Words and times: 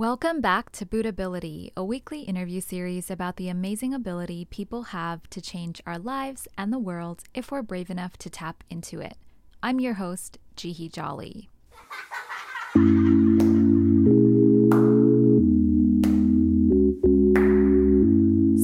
Welcome 0.00 0.40
back 0.40 0.72
to 0.72 0.86
Buddhability, 0.86 1.72
a 1.76 1.84
weekly 1.84 2.22
interview 2.22 2.62
series 2.62 3.10
about 3.10 3.36
the 3.36 3.50
amazing 3.50 3.92
ability 3.92 4.46
people 4.46 4.84
have 4.84 5.28
to 5.28 5.42
change 5.42 5.82
our 5.84 5.98
lives 5.98 6.48
and 6.56 6.72
the 6.72 6.78
world 6.78 7.24
if 7.34 7.52
we're 7.52 7.60
brave 7.60 7.90
enough 7.90 8.16
to 8.20 8.30
tap 8.30 8.64
into 8.70 9.00
it. 9.00 9.18
I'm 9.62 9.78
your 9.78 9.92
host, 9.92 10.38
Jihi 10.56 10.90
Jolly. 10.90 11.50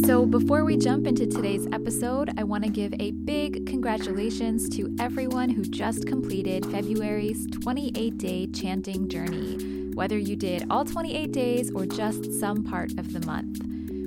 So, 0.07 0.25
before 0.25 0.65
we 0.65 0.79
jump 0.79 1.07
into 1.07 1.27
today's 1.27 1.67
episode, 1.71 2.31
I 2.39 2.45
want 2.45 2.65
to 2.65 2.71
give 2.71 2.95
a 2.99 3.11
big 3.11 3.67
congratulations 3.67 4.71
to 4.71 4.97
everyone 4.99 5.51
who 5.51 5.65
just 5.65 6.07
completed 6.07 6.65
February's 6.65 7.47
28 7.49 8.17
day 8.17 8.47
chanting 8.47 9.11
journey 9.11 9.76
whether 9.97 10.19
you 10.19 10.37
did 10.37 10.67
all 10.69 10.85
28 10.85 11.33
days 11.33 11.73
or 11.73 11.87
just 11.87 12.31
some 12.39 12.63
part 12.63 12.91
of 12.99 13.15
the 13.15 13.27
month. 13.27 13.63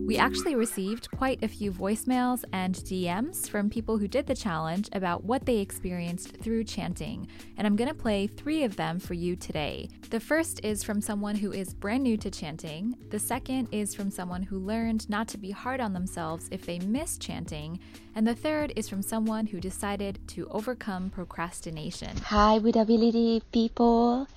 We 0.06 0.18
actually 0.18 0.56
received 0.56 1.10
quite 1.12 1.44
a 1.44 1.48
few 1.48 1.72
voicemails 1.72 2.44
and 2.52 2.76
DMs 2.76 3.50
from 3.50 3.70
people 3.70 3.98
who 3.98 4.08
did 4.08 4.28
the 4.28 4.36
challenge 4.36 4.88
about 4.92 5.24
what 5.24 5.46
they 5.46 5.58
experienced 5.58 6.38
through 6.38 6.64
chanting, 6.64 7.28
and 7.58 7.66
I'm 7.66 7.76
going 7.76 7.90
to 7.90 7.96
play 7.96 8.28
three 8.28 8.64
of 8.64 8.76
them 8.76 9.00
for 9.00 9.16
you 9.16 9.36
today. 9.36 9.90
The 10.10 10.20
first 10.20 10.64
is 10.64 10.84
from 10.84 11.02
someone 11.02 11.36
who 11.36 11.52
is 11.52 11.74
brand 11.74 12.04
new 12.04 12.18
to 12.18 12.32
chanting, 12.32 12.96
the 13.10 13.20
second 13.20 13.70
is 13.72 13.94
from 13.94 14.10
someone 14.12 14.44
who 14.44 14.58
learned 14.58 15.10
not 15.10 15.28
to 15.30 15.38
be 15.38 15.52
hard 15.52 15.80
on 15.80 15.94
themselves 15.94 16.50
if 16.52 16.66
they 16.66 16.80
miss 16.80 17.18
chanting, 17.18 17.80
and 18.16 18.28
the 18.28 18.36
third 18.36 18.74
is 18.76 18.90
from 18.90 19.04
someone 19.04 19.48
who 19.48 19.60
decided 19.60 20.20
to 20.30 20.48
overcome 20.50 21.12
procrastination. 21.12 22.16
Hi, 22.18 22.58
Buddhability 22.58 23.42
people. 23.52 24.28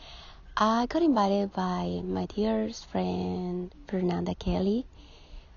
I 0.55 0.85
got 0.85 1.01
invited 1.01 1.55
by 1.55 2.03
my 2.05 2.27
dearest 2.27 2.85
friend 2.91 3.75
Fernanda 3.89 4.35
Kelly, 4.35 4.85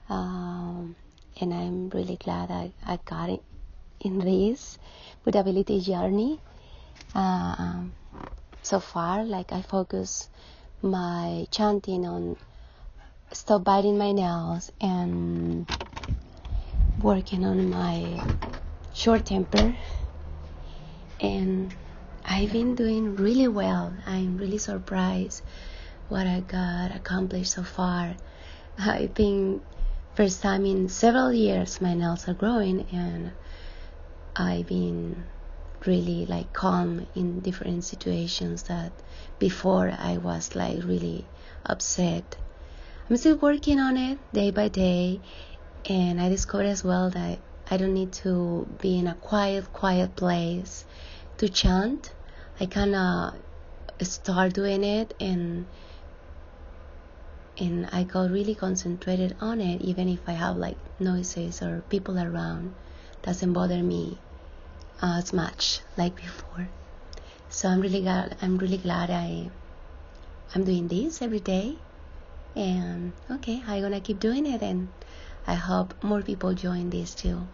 um, 0.08 0.96
and 1.42 1.54
I'm 1.54 1.90
really 1.90 2.16
glad 2.16 2.50
I, 2.50 2.72
I 2.86 2.98
got 3.04 3.30
it 3.30 3.44
in 4.00 4.20
this 4.20 4.78
Buddhability 5.26 5.84
journey. 5.84 6.40
Um, 7.14 7.94
so 8.62 8.80
far, 8.80 9.26
like 9.26 9.52
I 9.52 9.64
focus 9.64 10.30
my 10.82 11.46
chanting 11.52 12.06
on 12.06 12.38
stop 13.34 13.66
biting 13.66 13.98
my 13.98 14.14
nails 14.14 14.72
and 14.80 15.68
working 17.02 17.44
on 17.44 17.70
my 17.70 18.24
short 18.94 19.26
temper 19.26 19.76
and 21.20 21.74
I've 22.28 22.52
been 22.52 22.74
doing 22.74 23.16
really 23.18 23.48
well. 23.48 23.94
I'm 24.08 24.38
really 24.38 24.58
surprised 24.58 25.44
what 26.10 26.26
I 26.26 26.40
got 26.40 26.96
accomplished 26.96 27.52
so 27.52 27.62
far. 27.62 28.16
I 28.80 29.08
think 29.14 29.62
first 30.16 30.42
time 30.42 30.66
in 30.66 30.90
several 30.90 31.32
years 31.32 31.80
my 31.82 31.94
nails 31.94 32.28
are 32.28 32.34
growing 32.34 32.88
and 32.92 33.32
I've 34.36 34.66
been 34.66 35.24
really 35.86 36.26
like 36.26 36.52
calm 36.52 37.06
in 37.16 37.42
different 37.42 37.84
situations 37.84 38.64
that 38.64 38.92
before 39.38 39.94
I 39.96 40.18
was 40.18 40.56
like 40.56 40.84
really 40.84 41.26
upset. 41.64 42.38
I'm 43.08 43.18
still 43.18 43.38
working 43.38 43.80
on 43.80 43.98
it 43.98 44.18
day 44.34 44.50
by 44.50 44.70
day 44.70 45.22
and 45.88 46.20
I 46.20 46.30
discovered 46.30 46.66
as 46.66 46.84
well 46.84 47.12
that 47.12 47.38
I 47.70 47.78
don't 47.78 47.94
need 47.94 48.14
to 48.24 48.68
be 48.82 48.98
in 48.98 49.06
a 49.06 49.14
quiet, 49.14 49.72
quiet 49.74 50.16
place 50.16 50.86
to 51.38 51.50
chant. 51.50 52.15
I 52.58 52.68
kind 52.68 52.96
of 52.96 53.34
start 54.02 54.54
doing 54.54 54.84
it 54.86 55.14
and 55.20 55.66
and 57.58 57.90
I 57.92 58.04
got 58.04 58.32
really 58.32 58.56
concentrated 58.56 59.36
on 59.42 59.60
it 59.60 59.82
even 59.82 60.08
if 60.08 60.20
I 60.28 60.34
have 60.34 60.56
like 60.56 60.78
noises 61.00 61.62
or 61.62 61.84
people 61.90 62.18
around 62.18 62.74
doesn't 63.24 63.52
bother 63.52 63.84
me 63.84 64.18
as 65.02 65.34
much 65.34 65.82
like 65.98 66.16
before. 66.16 66.70
So 67.50 67.68
I'm 67.68 67.82
really 67.82 68.02
glad 68.02 68.38
I'm 68.42 68.58
really 68.58 68.78
glad 68.78 69.10
I 69.10 69.50
I'm 70.54 70.64
doing 70.64 70.88
this 70.88 71.22
every 71.22 71.42
day. 71.42 71.76
And 72.56 73.12
okay 73.32 73.62
I'm 73.68 73.82
gonna 73.82 74.00
keep 74.00 74.22
doing 74.22 74.46
it 74.46 74.62
and 74.62 74.88
I 75.46 75.56
hope 75.56 75.94
more 76.02 76.22
people 76.22 76.54
join 76.54 76.90
this 76.90 77.14
too 77.16 77.46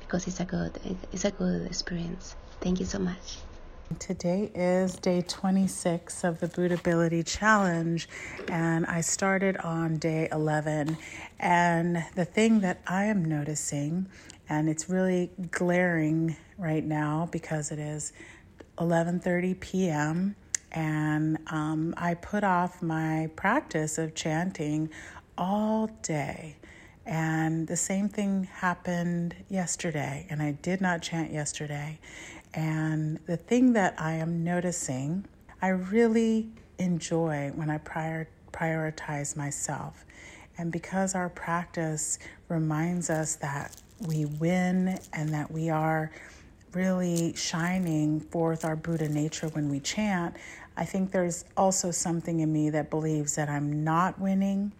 because 0.00 0.26
it's 0.26 0.40
a 0.40 0.46
good 0.46 0.78
it's 1.12 1.26
a 1.26 1.30
good 1.30 1.66
experience. 1.66 2.36
Thank 2.62 2.80
you 2.80 2.86
so 2.86 2.98
much 2.98 3.49
Today 3.98 4.52
is 4.54 4.94
day 4.94 5.20
26 5.20 6.22
of 6.22 6.38
the 6.38 6.46
Buddhability 6.46 7.26
Challenge, 7.26 8.08
and 8.48 8.86
I 8.86 9.00
started 9.00 9.56
on 9.56 9.96
day 9.96 10.28
11. 10.30 10.96
And 11.40 12.04
the 12.14 12.24
thing 12.24 12.60
that 12.60 12.80
I 12.86 13.06
am 13.06 13.24
noticing, 13.24 14.06
and 14.48 14.68
it's 14.68 14.88
really 14.88 15.30
glaring 15.50 16.36
right 16.56 16.84
now 16.84 17.28
because 17.32 17.72
it 17.72 17.80
is 17.80 18.12
11:30 18.78 19.58
p.m. 19.58 20.36
and 20.70 21.38
um, 21.48 21.92
I 21.96 22.14
put 22.14 22.44
off 22.44 22.80
my 22.80 23.28
practice 23.34 23.98
of 23.98 24.14
chanting 24.14 24.88
all 25.36 25.88
day. 26.02 26.56
And 27.06 27.66
the 27.66 27.76
same 27.76 28.08
thing 28.08 28.44
happened 28.44 29.34
yesterday, 29.48 30.26
and 30.30 30.40
I 30.40 30.52
did 30.52 30.80
not 30.80 31.02
chant 31.02 31.32
yesterday. 31.32 31.98
And 32.54 33.18
the 33.26 33.36
thing 33.36 33.72
that 33.74 33.94
I 33.98 34.14
am 34.14 34.42
noticing, 34.42 35.24
I 35.62 35.68
really 35.68 36.48
enjoy 36.78 37.52
when 37.54 37.70
I 37.70 37.78
prior, 37.78 38.28
prioritize 38.52 39.36
myself. 39.36 40.04
And 40.58 40.72
because 40.72 41.14
our 41.14 41.28
practice 41.28 42.18
reminds 42.48 43.08
us 43.08 43.36
that 43.36 43.76
we 44.06 44.24
win 44.24 44.98
and 45.12 45.28
that 45.30 45.50
we 45.50 45.70
are 45.70 46.10
really 46.72 47.34
shining 47.34 48.20
forth 48.20 48.64
our 48.64 48.76
Buddha 48.76 49.08
nature 49.08 49.48
when 49.48 49.68
we 49.68 49.80
chant, 49.80 50.36
I 50.76 50.84
think 50.84 51.12
there's 51.12 51.44
also 51.56 51.90
something 51.90 52.40
in 52.40 52.52
me 52.52 52.70
that 52.70 52.90
believes 52.90 53.36
that 53.36 53.48
I'm 53.48 53.84
not 53.84 54.18
winning 54.18 54.72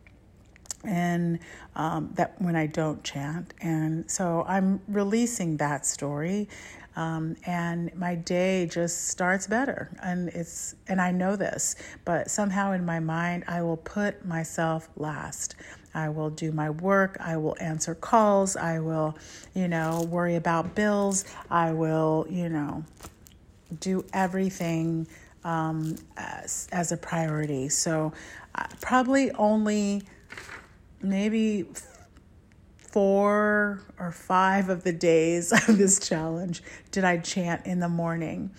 and 0.85 1.39
um, 1.77 2.11
that 2.15 2.41
when 2.41 2.57
I 2.57 2.67
don't 2.67 3.03
chant. 3.05 3.53
And 3.61 4.11
so 4.11 4.45
I'm 4.49 4.81
releasing 4.89 5.57
that 5.59 5.85
story 5.87 6.49
um, 6.97 7.37
and 7.47 7.95
my 7.95 8.15
day 8.15 8.67
just 8.67 9.09
starts 9.09 9.47
better. 9.47 9.91
And 10.03 10.29
it's 10.31 10.75
and 10.89 11.01
i 11.01 11.11
know 11.11 11.37
this 11.37 11.77
but 12.05 12.31
somehow 12.31 12.73
in 12.73 12.85
my 12.85 13.01
mind 13.01 13.45
i 13.49 13.63
will 13.63 13.77
put 13.77 14.25
myself 14.25 14.89
last. 14.97 15.55
I 15.93 16.09
will 16.09 16.31
do 16.31 16.53
my 16.53 16.71
work. 16.71 17.17
I 17.19 17.37
will 17.37 17.57
answer 17.61 17.97
calls. 17.97 18.57
I 18.57 18.79
will 18.79 19.17
you 19.55 19.69
know 19.69 20.07
worry 20.09 20.37
about 20.37 20.75
bills. 20.75 21.25
I 21.51 21.73
will 21.73 22.27
you 22.31 22.49
know 22.49 22.85
do 23.81 24.05
everything 24.13 25.07
um, 25.45 25.97
as, 26.17 26.69
as 26.73 26.93
a 26.93 26.97
priority. 26.97 27.69
So 27.69 28.13
uh, 28.55 28.67
probably 28.81 29.31
only 29.33 30.03
maybe 31.03 31.67
four 32.91 33.83
or 33.99 34.13
five 34.13 34.69
of 34.69 34.85
the 34.85 34.93
days 34.93 35.53
of 35.69 35.79
this 35.79 35.99
challenge 35.99 36.63
did 36.91 37.05
I 37.05 37.19
chant 37.19 37.67
in 37.67 37.81
the 37.81 37.89
morning. 37.89 38.51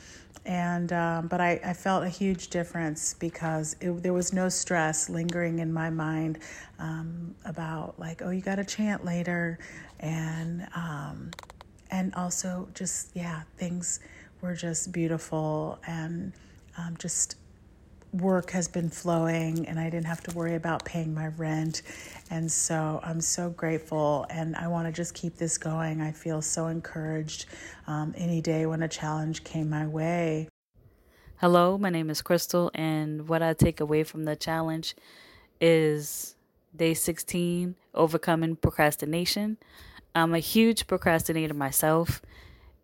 And 0.43 0.91
um, 0.91 1.27
but 1.27 1.39
I, 1.39 1.59
I 1.63 1.73
felt 1.73 2.03
a 2.03 2.09
huge 2.09 2.47
difference 2.47 3.13
because 3.13 3.75
it, 3.79 3.91
there 4.01 4.13
was 4.13 4.33
no 4.33 4.49
stress 4.49 5.07
lingering 5.07 5.59
in 5.59 5.71
my 5.71 5.91
mind 5.91 6.39
um, 6.79 7.35
about 7.45 7.99
like 7.99 8.23
oh 8.23 8.31
you 8.31 8.41
got 8.41 8.55
to 8.55 8.63
chant 8.63 9.05
later 9.05 9.59
and 9.99 10.67
um, 10.73 11.29
and 11.91 12.15
also 12.15 12.67
just 12.73 13.11
yeah 13.13 13.43
things 13.57 13.99
were 14.41 14.55
just 14.55 14.91
beautiful 14.91 15.77
and 15.85 16.33
um, 16.75 16.95
just 16.97 17.35
work 18.13 18.51
has 18.51 18.67
been 18.67 18.89
flowing 18.89 19.67
and 19.67 19.79
I 19.79 19.89
didn't 19.89 20.07
have 20.07 20.21
to 20.23 20.35
worry 20.35 20.55
about 20.55 20.83
paying 20.83 21.13
my 21.13 21.27
rent. 21.27 21.81
And 22.29 22.51
so 22.51 22.99
I'm 23.03 23.21
so 23.21 23.49
grateful 23.49 24.25
and 24.29 24.55
I 24.55 24.67
want 24.67 24.87
to 24.87 24.91
just 24.91 25.13
keep 25.13 25.37
this 25.37 25.57
going. 25.57 26.01
I 26.01 26.11
feel 26.11 26.41
so 26.41 26.67
encouraged 26.67 27.45
um, 27.87 28.13
any 28.17 28.41
day 28.41 28.65
when 28.65 28.83
a 28.83 28.87
challenge 28.87 29.43
came 29.43 29.69
my 29.69 29.87
way. 29.87 30.49
Hello, 31.37 31.77
my 31.77 31.89
name 31.89 32.11
is 32.11 32.21
Crystal, 32.21 32.69
and 32.75 33.27
what 33.27 33.41
I 33.41 33.53
take 33.53 33.79
away 33.79 34.03
from 34.03 34.25
the 34.25 34.35
challenge 34.35 34.95
is 35.59 36.35
day 36.75 36.93
16 36.93 37.73
overcoming 37.95 38.55
procrastination. 38.55 39.57
I'm 40.13 40.35
a 40.35 40.39
huge 40.39 40.85
procrastinator 40.85 41.55
myself 41.55 42.21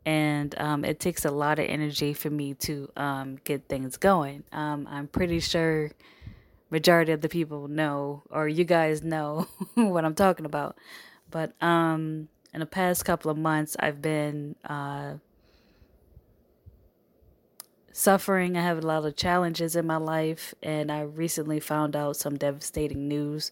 and 0.08 0.58
um, 0.58 0.86
it 0.86 1.02
takes 1.02 1.26
a 1.26 1.32
lot 1.32 1.60
of 1.60 1.66
energy 1.68 2.14
for 2.14 2.30
me 2.30 2.54
to 2.54 2.90
um, 2.96 3.40
get 3.44 3.68
things 3.68 3.98
going. 3.98 4.46
Um, 4.54 4.88
I'm 4.90 5.06
pretty 5.10 5.42
sure 5.42 5.92
majority 6.70 7.12
of 7.12 7.20
the 7.20 7.28
people 7.28 7.68
know, 7.68 8.24
or 8.30 8.48
you 8.48 8.64
guys 8.64 9.04
know 9.04 9.50
what 9.76 10.06
I'm 10.06 10.16
talking 10.16 10.46
about. 10.46 10.78
But 11.30 11.62
um, 11.62 12.30
in 12.54 12.62
the 12.62 12.66
past 12.66 13.04
couple 13.04 13.30
of 13.30 13.38
months, 13.38 13.76
I've 13.82 14.02
been 14.02 14.56
uh, 14.64 15.16
suffering. 17.92 18.56
I 18.56 18.62
have 18.62 18.78
a 18.78 18.88
lot 18.88 19.04
of 19.04 19.18
challenges 19.18 19.76
in 19.76 19.86
my 19.86 19.98
life, 19.98 20.56
and 20.64 20.90
I 20.90 21.02
recently 21.02 21.60
found 21.60 21.98
out 21.98 22.16
some 22.16 22.38
devastating 22.38 23.10
news. 23.10 23.52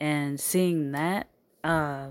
And 0.00 0.40
seeing 0.40 0.90
that, 0.90 1.28
uh, 1.62 2.08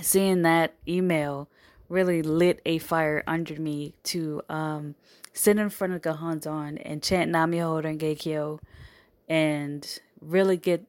seeing 0.00 0.42
that 0.42 0.74
email 0.86 1.48
really 1.90 2.22
lit 2.22 2.62
a 2.64 2.78
fire 2.78 3.22
under 3.26 3.60
me 3.60 3.94
to 4.04 4.40
um, 4.48 4.94
sit 5.34 5.58
in 5.58 5.68
front 5.68 5.92
of 5.92 6.00
Gohonzon 6.00 6.80
and 6.84 7.02
chant 7.02 7.30
Nam 7.30 7.52
Myoho 7.52 7.82
Renge 7.82 8.18
Kyo 8.18 8.60
and 9.28 10.00
really 10.20 10.56
get 10.56 10.86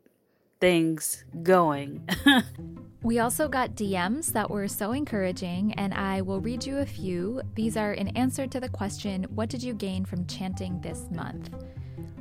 things 0.61 1.25
going. 1.43 2.07
we 3.03 3.19
also 3.19 3.49
got 3.49 3.75
DMs 3.75 4.31
that 4.33 4.49
were 4.49 4.67
so 4.67 4.91
encouraging, 4.91 5.73
and 5.73 5.93
I 5.93 6.21
will 6.21 6.39
read 6.39 6.63
you 6.65 6.77
a 6.77 6.85
few. 6.85 7.41
These 7.55 7.75
are 7.75 7.93
in 7.93 8.09
answer 8.09 8.45
to 8.47 8.59
the 8.59 8.69
question 8.69 9.23
What 9.35 9.49
did 9.49 9.63
you 9.63 9.73
gain 9.73 10.05
from 10.05 10.27
chanting 10.27 10.79
this 10.81 11.09
month? 11.11 11.49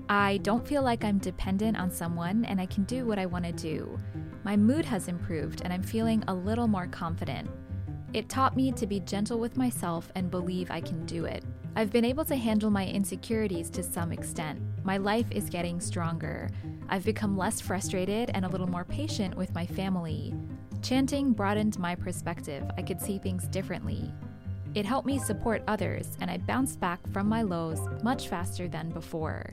I 0.08 0.38
don't 0.38 0.66
feel 0.66 0.82
like 0.82 1.04
I'm 1.04 1.18
dependent 1.18 1.78
on 1.78 1.88
someone 1.92 2.44
and 2.46 2.60
I 2.60 2.66
can 2.66 2.82
do 2.82 3.06
what 3.06 3.20
I 3.20 3.26
want 3.26 3.44
to 3.44 3.52
do. 3.52 3.96
My 4.42 4.56
mood 4.56 4.84
has 4.84 5.06
improved 5.06 5.62
and 5.62 5.72
I'm 5.72 5.84
feeling 5.84 6.24
a 6.26 6.34
little 6.34 6.66
more 6.66 6.88
confident. 6.88 7.48
It 8.12 8.28
taught 8.28 8.56
me 8.56 8.72
to 8.72 8.88
be 8.88 8.98
gentle 8.98 9.38
with 9.38 9.56
myself 9.56 10.10
and 10.16 10.32
believe 10.32 10.68
I 10.72 10.80
can 10.80 11.06
do 11.06 11.26
it. 11.26 11.44
I've 11.76 11.92
been 11.92 12.04
able 12.04 12.24
to 12.24 12.34
handle 12.34 12.68
my 12.68 12.84
insecurities 12.84 13.70
to 13.70 13.84
some 13.84 14.10
extent. 14.10 14.60
My 14.82 14.96
life 14.96 15.30
is 15.30 15.48
getting 15.48 15.80
stronger. 15.80 16.50
I've 16.88 17.04
become 17.04 17.36
less 17.36 17.60
frustrated 17.60 18.32
and 18.34 18.44
a 18.44 18.48
little 18.48 18.66
more 18.66 18.84
patient 18.84 19.36
with 19.36 19.54
my 19.54 19.64
family. 19.64 20.34
Chanting 20.82 21.32
broadened 21.32 21.78
my 21.78 21.94
perspective. 21.94 22.68
I 22.76 22.82
could 22.82 23.00
see 23.00 23.18
things 23.18 23.46
differently. 23.46 24.12
It 24.74 24.84
helped 24.84 25.06
me 25.06 25.20
support 25.20 25.62
others, 25.68 26.16
and 26.20 26.28
I 26.28 26.38
bounced 26.38 26.80
back 26.80 26.98
from 27.12 27.28
my 27.28 27.42
lows 27.42 27.78
much 28.02 28.28
faster 28.28 28.66
than 28.66 28.90
before. 28.90 29.50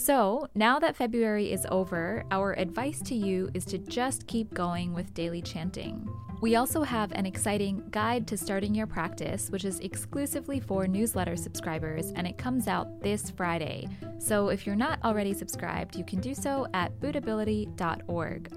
So, 0.00 0.48
now 0.54 0.78
that 0.78 0.96
February 0.96 1.52
is 1.52 1.66
over, 1.70 2.24
our 2.30 2.54
advice 2.58 3.02
to 3.02 3.14
you 3.14 3.50
is 3.52 3.66
to 3.66 3.76
just 3.76 4.26
keep 4.26 4.54
going 4.54 4.94
with 4.94 5.12
daily 5.12 5.42
chanting. 5.42 6.08
We 6.40 6.56
also 6.56 6.82
have 6.82 7.12
an 7.12 7.26
exciting 7.26 7.84
guide 7.90 8.26
to 8.28 8.38
starting 8.38 8.74
your 8.74 8.86
practice, 8.86 9.50
which 9.50 9.66
is 9.66 9.78
exclusively 9.80 10.58
for 10.58 10.86
newsletter 10.86 11.36
subscribers, 11.36 12.12
and 12.12 12.26
it 12.26 12.38
comes 12.38 12.66
out 12.66 13.02
this 13.02 13.28
Friday. 13.28 13.88
So, 14.18 14.48
if 14.48 14.66
you're 14.66 14.74
not 14.74 15.00
already 15.04 15.34
subscribed, 15.34 15.94
you 15.96 16.04
can 16.04 16.18
do 16.18 16.34
so 16.34 16.66
at 16.72 16.98
buddhability.org. 16.98 18.52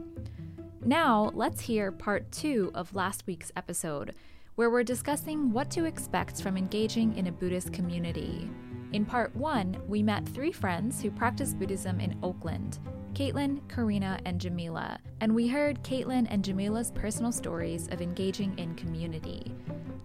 Now, 0.86 1.30
let's 1.34 1.60
hear 1.60 1.92
part 1.92 2.32
two 2.32 2.72
of 2.74 2.96
last 2.96 3.28
week's 3.28 3.52
episode, 3.58 4.16
where 4.56 4.70
we're 4.70 4.84
discussing 4.84 5.52
what 5.52 5.70
to 5.72 5.84
expect 5.84 6.42
from 6.42 6.56
engaging 6.56 7.18
in 7.18 7.28
a 7.28 7.34
Buddhist 7.34 7.74
community. 7.74 8.50
In 8.94 9.06
part 9.06 9.36
one, 9.36 9.76
we 9.88 10.04
met 10.04 10.24
three 10.30 10.52
friends 10.52 11.02
who 11.02 11.10
practice 11.10 11.56
Buddhism 11.56 12.00
in 12.00 12.16
Oakland 12.22 12.78
Caitlin, 13.16 13.68
Karina, 13.68 14.20
and 14.26 14.40
Jamila, 14.40 15.00
and 15.20 15.34
we 15.34 15.48
heard 15.48 15.84
Caitlin 15.84 16.28
and 16.30 16.44
Jamila's 16.44 16.92
personal 16.92 17.32
stories 17.32 17.88
of 17.90 18.02
engaging 18.02 18.58
in 18.58 18.76
community. 18.76 19.52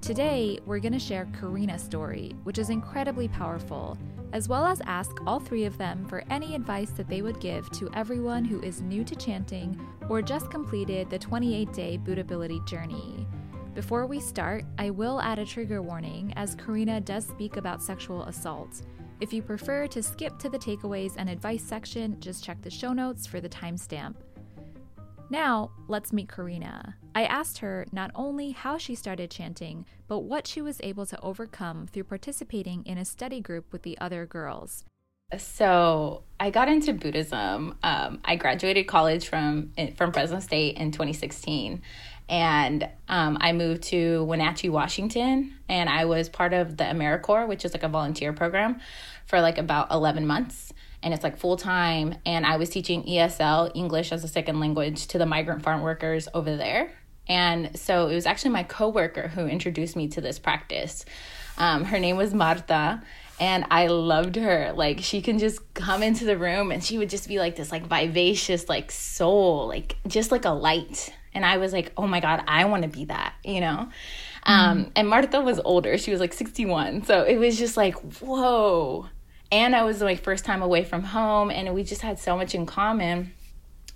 Today, 0.00 0.58
we're 0.66 0.78
going 0.78 0.92
to 0.92 0.98
share 0.98 1.26
Karina's 1.38 1.82
story, 1.82 2.34
which 2.44 2.58
is 2.58 2.70
incredibly 2.70 3.28
powerful, 3.28 3.96
as 4.32 4.48
well 4.48 4.64
as 4.66 4.82
ask 4.82 5.18
all 5.26 5.40
three 5.40 5.64
of 5.64 5.78
them 5.78 6.06
for 6.06 6.22
any 6.30 6.54
advice 6.54 6.90
that 6.92 7.08
they 7.08 7.22
would 7.22 7.40
give 7.40 7.70
to 7.72 7.90
everyone 7.94 8.44
who 8.44 8.60
is 8.60 8.82
new 8.82 9.04
to 9.04 9.16
chanting 9.16 9.78
or 10.08 10.20
just 10.22 10.50
completed 10.50 11.08
the 11.08 11.18
28 11.18 11.72
day 11.72 11.98
Buddhability 12.02 12.66
journey. 12.66 13.26
Before 13.78 14.06
we 14.06 14.18
start, 14.18 14.64
I 14.76 14.90
will 14.90 15.20
add 15.20 15.38
a 15.38 15.46
trigger 15.46 15.82
warning 15.82 16.32
as 16.34 16.56
Karina 16.56 17.00
does 17.00 17.24
speak 17.24 17.58
about 17.58 17.80
sexual 17.80 18.24
assault. 18.24 18.82
If 19.20 19.32
you 19.32 19.40
prefer 19.40 19.86
to 19.86 20.02
skip 20.02 20.36
to 20.40 20.48
the 20.48 20.58
takeaways 20.58 21.12
and 21.16 21.30
advice 21.30 21.62
section, 21.62 22.18
just 22.18 22.42
check 22.42 22.60
the 22.60 22.70
show 22.70 22.92
notes 22.92 23.24
for 23.24 23.40
the 23.40 23.48
timestamp. 23.48 24.16
Now, 25.30 25.70
let's 25.86 26.12
meet 26.12 26.28
Karina. 26.28 26.96
I 27.14 27.26
asked 27.26 27.58
her 27.58 27.86
not 27.92 28.10
only 28.16 28.50
how 28.50 28.78
she 28.78 28.96
started 28.96 29.30
chanting, 29.30 29.86
but 30.08 30.24
what 30.24 30.48
she 30.48 30.60
was 30.60 30.80
able 30.82 31.06
to 31.06 31.20
overcome 31.20 31.86
through 31.86 32.02
participating 32.02 32.84
in 32.84 32.98
a 32.98 33.04
study 33.04 33.40
group 33.40 33.72
with 33.72 33.82
the 33.84 33.96
other 34.00 34.26
girls. 34.26 34.86
So 35.36 36.22
I 36.40 36.48
got 36.50 36.68
into 36.68 36.94
Buddhism. 36.94 37.76
Um, 37.82 38.20
I 38.24 38.36
graduated 38.36 38.86
college 38.86 39.28
from 39.28 39.72
from 39.96 40.12
Fresno 40.12 40.40
State 40.40 40.78
in 40.78 40.90
2016, 40.90 41.82
and 42.28 42.88
um, 43.08 43.38
I 43.40 43.52
moved 43.52 43.84
to 43.84 44.24
Wenatchee, 44.24 44.68
Washington, 44.68 45.54
and 45.68 45.88
I 45.88 46.04
was 46.04 46.28
part 46.28 46.52
of 46.52 46.76
the 46.76 46.84
AmeriCorps, 46.84 47.48
which 47.48 47.64
is 47.64 47.72
like 47.72 47.82
a 47.82 47.88
volunteer 47.88 48.32
program, 48.32 48.80
for 49.26 49.40
like 49.40 49.58
about 49.58 49.90
11 49.90 50.26
months. 50.26 50.72
And 51.02 51.14
it's 51.14 51.22
like 51.22 51.38
full 51.38 51.56
time. 51.56 52.16
And 52.26 52.44
I 52.44 52.56
was 52.56 52.70
teaching 52.70 53.04
ESL, 53.04 53.72
English 53.74 54.12
as 54.12 54.24
a 54.24 54.28
second 54.28 54.60
language, 54.60 55.06
to 55.08 55.18
the 55.18 55.26
migrant 55.26 55.62
farm 55.62 55.80
workers 55.80 56.28
over 56.34 56.56
there. 56.56 56.92
And 57.28 57.78
so 57.78 58.08
it 58.08 58.14
was 58.14 58.26
actually 58.26 58.50
my 58.50 58.62
coworker 58.62 59.28
who 59.28 59.46
introduced 59.46 59.96
me 59.96 60.08
to 60.08 60.20
this 60.20 60.38
practice. 60.38 61.04
Um, 61.56 61.84
her 61.84 61.98
name 61.98 62.16
was 62.16 62.34
Marta, 62.34 63.02
and 63.40 63.66
I 63.70 63.86
loved 63.88 64.36
her. 64.36 64.72
Like 64.74 65.00
she 65.00 65.22
can 65.22 65.38
just 65.38 65.74
come 65.74 66.02
into 66.02 66.24
the 66.24 66.36
room 66.36 66.72
and 66.72 66.82
she 66.82 66.98
would 66.98 67.10
just 67.10 67.28
be 67.28 67.38
like 67.38 67.56
this 67.56 67.70
like 67.70 67.86
vivacious 67.86 68.68
like 68.68 68.90
soul, 68.90 69.68
like 69.68 69.96
just 70.06 70.32
like 70.32 70.44
a 70.44 70.50
light 70.50 71.12
and 71.34 71.44
I 71.44 71.58
was 71.58 71.72
like, 71.72 71.92
oh 71.96 72.06
my 72.06 72.20
God, 72.20 72.42
I 72.46 72.64
want 72.64 72.82
to 72.82 72.88
be 72.88 73.06
that, 73.06 73.34
you 73.44 73.60
know? 73.60 73.88
Mm-hmm. 74.46 74.52
Um, 74.52 74.92
and 74.96 75.08
Martha 75.08 75.40
was 75.40 75.60
older. 75.64 75.98
She 75.98 76.10
was 76.10 76.20
like 76.20 76.32
61. 76.32 77.04
So 77.04 77.22
it 77.22 77.36
was 77.36 77.58
just 77.58 77.76
like, 77.76 77.94
whoa. 78.20 79.06
And 79.50 79.74
I 79.74 79.84
was 79.84 80.02
my 80.02 80.16
first 80.16 80.44
time 80.44 80.62
away 80.62 80.84
from 80.84 81.02
home. 81.02 81.50
And 81.50 81.74
we 81.74 81.84
just 81.84 82.02
had 82.02 82.18
so 82.18 82.36
much 82.36 82.54
in 82.54 82.66
common 82.66 83.32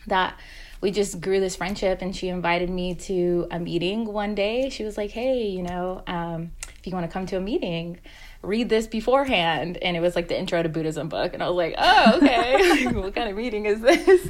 that 0.06 0.38
we 0.80 0.90
just 0.90 1.20
grew 1.20 1.40
this 1.40 1.56
friendship. 1.56 2.02
And 2.02 2.14
she 2.14 2.28
invited 2.28 2.68
me 2.70 2.94
to 2.94 3.46
a 3.50 3.58
meeting 3.58 4.04
one 4.04 4.34
day. 4.34 4.68
She 4.68 4.84
was 4.84 4.96
like, 4.96 5.10
hey, 5.10 5.46
you 5.46 5.62
know, 5.62 6.02
um, 6.06 6.52
if 6.78 6.86
you 6.86 6.92
want 6.92 7.08
to 7.08 7.12
come 7.12 7.26
to 7.26 7.36
a 7.36 7.40
meeting, 7.40 7.98
read 8.42 8.68
this 8.68 8.88
beforehand 8.88 9.78
and 9.78 9.96
it 9.96 10.00
was 10.00 10.16
like 10.16 10.26
the 10.26 10.38
intro 10.38 10.62
to 10.62 10.68
buddhism 10.68 11.08
book 11.08 11.32
and 11.32 11.42
i 11.42 11.48
was 11.48 11.56
like 11.56 11.74
oh 11.78 12.16
okay. 12.16 12.86
What 12.92 13.14
kind 13.14 13.30
of 13.30 13.36
meeting 13.36 13.66
is 13.66 13.80
this? 13.80 14.28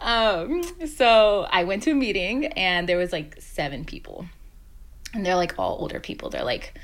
Um, 0.00 0.62
so 0.86 1.46
i 1.50 1.64
went 1.64 1.84
to 1.84 1.92
a 1.92 1.94
meeting 1.94 2.46
and 2.46 2.88
there 2.88 2.98
was 2.98 3.12
like 3.12 3.36
seven 3.40 3.84
people. 3.84 4.26
And 5.14 5.26
they're 5.26 5.36
like 5.36 5.58
all 5.58 5.76
older 5.78 6.00
people. 6.00 6.30
They're 6.30 6.44
like 6.44 6.74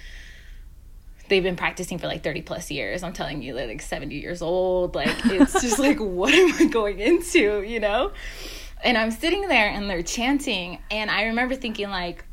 they've 1.29 1.43
been 1.43 1.57
practicing 1.57 1.99
for 1.99 2.07
like 2.07 2.23
30 2.23 2.43
plus 2.43 2.71
years. 2.71 3.03
I'm 3.03 3.13
telling 3.13 3.43
you 3.43 3.55
they're 3.55 3.67
like 3.67 3.83
70 3.83 4.15
years 4.15 4.41
old. 4.41 4.95
Like 4.95 5.15
it's 5.25 5.53
just 5.63 5.79
like 5.79 5.99
what 5.99 6.33
am 6.33 6.53
i 6.55 6.71
going 6.71 7.01
into 7.01 7.63
you 7.63 7.81
know? 7.81 8.13
And 8.85 8.97
i'm 8.97 9.11
sitting 9.11 9.49
there 9.49 9.69
and 9.69 9.91
they're 9.91 10.03
chanting 10.03 10.79
and 10.91 11.11
i 11.11 11.25
remember 11.25 11.57
thinking 11.57 11.91
like 11.91 12.25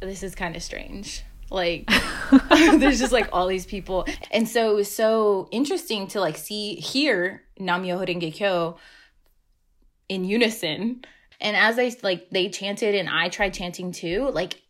this 0.00 0.22
is 0.22 0.34
kind 0.34 0.54
of 0.54 0.62
strange 0.62 1.24
like 1.50 1.88
there's 2.78 2.98
just 2.98 3.12
like 3.12 3.28
all 3.32 3.46
these 3.46 3.66
people. 3.66 4.06
And 4.30 4.48
so 4.48 4.70
it 4.70 4.74
was 4.74 4.94
so 4.94 5.48
interesting 5.50 6.06
to 6.08 6.20
like 6.20 6.36
see 6.36 6.76
hear 6.76 7.42
Nam 7.58 7.84
Myoho 7.84 8.06
Renge 8.06 8.32
Kyo 8.32 8.78
in 10.08 10.24
unison. 10.24 11.04
And 11.40 11.56
as 11.56 11.78
I 11.78 11.94
like 12.02 12.30
they 12.30 12.48
chanted 12.48 12.94
and 12.94 13.08
I 13.08 13.28
tried 13.28 13.54
chanting 13.54 13.92
too, 13.92 14.30
like 14.30 14.62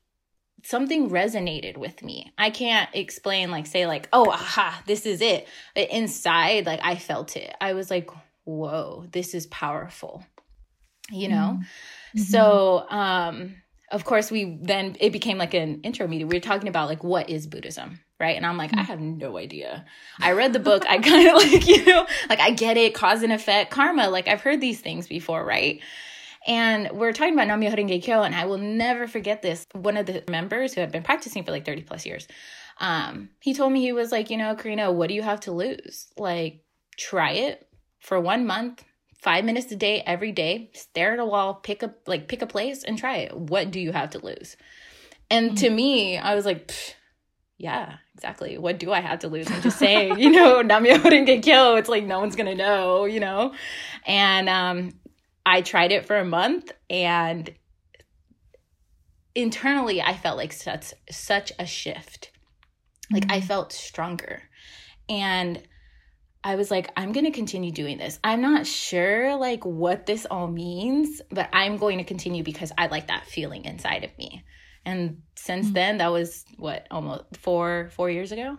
something 0.62 1.10
resonated 1.10 1.76
with 1.76 2.02
me. 2.02 2.32
I 2.38 2.50
can't 2.50 2.88
explain 2.94 3.50
like 3.50 3.66
say 3.66 3.86
like, 3.86 4.08
"Oh, 4.12 4.30
aha, 4.30 4.82
this 4.86 5.06
is 5.06 5.20
it." 5.20 5.46
But 5.74 5.90
inside 5.90 6.66
like 6.66 6.80
I 6.82 6.96
felt 6.96 7.36
it. 7.36 7.54
I 7.60 7.74
was 7.74 7.90
like, 7.90 8.10
"Whoa, 8.44 9.06
this 9.12 9.34
is 9.34 9.46
powerful." 9.46 10.24
You 11.10 11.28
know? 11.28 11.58
Mm-hmm. 11.58 12.20
So, 12.20 12.86
um 12.88 13.56
of 13.90 14.04
course 14.04 14.30
we 14.30 14.58
then 14.62 14.96
it 15.00 15.12
became 15.12 15.38
like 15.38 15.54
an 15.54 15.80
intro 15.82 16.06
meeting 16.06 16.28
we 16.28 16.36
were 16.36 16.40
talking 16.40 16.68
about 16.68 16.88
like 16.88 17.04
what 17.04 17.28
is 17.30 17.46
buddhism 17.46 18.00
right? 18.20 18.36
And 18.36 18.46
i'm 18.46 18.56
like 18.56 18.72
i 18.76 18.82
have 18.82 19.00
no 19.00 19.38
idea. 19.38 19.84
I 20.20 20.32
read 20.32 20.52
the 20.52 20.60
book. 20.60 20.84
I 20.88 20.98
kind 21.10 21.28
of 21.28 21.34
like 21.34 21.66
you 21.66 21.84
know 21.84 22.06
like 22.28 22.40
i 22.40 22.50
get 22.50 22.76
it. 22.76 22.94
Cause 22.94 23.22
and 23.22 23.32
effect 23.32 23.70
karma. 23.70 24.08
Like 24.08 24.28
i've 24.28 24.40
heard 24.40 24.60
these 24.60 24.80
things 24.80 25.06
before 25.06 25.44
right? 25.44 25.80
And 26.46 26.90
we're 26.92 27.12
talking 27.12 27.32
about 27.32 27.46
Nam 27.46 27.60
Myoho 27.60 27.74
Renge 27.74 28.02
Kyo, 28.02 28.22
and 28.22 28.34
I 28.34 28.44
will 28.44 28.58
never 28.58 29.06
forget 29.06 29.40
this. 29.40 29.66
One 29.72 29.96
of 29.96 30.04
the 30.06 30.22
members 30.28 30.74
who 30.74 30.82
had 30.82 30.92
been 30.92 31.02
practicing 31.02 31.42
for 31.42 31.52
like 31.52 31.64
30 31.64 31.82
plus 31.82 32.04
years, 32.04 32.28
um, 32.78 33.30
he 33.40 33.54
told 33.54 33.72
me, 33.72 33.80
he 33.80 33.92
was 33.92 34.12
like, 34.12 34.30
you 34.30 34.36
know, 34.36 34.54
Karina, 34.54 34.92
what 34.92 35.08
do 35.08 35.14
you 35.14 35.22
have 35.22 35.40
to 35.40 35.52
lose? 35.52 36.08
Like, 36.18 36.60
try 36.98 37.32
it 37.32 37.66
for 38.00 38.20
one 38.20 38.46
month, 38.46 38.84
five 39.24 39.42
minutes 39.42 39.72
a 39.72 39.76
day 39.76 40.02
every 40.06 40.32
day 40.32 40.70
stare 40.74 41.14
at 41.14 41.18
a 41.18 41.24
wall 41.24 41.54
pick 41.54 41.82
a 41.82 41.94
like 42.06 42.28
pick 42.28 42.42
a 42.42 42.46
place 42.46 42.84
and 42.84 42.98
try 42.98 43.16
it. 43.16 43.34
What 43.34 43.70
do 43.70 43.80
you 43.80 43.90
have 43.90 44.10
to 44.10 44.24
lose? 44.24 44.58
And 45.30 45.48
mm-hmm. 45.48 45.56
to 45.56 45.70
me 45.70 46.18
i 46.18 46.34
was 46.34 46.44
like 46.44 46.70
yeah 47.56 47.96
exactly. 48.14 48.58
What 48.58 48.78
do 48.78 48.92
i 48.92 49.00
have 49.00 49.20
to 49.20 49.28
lose? 49.28 49.50
I'm 49.50 49.62
just 49.62 49.78
saying 49.78 50.18
you 50.24 50.30
know 50.30 50.62
namio 50.62 51.02
didn't 51.02 51.24
get 51.24 51.42
killed. 51.42 51.78
It's 51.78 51.88
like 51.88 52.04
no 52.04 52.20
one's 52.20 52.36
gonna 52.36 52.54
know 52.54 53.06
you 53.06 53.18
know? 53.18 53.54
And 54.06 54.48
um 54.50 54.92
i 55.46 55.62
tried 55.62 55.90
it 55.90 56.06
for 56.06 56.18
a 56.18 56.24
month 56.24 56.70
and 56.90 57.50
internally 59.34 60.00
i 60.00 60.14
felt 60.14 60.36
like 60.36 60.52
such 60.52 60.92
such 61.10 61.50
a 61.58 61.64
shift. 61.64 62.30
Like 63.10 63.22
mm-hmm. 63.22 63.32
i 63.32 63.40
felt 63.40 63.72
stronger. 63.72 64.42
And 65.08 65.62
I 66.46 66.56
was 66.56 66.70
like, 66.70 66.90
I'm 66.94 67.12
going 67.12 67.24
to 67.24 67.30
continue 67.30 67.72
doing 67.72 67.96
this. 67.96 68.20
I'm 68.22 68.42
not 68.42 68.66
sure 68.66 69.34
like 69.36 69.64
what 69.64 70.04
this 70.04 70.26
all 70.30 70.46
means, 70.46 71.22
but 71.30 71.48
I'm 71.54 71.78
going 71.78 71.96
to 71.98 72.04
continue 72.04 72.44
because 72.44 72.70
I 72.76 72.88
like 72.88 73.06
that 73.08 73.26
feeling 73.26 73.64
inside 73.64 74.04
of 74.04 74.16
me. 74.18 74.44
And 74.84 75.22
since 75.36 75.66
mm-hmm. 75.66 75.74
then, 75.74 75.98
that 75.98 76.12
was 76.12 76.44
what 76.58 76.86
almost 76.90 77.24
four 77.38 77.88
four 77.94 78.10
years 78.10 78.30
ago. 78.30 78.58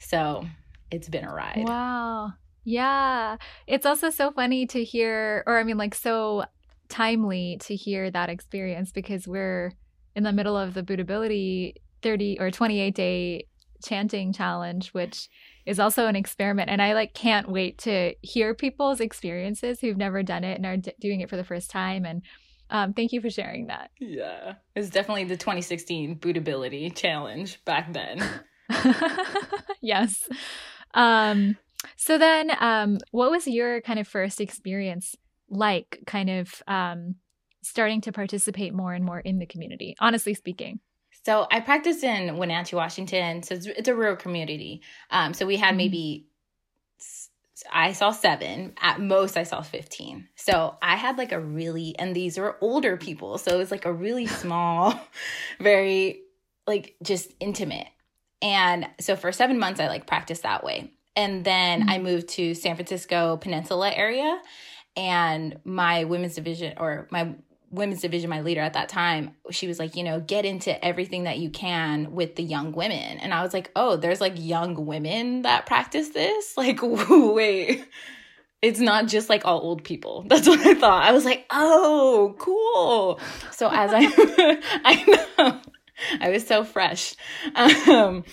So 0.00 0.44
it's 0.90 1.08
been 1.08 1.24
a 1.24 1.32
ride. 1.32 1.64
Wow. 1.64 2.32
Yeah. 2.64 3.36
It's 3.68 3.86
also 3.86 4.10
so 4.10 4.32
funny 4.32 4.66
to 4.66 4.82
hear, 4.82 5.44
or 5.46 5.58
I 5.58 5.62
mean, 5.62 5.78
like, 5.78 5.94
so 5.94 6.44
timely 6.88 7.56
to 7.60 7.76
hear 7.76 8.10
that 8.10 8.30
experience 8.30 8.90
because 8.90 9.28
we're 9.28 9.72
in 10.14 10.24
the 10.24 10.32
middle 10.32 10.56
of 10.56 10.74
the 10.74 10.82
buddhability 10.82 11.74
30 12.02 12.38
or 12.40 12.50
28 12.50 12.94
day 12.94 13.46
chanting 13.82 14.32
challenge, 14.32 14.90
which 14.90 15.28
is 15.66 15.78
also 15.78 16.06
an 16.06 16.16
experiment. 16.16 16.70
And 16.70 16.82
I 16.82 16.94
like 16.94 17.14
can't 17.14 17.48
wait 17.48 17.78
to 17.78 18.14
hear 18.22 18.54
people's 18.54 19.00
experiences 19.00 19.80
who've 19.80 19.96
never 19.96 20.22
done 20.22 20.44
it 20.44 20.56
and 20.56 20.66
are 20.66 20.76
d- 20.76 20.92
doing 21.00 21.20
it 21.20 21.30
for 21.30 21.36
the 21.36 21.44
first 21.44 21.70
time. 21.70 22.04
And 22.04 22.22
um, 22.70 22.94
thank 22.94 23.12
you 23.12 23.20
for 23.20 23.30
sharing 23.30 23.66
that. 23.66 23.90
Yeah, 24.00 24.54
it's 24.74 24.90
definitely 24.90 25.24
the 25.24 25.36
2016 25.36 26.18
buddhability 26.18 26.94
challenge 26.94 27.62
back 27.64 27.92
then. 27.92 28.22
yes. 29.82 30.28
Um, 30.94 31.56
so 31.96 32.18
then, 32.18 32.50
um, 32.60 32.98
what 33.10 33.30
was 33.30 33.46
your 33.46 33.80
kind 33.82 33.98
of 33.98 34.08
first 34.08 34.40
experience 34.40 35.14
like, 35.48 35.98
kind 36.06 36.30
of 36.30 36.62
um, 36.66 37.16
starting 37.62 38.00
to 38.02 38.12
participate 38.12 38.72
more 38.72 38.94
and 38.94 39.04
more 39.04 39.20
in 39.20 39.38
the 39.38 39.46
community? 39.46 39.94
Honestly 40.00 40.34
speaking. 40.34 40.80
So 41.24 41.46
I 41.50 41.60
practiced 41.60 42.02
in 42.02 42.36
Wenatchee, 42.36 42.76
Washington. 42.76 43.42
So 43.42 43.54
it's, 43.54 43.66
it's 43.66 43.88
a 43.88 43.94
rural 43.94 44.16
community. 44.16 44.82
Um, 45.10 45.34
so 45.34 45.46
we 45.46 45.56
had 45.56 45.68
mm-hmm. 45.68 45.76
maybe 45.76 46.26
I 47.70 47.92
saw 47.92 48.10
seven. 48.10 48.74
At 48.80 49.00
most, 49.00 49.36
I 49.36 49.44
saw 49.44 49.62
15. 49.62 50.28
So 50.34 50.76
I 50.82 50.96
had 50.96 51.18
like 51.18 51.32
a 51.32 51.40
really, 51.40 51.94
and 51.98 52.14
these 52.14 52.38
were 52.38 52.56
older 52.60 52.96
people. 52.96 53.38
So 53.38 53.54
it 53.54 53.58
was 53.58 53.70
like 53.70 53.84
a 53.84 53.92
really 53.92 54.26
small, 54.42 54.98
very 55.60 56.22
like 56.66 56.96
just 57.02 57.30
intimate. 57.40 57.88
And 58.40 58.88
so 59.00 59.14
for 59.14 59.30
seven 59.30 59.58
months, 59.58 59.80
I 59.80 59.86
like 59.86 60.06
practiced 60.06 60.42
that 60.42 60.64
way. 60.64 60.92
And 61.14 61.44
then 61.44 61.80
mm-hmm. 61.80 61.90
I 61.90 61.98
moved 61.98 62.28
to 62.30 62.54
San 62.54 62.74
Francisco 62.74 63.36
Peninsula 63.36 63.92
area. 63.92 64.40
And 64.96 65.58
my 65.64 66.04
women's 66.04 66.34
division 66.34 66.74
or 66.78 67.06
my 67.10 67.34
women's 67.72 68.02
division, 68.02 68.28
my 68.28 68.42
leader 68.42 68.60
at 68.60 68.74
that 68.74 68.88
time, 68.88 69.34
she 69.50 69.66
was 69.66 69.78
like, 69.78 69.96
you 69.96 70.04
know, 70.04 70.20
get 70.20 70.44
into 70.44 70.84
everything 70.84 71.24
that 71.24 71.38
you 71.38 71.50
can 71.50 72.12
with 72.12 72.36
the 72.36 72.42
young 72.42 72.72
women. 72.72 73.18
And 73.18 73.32
I 73.32 73.42
was 73.42 73.54
like, 73.54 73.70
oh, 73.74 73.96
there's 73.96 74.20
like 74.20 74.34
young 74.36 74.86
women 74.86 75.42
that 75.42 75.66
practice 75.66 76.10
this? 76.10 76.54
Like, 76.62 76.78
wait, 76.82 77.84
it's 78.60 78.78
not 78.78 79.08
just 79.08 79.28
like 79.28 79.44
all 79.44 79.58
old 79.60 79.82
people. 79.82 80.24
That's 80.28 80.46
what 80.46 80.60
I 80.60 80.74
thought. 80.74 81.02
I 81.02 81.12
was 81.12 81.24
like, 81.24 81.46
oh, 81.50 82.36
cool. 82.38 83.18
So 83.50 83.68
as 83.72 83.90
I, 83.92 84.60
I 84.84 85.04
know, 85.38 85.60
I 86.20 86.30
was 86.30 86.46
so 86.46 86.62
fresh. 86.62 87.14
Um, 87.56 88.24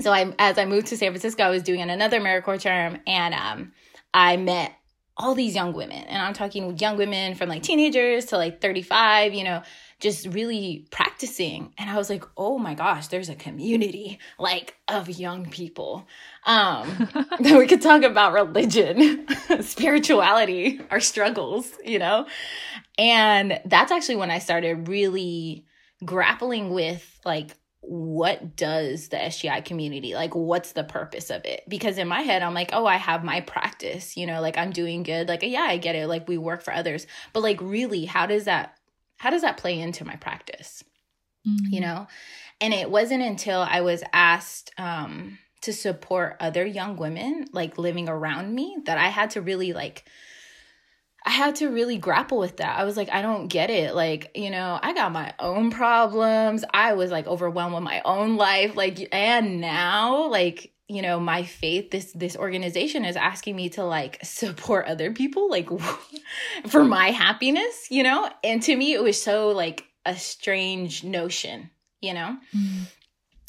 so 0.00 0.12
I, 0.12 0.34
as 0.38 0.58
I 0.58 0.64
moved 0.64 0.88
to 0.88 0.96
San 0.96 1.12
Francisco, 1.12 1.44
I 1.44 1.50
was 1.50 1.62
doing 1.62 1.80
another 1.82 2.20
AmeriCorps 2.20 2.62
term 2.62 2.98
and 3.06 3.34
um, 3.34 3.72
I 4.12 4.36
met 4.36 4.72
all 5.18 5.34
these 5.34 5.54
young 5.54 5.72
women 5.72 6.04
and 6.04 6.22
i'm 6.22 6.34
talking 6.34 6.76
young 6.78 6.96
women 6.96 7.34
from 7.34 7.48
like 7.48 7.62
teenagers 7.62 8.26
to 8.26 8.36
like 8.36 8.60
35 8.60 9.34
you 9.34 9.44
know 9.44 9.62
just 9.98 10.26
really 10.26 10.86
practicing. 10.90 11.72
And 11.78 11.88
i 11.88 11.96
was 11.96 12.10
like 12.10 12.24
oh 12.36 12.58
my 12.58 12.74
gosh 12.74 13.06
there's 13.08 13.28
a 13.28 13.34
community 13.34 14.18
like 14.38 14.76
of 14.88 15.08
young 15.08 15.48
people 15.48 16.06
um 16.44 16.86
that 17.40 17.58
we 17.58 17.66
could 17.66 17.80
talk 17.82 18.02
about 18.02 18.32
religion 18.32 19.26
spirituality 19.60 20.80
our 20.90 21.00
struggles 21.00 21.72
you 21.84 21.98
know? 21.98 22.26
And 22.98 23.60
that's 23.64 23.92
actually 23.92 24.16
when 24.16 24.30
i 24.30 24.38
started 24.38 24.88
really 24.88 25.64
grappling 26.04 26.70
with 26.70 27.18
like 27.24 27.56
what 27.88 28.56
does 28.56 29.08
the 29.08 29.16
SGI 29.16 29.64
community 29.64 30.14
like 30.14 30.34
what's 30.34 30.72
the 30.72 30.84
purpose 30.84 31.30
of 31.30 31.44
it? 31.44 31.62
Because 31.68 31.98
in 31.98 32.08
my 32.08 32.22
head 32.22 32.42
I'm 32.42 32.54
like 32.54 32.70
oh 32.72 32.86
I 32.86 32.96
have 32.96 33.22
my 33.24 33.40
practice 33.40 34.16
you 34.16 34.26
know 34.26 34.40
like 34.40 34.58
I'm 34.58 34.72
doing 34.72 35.02
good. 35.02 35.28
Like 35.28 35.42
yeah 35.42 35.66
I 35.68 35.76
get 35.76 35.94
it. 35.94 36.08
Like 36.08 36.28
we 36.28 36.38
work 36.38 36.62
for 36.62 36.72
others. 36.72 37.06
But 37.32 37.42
like 37.42 37.60
really 37.60 38.04
how 38.04 38.26
does 38.26 38.44
that 38.44 38.76
how 39.18 39.30
does 39.30 39.42
that 39.42 39.56
play 39.56 39.78
into 39.80 40.04
my 40.04 40.16
practice? 40.16 40.82
Mm-hmm. 41.46 41.72
you 41.72 41.80
know? 41.80 42.08
And 42.60 42.74
it 42.74 42.90
wasn't 42.90 43.22
until 43.22 43.60
I 43.60 43.82
was 43.82 44.02
asked 44.12 44.72
um 44.78 45.38
to 45.62 45.72
support 45.72 46.36
other 46.40 46.66
young 46.66 46.96
women 46.96 47.46
like 47.52 47.78
living 47.78 48.08
around 48.08 48.54
me 48.54 48.78
that 48.84 48.98
I 48.98 49.08
had 49.08 49.30
to 49.30 49.40
really 49.40 49.72
like 49.72 50.04
I 51.26 51.30
had 51.30 51.56
to 51.56 51.68
really 51.68 51.98
grapple 51.98 52.38
with 52.38 52.58
that. 52.58 52.78
I 52.78 52.84
was 52.84 52.96
like, 52.96 53.10
I 53.10 53.20
don't 53.20 53.48
get 53.48 53.68
it. 53.68 53.96
Like, 53.96 54.30
you 54.36 54.48
know, 54.48 54.78
I 54.80 54.94
got 54.94 55.10
my 55.10 55.34
own 55.40 55.72
problems. 55.72 56.64
I 56.72 56.92
was 56.92 57.10
like 57.10 57.26
overwhelmed 57.26 57.74
with 57.74 57.82
my 57.82 58.00
own 58.04 58.36
life. 58.36 58.76
Like, 58.76 59.08
and 59.10 59.60
now, 59.60 60.28
like, 60.28 60.72
you 60.86 61.02
know, 61.02 61.18
my 61.18 61.42
faith, 61.42 61.90
this 61.90 62.12
this 62.12 62.36
organization 62.36 63.04
is 63.04 63.16
asking 63.16 63.56
me 63.56 63.70
to 63.70 63.82
like 63.82 64.20
support 64.22 64.86
other 64.86 65.12
people, 65.12 65.50
like 65.50 65.68
for 66.68 66.84
my 66.84 67.10
happiness, 67.10 67.88
you 67.90 68.04
know? 68.04 68.30
And 68.44 68.62
to 68.62 68.76
me, 68.76 68.92
it 68.92 69.02
was 69.02 69.20
so 69.20 69.48
like 69.48 69.84
a 70.04 70.16
strange 70.16 71.02
notion, 71.02 71.70
you 72.00 72.14
know? 72.14 72.36
Mm-hmm. 72.56 72.82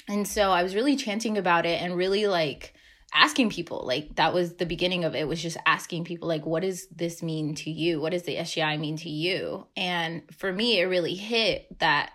And 0.09 0.27
so 0.27 0.49
I 0.49 0.63
was 0.63 0.73
really 0.73 0.95
chanting 0.95 1.37
about 1.37 1.67
it 1.67 1.79
and 1.79 1.95
really 1.95 2.25
like 2.25 2.73
asking 3.13 3.49
people 3.49 3.83
like 3.85 4.15
that 4.15 4.33
was 4.33 4.55
the 4.55 4.65
beginning 4.65 5.05
of 5.05 5.15
it 5.15 5.27
was 5.27 5.41
just 5.41 5.57
asking 5.65 6.03
people 6.03 6.27
like 6.27 6.45
what 6.45 6.61
does 6.61 6.87
this 6.87 7.23
mean 7.23 7.55
to 7.55 7.71
you? 7.71 8.01
What 8.01 8.11
does 8.11 8.23
the 8.23 8.35
sgi 8.37 8.79
mean 8.79 8.97
to 8.97 9.09
you? 9.09 9.65
And 9.75 10.23
for 10.37 10.51
me 10.51 10.79
it 10.79 10.85
really 10.85 11.15
hit 11.15 11.79
that 11.79 12.11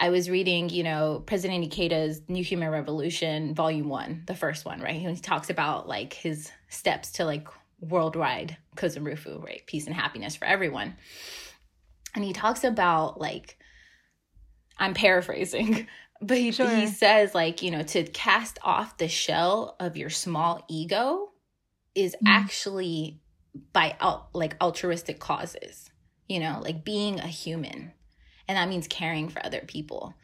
i 0.00 0.10
was 0.10 0.30
reading 0.30 0.68
you 0.68 0.84
know 0.84 1.24
president 1.26 1.64
ikeda's 1.64 2.20
new 2.28 2.44
human 2.44 2.70
revolution 2.70 3.52
volume 3.52 3.88
one 3.88 4.22
the 4.26 4.34
first 4.34 4.64
one 4.64 4.80
right? 4.80 5.00
He 5.00 5.16
talks 5.16 5.50
about 5.50 5.88
like 5.88 6.12
his 6.12 6.52
steps 6.68 7.12
to 7.12 7.24
like 7.24 7.48
worldwide 7.80 8.56
kozen 8.76 9.04
right? 9.44 9.62
Peace 9.66 9.86
and 9.86 9.94
happiness 9.94 10.36
for 10.36 10.44
everyone. 10.44 10.96
And 12.14 12.24
he 12.24 12.32
talks 12.32 12.64
about 12.64 13.20
like 13.20 13.56
i'm 14.78 14.94
paraphrasing 14.94 15.86
but 16.20 16.38
he, 16.38 16.50
sure. 16.50 16.68
he 16.68 16.86
says 16.86 17.34
like 17.34 17.62
you 17.62 17.70
know 17.70 17.82
to 17.82 18.04
cast 18.04 18.58
off 18.62 18.96
the 18.98 19.08
shell 19.08 19.76
of 19.78 19.96
your 19.96 20.10
small 20.10 20.64
ego 20.68 21.30
is 21.94 22.14
mm. 22.14 22.28
actually 22.28 23.20
by 23.72 23.96
like 24.32 24.56
altruistic 24.60 25.18
causes 25.18 25.90
you 26.28 26.40
know 26.40 26.60
like 26.62 26.84
being 26.84 27.20
a 27.20 27.26
human 27.26 27.92
and 28.46 28.56
that 28.56 28.68
means 28.68 28.88
caring 28.88 29.28
for 29.28 29.44
other 29.44 29.60
people 29.66 30.14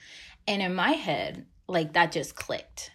and 0.46 0.62
in 0.62 0.74
my 0.74 0.90
head 0.90 1.46
like 1.68 1.92
that 1.92 2.12
just 2.12 2.34
clicked 2.34 2.90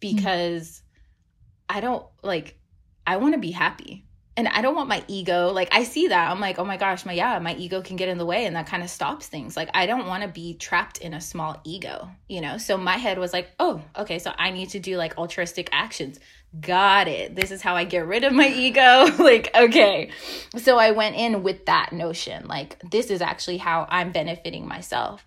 because 0.00 0.82
mm. 0.82 1.76
i 1.76 1.80
don't 1.80 2.06
like 2.22 2.58
i 3.06 3.16
want 3.16 3.34
to 3.34 3.40
be 3.40 3.50
happy 3.50 4.04
and 4.38 4.46
I 4.46 4.62
don't 4.62 4.76
want 4.76 4.88
my 4.88 5.02
ego. 5.08 5.50
Like 5.52 5.68
I 5.72 5.82
see 5.82 6.06
that. 6.06 6.30
I'm 6.30 6.38
like, 6.38 6.60
oh 6.60 6.64
my 6.64 6.76
gosh, 6.76 7.04
my 7.04 7.12
yeah, 7.12 7.40
my 7.40 7.56
ego 7.56 7.82
can 7.82 7.96
get 7.96 8.08
in 8.08 8.18
the 8.18 8.24
way 8.24 8.46
and 8.46 8.54
that 8.54 8.68
kind 8.68 8.84
of 8.84 8.88
stops 8.88 9.26
things. 9.26 9.56
Like 9.56 9.68
I 9.74 9.86
don't 9.86 10.06
want 10.06 10.22
to 10.22 10.28
be 10.28 10.54
trapped 10.54 10.98
in 10.98 11.12
a 11.12 11.20
small 11.20 11.60
ego, 11.64 12.08
you 12.28 12.40
know? 12.40 12.56
So 12.56 12.78
my 12.78 12.98
head 12.98 13.18
was 13.18 13.32
like, 13.32 13.50
oh, 13.58 13.82
okay, 13.98 14.20
so 14.20 14.32
I 14.38 14.52
need 14.52 14.68
to 14.70 14.78
do 14.78 14.96
like 14.96 15.18
altruistic 15.18 15.68
actions. 15.72 16.20
Got 16.60 17.08
it. 17.08 17.34
This 17.34 17.50
is 17.50 17.62
how 17.62 17.74
I 17.74 17.82
get 17.82 18.06
rid 18.06 18.22
of 18.22 18.32
my 18.32 18.46
ego. 18.46 19.08
like, 19.18 19.50
okay. 19.56 20.12
So 20.56 20.78
I 20.78 20.92
went 20.92 21.16
in 21.16 21.42
with 21.42 21.66
that 21.66 21.92
notion. 21.92 22.46
Like, 22.46 22.80
this 22.88 23.10
is 23.10 23.20
actually 23.20 23.58
how 23.58 23.88
I'm 23.90 24.12
benefiting 24.12 24.68
myself. 24.68 25.26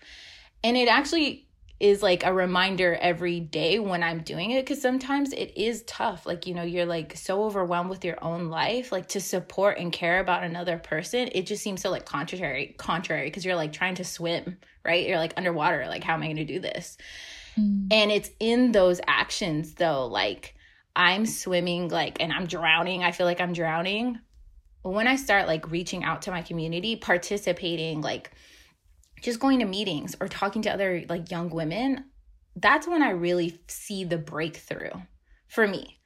And 0.64 0.78
it 0.78 0.88
actually 0.88 1.48
is 1.82 2.04
like 2.04 2.24
a 2.24 2.32
reminder 2.32 2.96
every 3.02 3.40
day 3.40 3.80
when 3.80 4.04
I'm 4.04 4.22
doing 4.22 4.52
it 4.52 4.64
because 4.64 4.80
sometimes 4.80 5.34
it 5.34 5.52
is 5.58 5.82
tough. 5.88 6.28
Like, 6.28 6.46
you 6.46 6.54
know, 6.54 6.62
you're 6.62 6.86
like 6.86 7.18
so 7.18 7.44
overwhelmed 7.44 7.90
with 7.90 8.06
your 8.06 8.24
own 8.24 8.50
life, 8.50 8.92
like 8.92 9.08
to 9.10 9.20
support 9.20 9.80
and 9.80 9.92
care 9.92 10.20
about 10.20 10.44
another 10.44 10.78
person, 10.78 11.30
it 11.32 11.48
just 11.48 11.64
seems 11.64 11.82
so 11.82 11.90
like 11.90 12.06
contrary, 12.06 12.76
contrary 12.78 13.28
because 13.28 13.44
you're 13.44 13.56
like 13.56 13.74
trying 13.74 13.96
to 13.96 14.04
swim, 14.04 14.58
right? 14.86 15.08
You're 15.08 15.18
like 15.18 15.34
underwater. 15.38 15.88
Like, 15.88 16.04
how 16.04 16.14
am 16.14 16.22
I 16.22 16.28
going 16.28 16.36
to 16.36 16.46
do 16.46 16.60
this? 16.60 16.98
Mm. 17.60 17.88
And 17.92 18.12
it's 18.12 18.30
in 18.40 18.72
those 18.72 19.02
actions 19.08 19.74
though, 19.74 20.06
like 20.06 20.54
I'm 20.96 21.26
swimming, 21.26 21.90
like, 21.90 22.22
and 22.22 22.32
I'm 22.32 22.46
drowning. 22.46 23.04
I 23.04 23.12
feel 23.12 23.26
like 23.26 23.42
I'm 23.42 23.54
drowning. 23.54 24.20
When 24.84 25.08
I 25.08 25.16
start 25.16 25.48
like 25.48 25.72
reaching 25.72 26.04
out 26.04 26.24
to 26.24 26.32
my 26.32 26.44
community, 26.44 26.96
participating, 26.96 28.02
like, 28.02 28.32
just 29.22 29.40
going 29.40 29.60
to 29.60 29.66
meetings 29.66 30.16
or 30.20 30.28
talking 30.28 30.62
to 30.64 30.74
other 30.74 31.04
like 31.08 31.32
young 31.32 31.50
women, 31.50 32.06
that's 32.56 32.88
when 32.88 33.02
I 33.02 33.12
really 33.12 33.62
see 33.68 34.04
the 34.04 34.18
breakthrough 34.18 34.92
for 35.48 35.68
me 35.68 36.00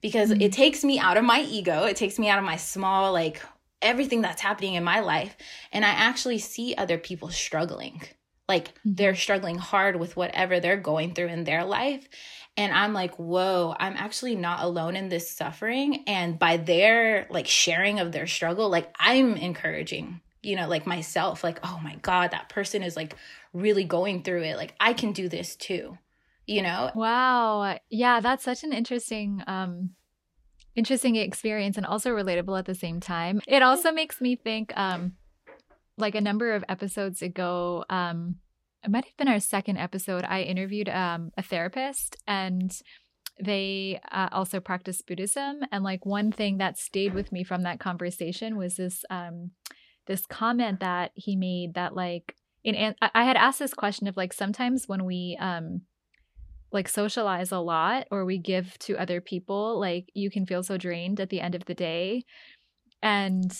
because 0.00 0.30
mm-hmm. 0.30 0.40
it 0.40 0.52
takes 0.52 0.82
me 0.82 0.98
out 0.98 1.16
of 1.16 1.24
my 1.24 1.42
ego, 1.42 1.84
it 1.84 1.96
takes 1.96 2.18
me 2.18 2.28
out 2.28 2.38
of 2.38 2.44
my 2.44 2.56
small 2.56 3.12
like 3.12 3.40
everything 3.80 4.22
that's 4.22 4.42
happening 4.42 4.74
in 4.74 4.84
my 4.84 5.00
life 5.00 5.36
and 5.72 5.84
I 5.84 5.90
actually 5.90 6.38
see 6.38 6.74
other 6.76 6.98
people 6.98 7.28
struggling. 7.28 8.02
like 8.48 8.68
mm-hmm. 8.68 8.94
they're 8.94 9.14
struggling 9.14 9.58
hard 9.58 9.96
with 9.96 10.16
whatever 10.16 10.60
they're 10.60 10.76
going 10.76 11.14
through 11.14 11.28
in 11.28 11.44
their 11.44 11.64
life 11.64 12.08
and 12.56 12.72
i'm 12.72 12.92
like 12.92 13.14
whoa 13.16 13.74
i'm 13.78 13.94
actually 13.96 14.36
not 14.36 14.62
alone 14.62 14.96
in 14.96 15.08
this 15.08 15.30
suffering 15.30 16.04
and 16.06 16.38
by 16.38 16.56
their 16.56 17.26
like 17.30 17.46
sharing 17.46 18.00
of 18.00 18.12
their 18.12 18.26
struggle 18.26 18.68
like 18.68 18.94
i'm 18.98 19.34
encouraging 19.36 20.20
you 20.42 20.56
know 20.56 20.68
like 20.68 20.86
myself 20.86 21.44
like 21.44 21.58
oh 21.62 21.80
my 21.82 21.96
god 22.02 22.30
that 22.32 22.48
person 22.48 22.82
is 22.82 22.96
like 22.96 23.16
really 23.52 23.84
going 23.84 24.22
through 24.22 24.42
it. 24.42 24.56
Like 24.56 24.74
i 24.80 24.92
can 24.92 25.12
do 25.12 25.28
this 25.28 25.56
too 25.56 25.98
you 26.46 26.60
know? 26.60 26.90
Wow. 26.94 27.78
Yeah 27.88 28.20
that's 28.20 28.44
such 28.44 28.64
an 28.64 28.72
interesting 28.72 29.42
um 29.46 29.90
interesting 30.74 31.16
experience 31.16 31.76
and 31.76 31.86
also 31.86 32.10
relatable 32.10 32.58
at 32.58 32.64
the 32.64 32.74
same 32.74 32.98
time. 32.98 33.40
It 33.46 33.62
also 33.62 33.92
makes 33.92 34.20
me 34.20 34.36
think 34.36 34.76
um 34.76 35.12
like 35.98 36.14
a 36.14 36.20
number 36.20 36.52
of 36.52 36.64
episodes 36.68 37.22
ago 37.22 37.84
um 37.90 38.36
it 38.82 38.90
might 38.90 39.04
have 39.04 39.16
been 39.16 39.28
our 39.28 39.38
second 39.38 39.76
episode 39.76 40.24
i 40.24 40.40
interviewed 40.40 40.88
um 40.88 41.30
a 41.36 41.42
therapist 41.42 42.16
and 42.26 42.80
they 43.40 44.00
uh, 44.10 44.28
also 44.30 44.60
practice 44.60 45.02
buddhism. 45.02 45.60
And 45.70 45.82
like 45.82 46.04
one 46.06 46.32
thing 46.32 46.58
that 46.58 46.78
stayed 46.78 47.14
with 47.14 47.32
me 47.32 47.44
from 47.44 47.62
that 47.62 47.80
conversation 47.80 48.56
was 48.56 48.76
this 48.76 49.04
um 49.10 49.52
this 50.06 50.26
comment 50.26 50.80
that 50.80 51.12
he 51.14 51.36
made 51.36 51.74
that 51.74 51.94
like 51.94 52.34
in 52.64 52.94
I 53.00 53.24
had 53.24 53.36
asked 53.36 53.58
this 53.58 53.74
question 53.74 54.06
of 54.06 54.16
like 54.16 54.32
sometimes 54.32 54.88
when 54.88 55.04
we 55.04 55.36
um 55.40 55.82
like 56.72 56.88
socialize 56.88 57.52
a 57.52 57.58
lot 57.58 58.06
or 58.10 58.24
we 58.24 58.38
give 58.38 58.78
to 58.78 58.96
other 58.96 59.20
people 59.20 59.78
like 59.78 60.06
you 60.14 60.30
can 60.30 60.46
feel 60.46 60.62
so 60.62 60.76
drained 60.76 61.20
at 61.20 61.28
the 61.28 61.40
end 61.40 61.54
of 61.54 61.64
the 61.66 61.74
day. 61.74 62.24
And 63.02 63.52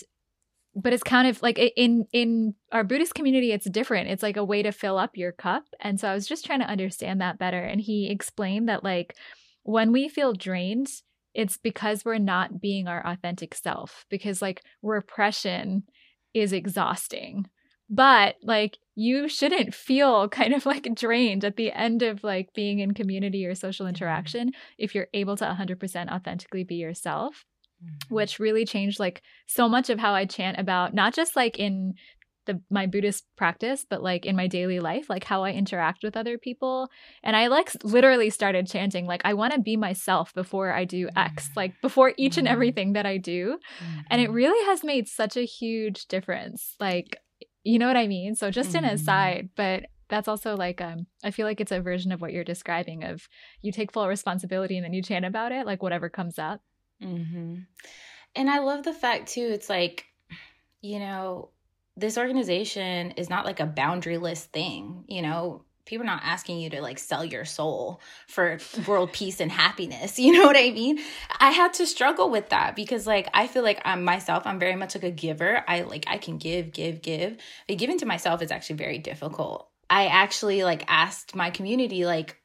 but 0.75 0.93
it's 0.93 1.03
kind 1.03 1.27
of 1.27 1.41
like 1.41 1.59
in 1.59 2.05
in 2.11 2.55
our 2.71 2.83
buddhist 2.83 3.13
community 3.13 3.51
it's 3.51 3.69
different. 3.69 4.09
It's 4.09 4.23
like 4.23 4.37
a 4.37 4.43
way 4.43 4.63
to 4.63 4.71
fill 4.71 4.97
up 4.97 5.15
your 5.15 5.31
cup. 5.31 5.63
And 5.79 5.99
so 5.99 6.07
i 6.07 6.13
was 6.13 6.27
just 6.27 6.45
trying 6.45 6.61
to 6.61 6.69
understand 6.69 7.21
that 7.21 7.37
better. 7.37 7.61
And 7.61 7.81
he 7.81 8.09
explained 8.09 8.69
that 8.69 8.83
like 8.83 9.15
when 9.63 9.91
we 9.91 10.09
feel 10.09 10.33
drained 10.33 10.87
it's 11.33 11.57
because 11.57 12.05
we're 12.05 12.19
not 12.19 12.61
being 12.61 12.87
our 12.87 13.05
authentic 13.05 13.55
self 13.55 14.05
because 14.09 14.41
like 14.41 14.61
repression 14.83 15.83
is 16.33 16.53
exhausting 16.53 17.45
but 17.89 18.35
like 18.41 18.77
you 18.95 19.27
shouldn't 19.27 19.73
feel 19.73 20.27
kind 20.39 20.53
of 20.53 20.65
like 20.65 20.87
drained 20.95 21.43
at 21.43 21.55
the 21.55 21.71
end 21.71 22.01
of 22.01 22.23
like 22.23 22.53
being 22.53 22.79
in 22.79 22.93
community 22.93 23.45
or 23.45 23.55
social 23.55 23.87
interaction 23.87 24.51
if 24.77 24.95
you're 24.95 25.07
able 25.13 25.35
to 25.37 25.45
100% 25.45 26.11
authentically 26.11 26.63
be 26.63 26.75
yourself 26.75 27.45
mm-hmm. 27.83 28.13
which 28.13 28.39
really 28.39 28.65
changed 28.65 28.99
like 28.99 29.21
so 29.47 29.67
much 29.67 29.89
of 29.89 29.99
how 29.99 30.13
i 30.13 30.25
chant 30.25 30.59
about 30.59 30.93
not 30.93 31.13
just 31.13 31.35
like 31.35 31.59
in 31.59 31.93
the 32.45 32.61
my 32.69 32.85
buddhist 32.85 33.25
practice 33.35 33.85
but 33.89 34.03
like 34.03 34.25
in 34.25 34.35
my 34.35 34.47
daily 34.47 34.79
life 34.79 35.09
like 35.09 35.23
how 35.23 35.43
i 35.43 35.51
interact 35.51 36.03
with 36.03 36.17
other 36.17 36.37
people 36.37 36.89
and 37.23 37.35
i 37.35 37.47
like 37.47 37.71
literally 37.83 38.29
started 38.29 38.67
chanting 38.67 39.05
like 39.05 39.21
i 39.25 39.33
want 39.33 39.53
to 39.53 39.59
be 39.59 39.77
myself 39.77 40.33
before 40.33 40.71
i 40.73 40.83
do 40.85 41.09
x 41.15 41.45
mm-hmm. 41.45 41.59
like 41.59 41.73
before 41.81 42.13
each 42.17 42.37
and 42.37 42.47
everything 42.47 42.93
that 42.93 43.05
i 43.05 43.17
do 43.17 43.57
and 44.09 44.21
it 44.21 44.31
really 44.31 44.65
has 44.65 44.83
made 44.83 45.07
such 45.07 45.37
a 45.37 45.45
huge 45.45 46.05
difference 46.07 46.75
like 46.79 47.17
you 47.63 47.79
know 47.79 47.87
what 47.87 47.97
I 47.97 48.07
mean? 48.07 48.35
So 48.35 48.51
just 48.51 48.73
mm-hmm. 48.73 48.85
an 48.85 48.91
aside, 48.91 49.49
but 49.55 49.85
that's 50.09 50.27
also 50.27 50.55
like 50.55 50.81
um 50.81 51.07
I 51.23 51.31
feel 51.31 51.47
like 51.47 51.61
it's 51.61 51.71
a 51.71 51.81
version 51.81 52.11
of 52.11 52.21
what 52.21 52.33
you're 52.33 52.43
describing 52.43 53.03
of 53.03 53.27
you 53.61 53.71
take 53.71 53.91
full 53.91 54.07
responsibility 54.07 54.77
and 54.77 54.85
then 54.85 54.93
you 54.93 55.01
chant 55.01 55.25
about 55.25 55.51
it, 55.51 55.65
like 55.65 55.81
whatever 55.81 56.09
comes 56.09 56.37
up. 56.37 56.61
Mm-hmm. 57.01 57.55
And 58.35 58.49
I 58.49 58.59
love 58.59 58.83
the 58.83 58.93
fact 58.93 59.29
too, 59.29 59.49
it's 59.51 59.69
like, 59.69 60.05
you 60.81 60.99
know, 60.99 61.49
this 61.95 62.17
organization 62.17 63.11
is 63.11 63.29
not 63.29 63.45
like 63.45 63.59
a 63.59 63.67
boundaryless 63.67 64.43
thing, 64.45 65.05
you 65.07 65.21
know, 65.21 65.63
people 65.85 66.03
are 66.03 66.07
not 66.07 66.23
asking 66.23 66.59
you 66.59 66.69
to 66.69 66.81
like 66.81 66.97
sell 66.97 67.25
your 67.25 67.45
soul 67.45 67.99
for 68.27 68.57
world 68.87 69.11
peace 69.11 69.39
and 69.39 69.51
happiness 69.51 70.17
you 70.19 70.31
know 70.31 70.45
what 70.45 70.55
i 70.55 70.71
mean? 70.71 70.99
I 71.39 71.51
had 71.51 71.73
to 71.75 71.85
struggle 71.85 72.29
with 72.29 72.49
that 72.49 72.75
because 72.75 73.05
like 73.05 73.29
i 73.33 73.47
feel 73.47 73.63
like 73.63 73.81
i'm 73.85 74.03
myself 74.03 74.43
i'm 74.45 74.59
very 74.59 74.75
much 74.75 74.95
like 74.95 75.03
a 75.03 75.11
giver. 75.11 75.63
I 75.67 75.81
like 75.81 76.05
i 76.07 76.17
can 76.17 76.37
give 76.37 76.71
give 76.71 77.01
give. 77.01 77.37
But 77.67 77.77
giving 77.77 77.99
to 77.99 78.05
myself 78.05 78.41
is 78.41 78.51
actually 78.51 78.77
very 78.77 78.97
difficult. 78.97 79.69
I 79.89 80.07
actually 80.07 80.63
like 80.63 80.85
asked 80.87 81.35
my 81.35 81.49
community 81.49 82.05
like 82.05 82.37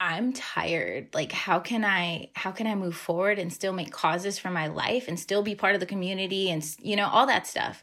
i'm 0.00 0.32
tired. 0.32 1.14
Like 1.14 1.32
how 1.32 1.60
can 1.60 1.84
i 1.84 2.30
how 2.34 2.50
can 2.50 2.66
i 2.66 2.74
move 2.74 2.96
forward 2.96 3.38
and 3.38 3.52
still 3.52 3.72
make 3.72 3.92
causes 3.92 4.38
for 4.38 4.50
my 4.50 4.66
life 4.66 5.06
and 5.08 5.18
still 5.18 5.42
be 5.42 5.54
part 5.54 5.74
of 5.74 5.80
the 5.80 5.86
community 5.86 6.50
and 6.50 6.68
you 6.80 6.96
know 6.96 7.06
all 7.06 7.26
that 7.26 7.46
stuff 7.46 7.82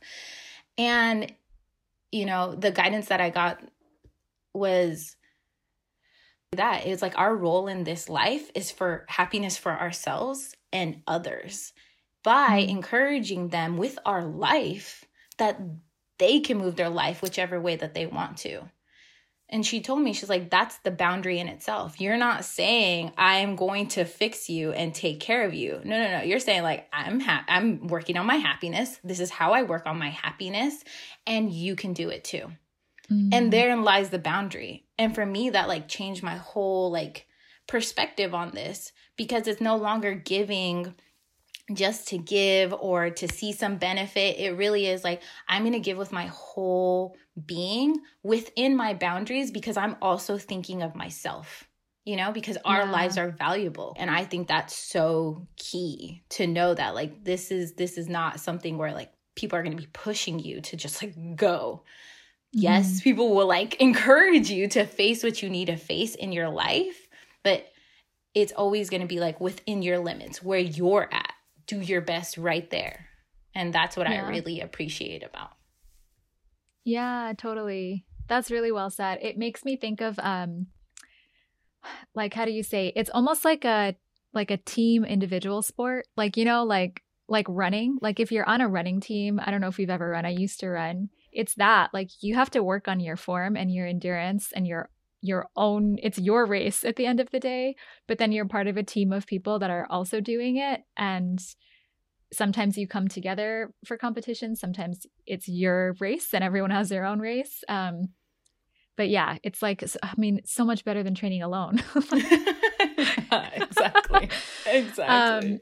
and 0.77 1.31
you 2.11 2.25
know 2.25 2.55
the 2.55 2.71
guidance 2.71 3.07
that 3.07 3.21
i 3.21 3.29
got 3.29 3.59
was 4.53 5.15
that 6.51 6.85
it's 6.85 7.01
like 7.01 7.17
our 7.17 7.35
role 7.35 7.67
in 7.67 7.83
this 7.83 8.09
life 8.09 8.49
is 8.55 8.71
for 8.71 9.05
happiness 9.07 9.57
for 9.57 9.71
ourselves 9.71 10.55
and 10.71 11.01
others 11.07 11.73
by 12.23 12.61
mm-hmm. 12.61 12.69
encouraging 12.69 13.49
them 13.49 13.77
with 13.77 13.99
our 14.05 14.23
life 14.23 15.05
that 15.37 15.59
they 16.19 16.39
can 16.39 16.57
move 16.57 16.75
their 16.75 16.89
life 16.89 17.21
whichever 17.21 17.59
way 17.59 17.75
that 17.75 17.93
they 17.93 18.05
want 18.05 18.37
to. 18.37 18.61
And 19.53 19.63
she 19.63 19.81
told 19.81 20.01
me, 20.01 20.13
she's 20.13 20.29
like, 20.29 20.49
that's 20.49 20.79
the 20.79 20.89
boundary 20.89 21.37
in 21.37 21.47
itself. 21.47 22.01
You're 22.01 22.17
not 22.17 22.43
saying 22.43 23.11
I'm 23.19 23.55
going 23.55 23.87
to 23.89 24.03
fix 24.03 24.49
you 24.49 24.71
and 24.71 24.95
take 24.95 25.19
care 25.19 25.45
of 25.45 25.53
you. 25.53 25.79
No, 25.83 26.03
no, 26.03 26.17
no. 26.17 26.23
You're 26.23 26.39
saying 26.39 26.63
like 26.63 26.87
I'm 26.91 27.19
ha- 27.19 27.45
I'm 27.47 27.85
working 27.85 28.17
on 28.17 28.25
my 28.25 28.37
happiness. 28.37 28.99
This 29.03 29.19
is 29.19 29.29
how 29.29 29.53
I 29.53 29.61
work 29.61 29.85
on 29.85 29.99
my 29.99 30.09
happiness, 30.09 30.83
and 31.27 31.51
you 31.51 31.75
can 31.75 31.93
do 31.93 32.09
it 32.09 32.23
too. 32.23 32.51
Mm-hmm. 33.11 33.29
And 33.31 33.53
therein 33.53 33.83
lies 33.83 34.09
the 34.09 34.17
boundary. 34.17 34.87
And 34.97 35.13
for 35.13 35.23
me, 35.23 35.51
that 35.51 35.67
like 35.67 35.87
changed 35.87 36.23
my 36.23 36.37
whole 36.37 36.91
like 36.91 37.27
perspective 37.67 38.33
on 38.33 38.55
this 38.55 38.91
because 39.17 39.47
it's 39.47 39.61
no 39.61 39.77
longer 39.77 40.15
giving 40.15 40.95
just 41.71 42.07
to 42.07 42.17
give 42.17 42.73
or 42.73 43.11
to 43.11 43.27
see 43.27 43.53
some 43.53 43.77
benefit. 43.77 44.39
It 44.39 44.57
really 44.57 44.87
is 44.87 45.03
like, 45.03 45.21
I'm 45.47 45.61
going 45.61 45.73
to 45.73 45.79
give 45.79 45.97
with 45.97 46.11
my 46.11 46.25
whole 46.25 47.15
being 47.45 47.97
within 48.21 48.75
my 48.75 48.93
boundaries 48.93 49.51
because 49.51 49.77
I'm 49.77 49.95
also 50.01 50.37
thinking 50.37 50.81
of 50.81 50.95
myself, 50.95 51.67
you 52.05 52.15
know, 52.15 52.31
because 52.31 52.57
our 52.63 52.83
yeah. 52.83 52.91
lives 52.91 53.17
are 53.17 53.29
valuable. 53.29 53.95
And 53.97 54.11
I 54.11 54.23
think 54.23 54.47
that's 54.47 54.75
so 54.75 55.47
key 55.57 56.23
to 56.29 56.47
know 56.47 56.73
that 56.73 56.95
like 56.95 57.23
this 57.23 57.51
is 57.51 57.73
this 57.73 57.97
is 57.97 58.07
not 58.07 58.39
something 58.39 58.77
where 58.77 58.93
like 58.93 59.11
people 59.35 59.57
are 59.57 59.63
going 59.63 59.75
to 59.75 59.81
be 59.81 59.89
pushing 59.91 60.39
you 60.39 60.61
to 60.61 60.77
just 60.77 61.01
like 61.01 61.35
go 61.35 61.83
Yes, 62.53 62.85
mm-hmm. 62.85 62.99
people 62.99 63.35
will 63.35 63.47
like 63.47 63.81
encourage 63.81 64.51
you 64.51 64.67
to 64.69 64.85
face 64.85 65.23
what 65.23 65.41
you 65.41 65.49
need 65.49 65.65
to 65.65 65.75
face 65.75 66.13
in 66.13 66.31
your 66.31 66.49
life, 66.49 67.07
but 67.43 67.65
it's 68.35 68.53
always 68.53 68.89
going 68.89 69.01
to 69.01 69.07
be 69.07 69.19
like 69.19 69.41
within 69.41 69.81
your 69.81 69.97
limits 69.97 70.41
where 70.41 70.59
you're 70.59 71.09
at. 71.11 71.33
Do 71.65 71.79
your 71.79 72.01
best 72.01 72.37
right 72.37 72.69
there. 72.69 73.07
And 73.55 73.73
that's 73.73 73.97
what 73.97 74.09
yeah. 74.09 74.23
I 74.23 74.29
really 74.29 74.61
appreciate 74.61 75.23
about. 75.23 75.51
Yeah, 76.83 77.33
totally. 77.37 78.05
That's 78.27 78.51
really 78.51 78.71
well 78.71 78.89
said. 78.89 79.19
It 79.21 79.37
makes 79.37 79.65
me 79.65 79.75
think 79.77 80.01
of 80.01 80.19
um 80.19 80.67
like 82.15 82.33
how 82.33 82.45
do 82.45 82.51
you 82.51 82.63
say? 82.63 82.91
It's 82.95 83.09
almost 83.09 83.45
like 83.45 83.65
a 83.65 83.95
like 84.33 84.51
a 84.51 84.57
team 84.57 85.05
individual 85.05 85.61
sport. 85.61 86.05
Like, 86.17 86.37
you 86.37 86.45
know, 86.45 86.63
like 86.63 87.01
like 87.27 87.45
running. 87.49 87.97
Like 88.01 88.19
if 88.19 88.31
you're 88.31 88.47
on 88.47 88.61
a 88.61 88.67
running 88.67 88.99
team, 88.99 89.39
I 89.43 89.51
don't 89.51 89.61
know 89.61 89.67
if 89.67 89.79
you've 89.79 89.89
ever 89.89 90.09
run. 90.09 90.25
I 90.25 90.29
used 90.29 90.59
to 90.61 90.69
run 90.69 91.09
it's 91.33 91.55
that 91.55 91.89
like 91.93 92.09
you 92.21 92.35
have 92.35 92.49
to 92.51 92.63
work 92.63 92.87
on 92.87 92.99
your 92.99 93.17
form 93.17 93.57
and 93.57 93.71
your 93.73 93.87
endurance 93.87 94.51
and 94.55 94.67
your 94.67 94.89
your 95.21 95.47
own 95.55 95.97
it's 96.03 96.19
your 96.19 96.45
race 96.45 96.83
at 96.83 96.95
the 96.95 97.05
end 97.05 97.19
of 97.19 97.29
the 97.31 97.39
day 97.39 97.75
but 98.07 98.17
then 98.17 98.31
you're 98.31 98.45
part 98.45 98.67
of 98.67 98.77
a 98.77 98.83
team 98.83 99.11
of 99.11 99.25
people 99.25 99.59
that 99.59 99.69
are 99.69 99.87
also 99.89 100.19
doing 100.19 100.57
it 100.57 100.81
and 100.97 101.39
sometimes 102.33 102.77
you 102.77 102.87
come 102.87 103.07
together 103.07 103.73
for 103.85 103.97
competition 103.97 104.55
sometimes 104.55 105.05
it's 105.25 105.47
your 105.47 105.95
race 105.99 106.33
and 106.33 106.43
everyone 106.43 106.71
has 106.71 106.89
their 106.89 107.05
own 107.05 107.19
race 107.19 107.63
um 107.69 108.09
but 108.97 109.09
yeah 109.09 109.37
it's 109.43 109.61
like 109.61 109.83
i 110.01 110.13
mean 110.17 110.39
so 110.45 110.65
much 110.65 110.83
better 110.83 111.03
than 111.03 111.15
training 111.15 111.41
alone 111.43 111.81
yeah, 112.13 113.49
exactly 113.55 114.29
exactly 114.65 115.53
um, 115.53 115.59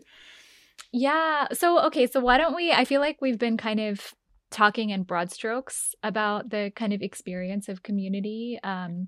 yeah 0.92 1.48
so 1.54 1.80
okay 1.86 2.08
so 2.08 2.20
why 2.20 2.38
don't 2.38 2.56
we 2.56 2.72
i 2.72 2.86
feel 2.86 3.02
like 3.02 3.18
we've 3.22 3.40
been 3.40 3.58
kind 3.58 3.80
of 3.80 4.14
talking 4.52 4.90
in 4.90 5.04
broad 5.04 5.32
strokes 5.32 5.96
about 6.04 6.50
the 6.50 6.72
kind 6.76 6.94
of 6.94 7.02
experience 7.02 7.70
of 7.70 7.82
community. 7.82 8.60
Um, 8.64 9.08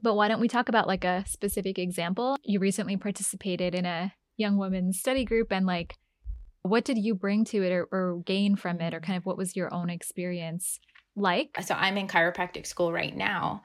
but 0.00 0.14
why 0.14 0.28
don't 0.28 0.40
we 0.40 0.48
talk 0.48 0.68
about 0.68 0.86
like 0.86 1.04
a 1.04 1.24
specific 1.26 1.78
example? 1.78 2.36
You 2.44 2.60
recently 2.60 2.96
participated 2.96 3.74
in 3.74 3.86
a 3.86 4.12
young 4.36 4.58
women's 4.58 4.98
study 5.00 5.24
group, 5.24 5.50
and 5.50 5.66
like, 5.66 5.94
what 6.66 6.84
did 6.84 6.98
you 6.98 7.14
bring 7.14 7.44
to 7.46 7.62
it 7.62 7.72
or, 7.72 7.88
or 7.90 8.22
gain 8.24 8.56
from 8.56 8.80
it, 8.80 8.94
or 8.94 9.00
kind 9.00 9.16
of 9.16 9.26
what 9.26 9.36
was 9.36 9.56
your 9.56 9.72
own 9.72 9.90
experience 9.90 10.78
like? 11.14 11.56
So 11.62 11.74
I'm 11.74 11.96
in 11.96 12.08
chiropractic 12.08 12.66
school 12.66 12.92
right 12.92 13.16
now, 13.16 13.62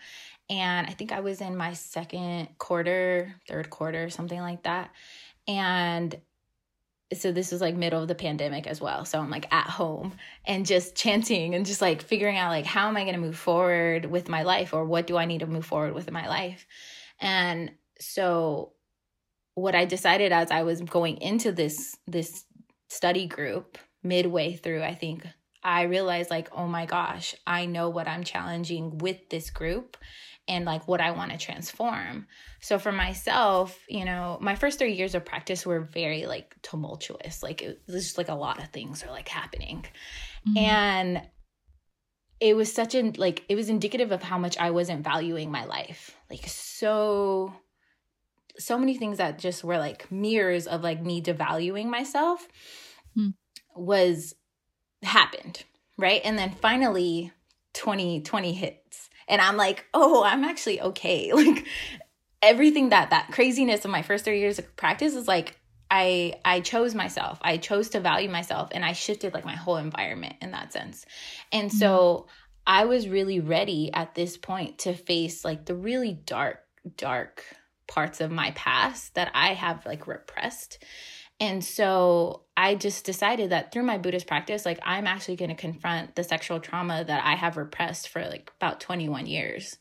and 0.49 0.87
I 0.87 0.91
think 0.91 1.11
I 1.11 1.19
was 1.21 1.41
in 1.41 1.55
my 1.57 1.73
second 1.73 2.49
quarter, 2.57 3.35
third 3.47 3.69
quarter, 3.69 4.09
something 4.09 4.39
like 4.39 4.63
that. 4.63 4.91
And 5.47 6.15
so 7.13 7.31
this 7.31 7.51
was 7.51 7.61
like 7.61 7.75
middle 7.75 8.01
of 8.01 8.07
the 8.07 8.15
pandemic 8.15 8.67
as 8.67 8.79
well 8.79 9.05
so 9.05 9.19
i'm 9.19 9.29
like 9.29 9.51
at 9.53 9.67
home 9.67 10.13
and 10.45 10.65
just 10.65 10.95
chanting 10.95 11.55
and 11.55 11.65
just 11.65 11.81
like 11.81 12.01
figuring 12.01 12.37
out 12.37 12.49
like 12.49 12.65
how 12.65 12.87
am 12.87 12.97
i 12.97 13.03
going 13.03 13.15
to 13.15 13.21
move 13.21 13.37
forward 13.37 14.05
with 14.05 14.29
my 14.29 14.43
life 14.43 14.73
or 14.73 14.85
what 14.85 15.07
do 15.07 15.17
i 15.17 15.25
need 15.25 15.39
to 15.39 15.47
move 15.47 15.65
forward 15.65 15.93
with 15.93 16.07
in 16.07 16.13
my 16.13 16.27
life 16.27 16.65
and 17.19 17.71
so 17.99 18.71
what 19.55 19.75
i 19.75 19.85
decided 19.85 20.31
as 20.31 20.51
i 20.51 20.63
was 20.63 20.81
going 20.81 21.17
into 21.17 21.51
this 21.51 21.97
this 22.07 22.45
study 22.91 23.25
group 23.25 23.77
midway 24.03 24.53
through 24.53 24.83
i 24.83 24.93
think 24.93 25.25
i 25.63 25.83
realized 25.83 26.29
like 26.29 26.49
oh 26.51 26.67
my 26.67 26.85
gosh 26.85 27.35
i 27.47 27.65
know 27.65 27.89
what 27.89 28.07
i'm 28.07 28.23
challenging 28.23 28.97
with 28.97 29.29
this 29.29 29.49
group 29.49 29.97
and 30.47 30.65
like 30.65 30.87
what 30.87 31.01
I 31.01 31.11
want 31.11 31.31
to 31.31 31.37
transform. 31.37 32.27
So 32.61 32.79
for 32.79 32.91
myself, 32.91 33.79
you 33.87 34.05
know, 34.05 34.37
my 34.41 34.55
first 34.55 34.79
three 34.79 34.93
years 34.93 35.15
of 35.15 35.23
practice 35.23 35.65
were 35.65 35.81
very 35.81 36.25
like 36.25 36.55
tumultuous. 36.61 37.41
Like 37.41 37.61
it 37.61 37.81
was 37.87 38.03
just 38.03 38.17
like 38.17 38.29
a 38.29 38.35
lot 38.35 38.61
of 38.61 38.69
things 38.69 39.03
are 39.03 39.11
like 39.11 39.27
happening. 39.27 39.85
Mm-hmm. 40.47 40.57
And 40.57 41.21
it 42.39 42.55
was 42.55 42.73
such 42.73 42.95
a 42.95 43.13
like 43.17 43.45
it 43.49 43.55
was 43.55 43.69
indicative 43.69 44.11
of 44.11 44.23
how 44.23 44.37
much 44.37 44.57
I 44.57 44.71
wasn't 44.71 45.03
valuing 45.03 45.51
my 45.51 45.65
life. 45.65 46.15
Like 46.29 46.47
so 46.47 47.53
so 48.57 48.77
many 48.77 48.97
things 48.97 49.19
that 49.19 49.39
just 49.39 49.63
were 49.63 49.77
like 49.77 50.11
mirrors 50.11 50.67
of 50.67 50.81
like 50.81 51.01
me 51.01 51.21
devaluing 51.21 51.85
myself 51.85 52.47
mm. 53.17 53.33
was 53.75 54.35
happened, 55.03 55.63
right? 55.97 56.21
And 56.23 56.37
then 56.37 56.51
finally 56.61 57.31
2020 57.73 58.53
hits 58.53 59.09
and 59.27 59.41
i'm 59.41 59.57
like 59.57 59.85
oh 59.93 60.23
i'm 60.23 60.43
actually 60.43 60.81
okay 60.81 61.31
like 61.33 61.65
everything 62.41 62.89
that 62.89 63.09
that 63.09 63.29
craziness 63.31 63.85
of 63.85 63.91
my 63.91 64.01
first 64.01 64.25
three 64.25 64.39
years 64.39 64.59
of 64.59 64.75
practice 64.75 65.15
is 65.15 65.27
like 65.27 65.57
i 65.89 66.33
i 66.43 66.59
chose 66.59 66.93
myself 66.93 67.39
i 67.41 67.57
chose 67.57 67.89
to 67.89 67.99
value 67.99 68.29
myself 68.29 68.69
and 68.73 68.83
i 68.83 68.93
shifted 68.93 69.33
like 69.33 69.45
my 69.45 69.55
whole 69.55 69.77
environment 69.77 70.35
in 70.41 70.51
that 70.51 70.73
sense 70.73 71.05
and 71.51 71.69
mm-hmm. 71.69 71.77
so 71.77 72.27
i 72.67 72.85
was 72.85 73.07
really 73.07 73.39
ready 73.39 73.89
at 73.93 74.13
this 74.15 74.37
point 74.37 74.79
to 74.79 74.93
face 74.93 75.45
like 75.45 75.65
the 75.65 75.75
really 75.75 76.13
dark 76.13 76.59
dark 76.97 77.43
parts 77.87 78.21
of 78.21 78.31
my 78.31 78.51
past 78.51 79.13
that 79.15 79.31
i 79.33 79.53
have 79.53 79.85
like 79.85 80.07
repressed 80.07 80.83
and 81.41 81.65
so 81.65 82.43
I 82.55 82.75
just 82.75 83.03
decided 83.03 83.49
that 83.49 83.73
through 83.73 83.81
my 83.81 83.97
Buddhist 83.97 84.27
practice, 84.27 84.63
like 84.63 84.79
I'm 84.83 85.07
actually 85.07 85.37
going 85.37 85.49
to 85.49 85.55
confront 85.55 86.15
the 86.15 86.23
sexual 86.23 86.59
trauma 86.59 87.03
that 87.03 87.25
I 87.25 87.33
have 87.33 87.57
repressed 87.57 88.09
for 88.09 88.21
like 88.21 88.51
about 88.61 88.79
21 88.79 89.25
years. 89.25 89.79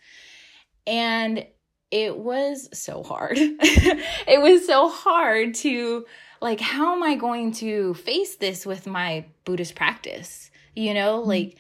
And 0.87 1.47
it 1.91 2.17
was 2.17 2.71
so 2.73 3.03
hard. 3.03 3.37
it 3.39 4.41
was 4.41 4.67
so 4.67 4.89
hard 4.89 5.55
to 5.57 6.07
like, 6.41 6.61
how 6.61 6.95
am 6.97 7.03
I 7.03 7.17
going 7.17 7.53
to 7.55 7.93
face 7.93 8.37
this 8.37 8.65
with 8.65 8.87
my 8.87 9.27
Buddhist 9.45 9.75
practice? 9.75 10.51
You 10.75 10.95
know, 10.95 11.21
mm-hmm. 11.21 11.29
like, 11.29 11.59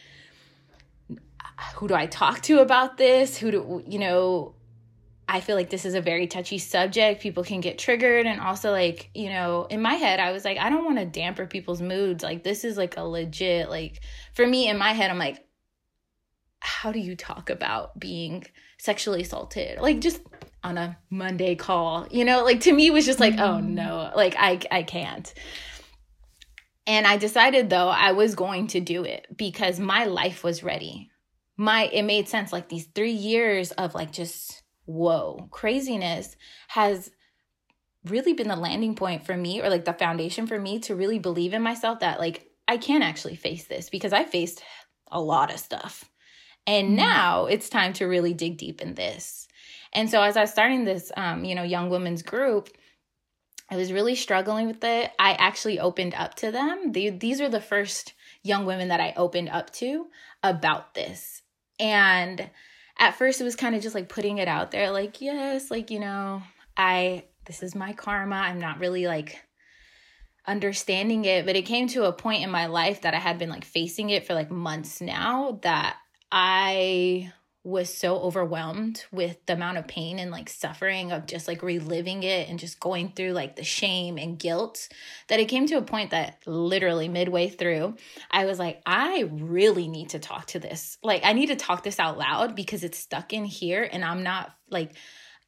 who 1.74 1.88
do 1.88 1.94
I 1.94 2.06
talk 2.06 2.40
to 2.42 2.60
about 2.60 2.96
this? 2.96 3.36
Who 3.36 3.50
do, 3.50 3.84
you 3.86 3.98
know, 3.98 4.54
I 5.32 5.38
feel 5.38 5.54
like 5.54 5.70
this 5.70 5.84
is 5.84 5.94
a 5.94 6.00
very 6.00 6.26
touchy 6.26 6.58
subject. 6.58 7.22
People 7.22 7.44
can 7.44 7.60
get 7.60 7.78
triggered. 7.78 8.26
And 8.26 8.40
also, 8.40 8.72
like, 8.72 9.10
you 9.14 9.28
know, 9.28 9.68
in 9.70 9.80
my 9.80 9.94
head, 9.94 10.18
I 10.18 10.32
was 10.32 10.44
like, 10.44 10.58
I 10.58 10.70
don't 10.70 10.84
want 10.84 10.98
to 10.98 11.04
damper 11.04 11.46
people's 11.46 11.80
moods. 11.80 12.24
Like, 12.24 12.42
this 12.42 12.64
is 12.64 12.76
like 12.76 12.96
a 12.96 13.04
legit, 13.04 13.70
like, 13.70 14.00
for 14.34 14.44
me, 14.44 14.68
in 14.68 14.76
my 14.76 14.92
head, 14.92 15.08
I'm 15.08 15.18
like, 15.18 15.46
how 16.58 16.90
do 16.90 16.98
you 16.98 17.14
talk 17.14 17.48
about 17.48 17.96
being 17.98 18.44
sexually 18.78 19.22
assaulted? 19.22 19.78
Like, 19.78 20.00
just 20.00 20.20
on 20.64 20.76
a 20.76 20.98
Monday 21.10 21.54
call, 21.54 22.08
you 22.10 22.24
know, 22.24 22.42
like 22.42 22.62
to 22.62 22.72
me, 22.72 22.88
it 22.88 22.92
was 22.92 23.06
just 23.06 23.20
like, 23.20 23.34
oh 23.34 23.58
mm-hmm. 23.58 23.74
no, 23.76 24.10
like, 24.16 24.34
I, 24.36 24.58
I 24.70 24.82
can't. 24.82 25.32
And 26.88 27.06
I 27.06 27.18
decided 27.18 27.70
though 27.70 27.88
I 27.88 28.12
was 28.12 28.34
going 28.34 28.66
to 28.68 28.80
do 28.80 29.04
it 29.04 29.28
because 29.34 29.78
my 29.78 30.06
life 30.06 30.42
was 30.42 30.64
ready. 30.64 31.08
My, 31.56 31.84
it 31.84 32.02
made 32.02 32.28
sense. 32.28 32.52
Like, 32.52 32.68
these 32.68 32.88
three 32.94 33.12
years 33.12 33.70
of 33.70 33.94
like 33.94 34.10
just, 34.10 34.59
whoa, 34.90 35.48
craziness 35.50 36.36
has 36.68 37.10
really 38.04 38.32
been 38.32 38.48
the 38.48 38.56
landing 38.56 38.94
point 38.94 39.24
for 39.24 39.36
me 39.36 39.60
or 39.60 39.68
like 39.68 39.84
the 39.84 39.92
foundation 39.92 40.46
for 40.46 40.58
me 40.58 40.78
to 40.80 40.94
really 40.94 41.18
believe 41.18 41.54
in 41.54 41.62
myself 41.62 42.00
that 42.00 42.18
like 42.18 42.50
I 42.66 42.76
can 42.76 43.02
actually 43.02 43.36
face 43.36 43.64
this 43.64 43.90
because 43.90 44.12
I 44.12 44.24
faced 44.24 44.62
a 45.10 45.20
lot 45.20 45.52
of 45.52 45.60
stuff. 45.60 46.10
And 46.66 46.88
mm-hmm. 46.88 46.96
now 46.96 47.46
it's 47.46 47.68
time 47.68 47.92
to 47.94 48.06
really 48.06 48.32
dig 48.32 48.56
deep 48.56 48.80
in 48.80 48.94
this. 48.94 49.48
And 49.92 50.08
so 50.08 50.22
as 50.22 50.36
I 50.36 50.42
was 50.42 50.50
starting 50.50 50.84
this 50.84 51.10
um, 51.16 51.44
you 51.44 51.54
know, 51.54 51.62
young 51.62 51.90
women's 51.90 52.22
group, 52.22 52.68
I 53.68 53.76
was 53.76 53.92
really 53.92 54.14
struggling 54.14 54.66
with 54.66 54.82
it. 54.82 55.10
I 55.18 55.32
actually 55.32 55.78
opened 55.78 56.14
up 56.14 56.34
to 56.36 56.50
them. 56.50 56.92
They, 56.92 57.10
these 57.10 57.40
are 57.40 57.48
the 57.48 57.60
first 57.60 58.14
young 58.42 58.66
women 58.66 58.88
that 58.88 59.00
I 59.00 59.14
opened 59.16 59.50
up 59.50 59.70
to 59.74 60.06
about 60.42 60.94
this. 60.94 61.42
And 61.78 62.50
at 63.00 63.16
first 63.16 63.40
it 63.40 63.44
was 63.44 63.56
kind 63.56 63.74
of 63.74 63.82
just 63.82 63.94
like 63.96 64.08
putting 64.08 64.38
it 64.38 64.46
out 64.46 64.70
there 64.70 64.92
like 64.92 65.20
yes 65.20 65.70
like 65.70 65.90
you 65.90 65.98
know 65.98 66.40
i 66.76 67.24
this 67.50 67.64
is 67.64 67.74
my 67.74 67.92
karma. 67.92 68.36
I'm 68.36 68.60
not 68.60 68.78
really 68.78 69.08
like 69.08 69.40
understanding 70.46 71.24
it. 71.24 71.46
But 71.46 71.56
it 71.56 71.62
came 71.62 71.88
to 71.88 72.04
a 72.04 72.12
point 72.12 72.44
in 72.44 72.50
my 72.50 72.66
life 72.66 73.02
that 73.02 73.12
i 73.12 73.18
had 73.18 73.38
been 73.38 73.50
like 73.50 73.64
facing 73.64 74.10
it 74.10 74.24
for 74.24 74.34
like 74.34 74.50
months 74.50 75.00
now 75.00 75.58
that 75.62 75.96
i 76.30 77.32
was 77.62 77.92
so 77.94 78.16
overwhelmed 78.20 79.04
with 79.12 79.44
the 79.44 79.52
amount 79.52 79.76
of 79.76 79.86
pain 79.86 80.18
and 80.18 80.30
like 80.30 80.48
suffering 80.48 81.12
of 81.12 81.26
just 81.26 81.46
like 81.46 81.62
reliving 81.62 82.22
it 82.22 82.48
and 82.48 82.58
just 82.58 82.80
going 82.80 83.12
through 83.12 83.32
like 83.32 83.56
the 83.56 83.62
shame 83.62 84.16
and 84.16 84.38
guilt 84.38 84.88
that 85.28 85.40
it 85.40 85.44
came 85.44 85.66
to 85.66 85.76
a 85.76 85.82
point 85.82 86.10
that 86.10 86.38
literally 86.46 87.06
midway 87.06 87.50
through 87.50 87.94
I 88.30 88.46
was 88.46 88.58
like 88.58 88.80
I 88.86 89.28
really 89.30 89.88
need 89.88 90.10
to 90.10 90.18
talk 90.18 90.46
to 90.48 90.58
this. 90.58 90.96
Like 91.02 91.22
I 91.22 91.34
need 91.34 91.48
to 91.48 91.56
talk 91.56 91.82
this 91.82 92.00
out 92.00 92.16
loud 92.16 92.56
because 92.56 92.82
it's 92.82 92.98
stuck 92.98 93.34
in 93.34 93.44
here 93.44 93.86
and 93.90 94.04
I'm 94.04 94.22
not 94.22 94.54
like 94.70 94.92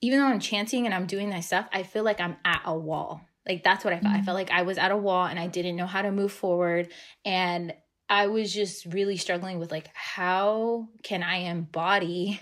even 0.03 0.19
though 0.19 0.27
I'm 0.27 0.41
chanting 0.41 0.85
and 0.85 0.95
I'm 0.95 1.07
doing 1.07 1.31
my 1.31 1.41
stuff, 1.41 1.67
I 1.73 1.83
feel 1.83 2.03
like 2.03 2.21
I'm 2.21 2.37
at 2.45 2.63
a 2.67 2.77
wall. 2.77 3.23
Like 3.49 3.65
that's 3.65 3.85
what 3.85 3.95
I 3.95 4.01
felt. 4.01 4.13
Mm-hmm. 4.13 4.23
I 4.23 4.25
felt 4.25 4.35
like 4.35 4.51
I 4.51 4.63
was 4.63 4.79
at 4.79 4.91
a 4.91 4.97
wall 4.97 5.25
and 5.25 5.39
I 5.39 5.47
didn't 5.47 5.77
know 5.77 5.87
how 5.87 6.03
to 6.03 6.13
move 6.13 6.33
forward 6.33 6.93
and 7.25 7.73
I 8.13 8.27
was 8.27 8.53
just 8.53 8.85
really 8.85 9.17
struggling 9.17 9.59
with 9.59 9.71
like 9.71 9.89
how 9.95 10.89
can 11.03 11.23
I 11.23 11.37
embody 11.37 12.39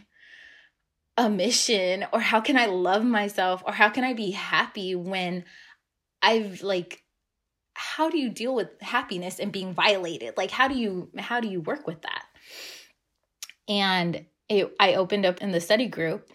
a 1.16 1.30
mission 1.30 2.04
or 2.12 2.18
how 2.18 2.40
can 2.40 2.56
I 2.56 2.66
love 2.66 3.04
myself 3.04 3.62
or 3.64 3.72
how 3.72 3.88
can 3.88 4.02
I 4.02 4.12
be 4.12 4.32
happy 4.32 4.96
when 4.96 5.44
I've 6.20 6.62
like 6.62 7.04
how 7.74 8.10
do 8.10 8.18
you 8.18 8.30
deal 8.30 8.52
with 8.52 8.80
happiness 8.80 9.38
and 9.38 9.52
being 9.52 9.72
violated? 9.72 10.36
Like 10.36 10.50
how 10.50 10.66
do 10.66 10.76
you 10.76 11.08
how 11.16 11.38
do 11.38 11.46
you 11.46 11.60
work 11.60 11.86
with 11.86 12.02
that? 12.02 12.24
And 13.68 14.26
it, 14.48 14.74
I 14.80 14.94
opened 14.94 15.24
up 15.24 15.40
in 15.40 15.52
the 15.52 15.60
study 15.60 15.86
group 15.86 16.32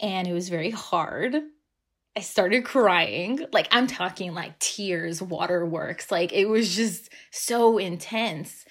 and 0.00 0.28
it 0.28 0.34
was 0.34 0.50
very 0.50 0.70
hard 0.70 1.34
I 2.16 2.20
started 2.20 2.64
crying. 2.64 3.46
Like 3.52 3.68
I'm 3.70 3.86
talking 3.86 4.34
like 4.34 4.58
tears, 4.58 5.20
waterworks. 5.20 6.10
Like 6.10 6.32
it 6.32 6.46
was 6.46 6.74
just 6.74 7.10
so 7.30 7.78
intense. 7.78 8.64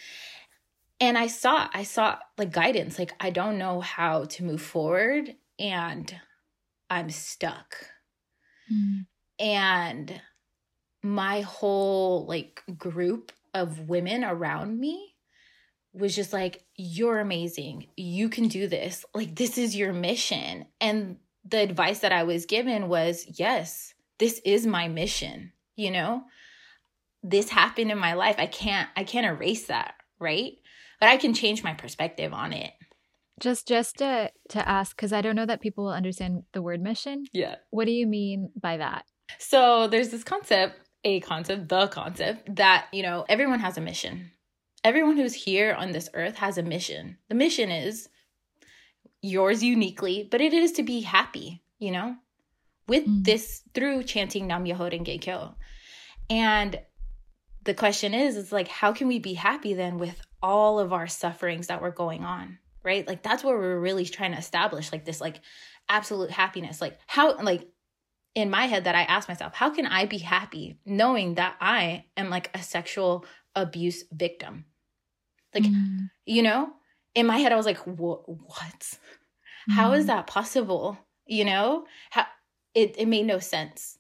And 1.00 1.18
I 1.18 1.28
saw 1.28 1.68
I 1.74 1.84
saw 1.84 2.18
like 2.38 2.52
guidance. 2.52 2.98
Like 2.98 3.14
I 3.20 3.32
don't 3.32 3.58
know 3.58 3.82
how 3.82 4.26
to 4.26 4.44
move 4.44 4.62
forward 4.62 5.36
and 5.60 6.16
I'm 6.90 7.10
stuck. 7.10 7.76
Mm. 8.72 9.06
And 9.40 10.22
my 11.02 11.42
whole 11.42 12.26
like 12.26 12.64
group 12.78 13.34
of 13.54 13.90
women 13.90 14.24
around 14.24 14.80
me 14.80 15.16
was 15.94 16.16
just 16.16 16.32
like 16.32 16.64
you're 16.76 17.20
amazing. 17.20 17.88
You 17.98 18.30
can 18.30 18.48
do 18.48 18.68
this. 18.68 19.04
Like 19.14 19.36
this 19.36 19.58
is 19.58 19.76
your 19.76 19.92
mission. 19.92 20.66
And 20.80 21.18
the 21.46 21.60
advice 21.60 22.00
that 22.00 22.12
I 22.12 22.24
was 22.24 22.46
given 22.46 22.88
was 22.88 23.26
yes, 23.40 23.94
this 24.18 24.40
is 24.46 24.66
my 24.66 24.88
mission, 24.88 25.52
you 25.76 25.92
know? 25.92 26.24
This 27.22 27.50
happened 27.50 27.92
in 27.92 27.98
my 27.98 28.14
life. 28.14 28.36
I 28.38 28.48
can't 28.48 28.90
I 28.96 29.04
can't 29.04 29.26
erase 29.26 29.68
that, 29.68 29.96
right? 30.20 30.54
But 31.00 31.10
I 31.10 31.18
can 31.18 31.34
change 31.34 31.64
my 31.64 31.74
perspective 31.74 32.34
on 32.34 32.54
it. 32.54 32.72
Just 33.40 33.68
just 33.68 33.98
to 33.98 34.32
to 34.50 34.68
ask 34.68 34.96
cuz 34.98 35.14
I 35.14 35.22
don't 35.22 35.36
know 35.36 35.46
that 35.46 35.62
people 35.62 35.86
will 35.86 35.92
understand 35.92 36.44
the 36.54 36.62
word 36.62 36.82
mission. 36.82 37.26
Yeah. 37.34 37.56
What 37.70 37.86
do 37.86 37.92
you 37.92 38.08
mean 38.08 38.52
by 38.60 38.78
that? 38.78 39.06
So 39.40 39.88
there's 39.88 40.10
this 40.10 40.24
concept, 40.24 40.80
a 41.04 41.20
concept, 41.22 41.70
the 41.70 41.88
concept 41.88 42.56
that, 42.56 42.88
you 42.92 43.04
know, 43.04 43.26
everyone 43.28 43.60
has 43.60 43.78
a 43.78 43.82
mission. 43.82 44.32
Everyone 44.84 45.18
who's 45.18 45.34
here 45.34 45.74
on 45.74 45.92
this 45.92 46.10
earth 46.14 46.36
has 46.38 46.58
a 46.58 46.64
mission. 46.64 47.18
The 47.30 47.36
mission 47.36 47.72
is 47.72 48.10
yours 49.24 49.64
uniquely, 49.64 50.28
but 50.30 50.42
it 50.42 50.54
is 50.54 50.74
to 50.74 50.84
be 50.84 51.02
happy, 51.02 51.64
you 51.80 51.92
know, 51.92 52.16
with 52.88 53.08
mm. 53.08 53.24
this 53.24 53.64
through 53.74 54.04
chanting 54.04 54.46
Nam 54.46 54.66
Myoho 54.66 54.92
Renge 54.92 55.22
Kyo. 55.22 55.56
And 56.30 56.80
the 57.64 57.74
question 57.74 58.14
is, 58.14 58.36
it's 58.36 58.52
like, 58.52 58.68
how 58.68 58.92
can 58.92 59.08
we 59.08 59.20
be 59.20 59.34
happy 59.34 59.74
then 59.74 59.98
with 59.98 60.22
all 60.42 60.78
of 60.78 60.92
our 60.92 61.08
sufferings 61.08 61.68
that 61.68 61.82
were 61.82 61.92
going 61.92 62.24
on? 62.24 62.60
Right? 62.84 63.08
Like 63.08 63.24
that's 63.24 63.44
what 63.44 63.56
we're 63.56 63.80
really 63.80 64.06
trying 64.06 64.34
to 64.34 64.38
establish, 64.38 64.92
like 64.92 65.06
this 65.06 65.22
like 65.22 65.40
absolute 65.88 66.32
happiness. 66.32 66.82
Like 66.82 67.00
how 67.08 67.38
like 67.38 67.66
in 68.36 68.50
my 68.50 68.66
head 68.66 68.84
that 68.84 68.96
I 68.96 69.04
ask 69.04 69.30
myself, 69.30 69.54
how 69.54 69.70
can 69.70 69.86
I 69.86 70.06
be 70.06 70.18
happy 70.18 70.80
knowing 70.86 71.36
that 71.36 71.56
I 71.62 72.06
am 72.18 72.30
like 72.30 72.50
a 72.54 72.62
sexual 72.62 73.26
abuse 73.56 74.04
victim? 74.12 74.66
Like, 75.54 75.64
mm. 75.64 76.10
you 76.26 76.42
know, 76.42 76.74
in 77.16 77.26
my 77.26 77.38
head, 77.38 77.52
I 77.52 77.56
was 77.56 77.66
like, 77.66 77.80
what? 77.80 78.28
what? 78.28 78.98
How 79.70 79.94
is 79.94 80.06
mm. 80.06 80.08
that 80.08 80.28
possible? 80.28 80.98
You 81.26 81.46
know, 81.46 81.86
how 82.10 82.26
it, 82.74 82.96
it 82.98 83.08
made 83.08 83.26
no 83.26 83.40
sense. 83.40 83.98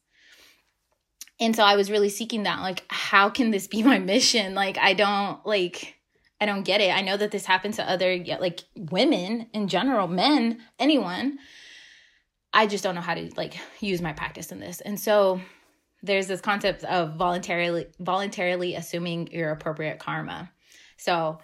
And 1.39 1.56
so 1.56 1.63
I 1.63 1.76
was 1.76 1.91
really 1.91 2.10
seeking 2.10 2.43
that, 2.43 2.62
like, 2.62 2.84
how 2.89 3.30
can 3.30 3.52
this 3.52 3.67
be 3.67 3.84
my 3.84 3.99
mission? 3.99 4.56
Like, 4.56 4.78
I 4.78 4.93
don't 4.93 5.45
like, 5.45 5.95
I 6.41 6.45
don't 6.45 6.63
get 6.63 6.82
it. 6.82 6.93
I 6.93 7.02
know 7.02 7.17
that 7.17 7.32
this 7.32 7.45
happens 7.45 7.78
to 7.78 7.89
other 7.89 8.23
like 8.39 8.62
women 8.76 9.47
in 9.54 9.67
general, 9.67 10.08
men, 10.08 10.62
anyone. 10.80 11.39
I 12.52 12.67
just 12.67 12.84
don't 12.84 12.95
know 12.95 13.02
how 13.02 13.15
to 13.15 13.32
like 13.36 13.56
use 13.80 14.02
my 14.02 14.13
practice 14.13 14.52
in 14.52 14.60
this. 14.60 14.82
And 14.82 14.99
so 14.99 15.41
there's 16.04 16.28
this 16.28 16.41
concept 16.41 16.84
of 16.84 17.15
voluntarily 17.15 17.88
voluntarily 17.99 18.76
assuming 18.76 19.28
your 19.32 19.52
appropriate 19.52 19.99
karma. 19.99 20.52
So 20.97 21.39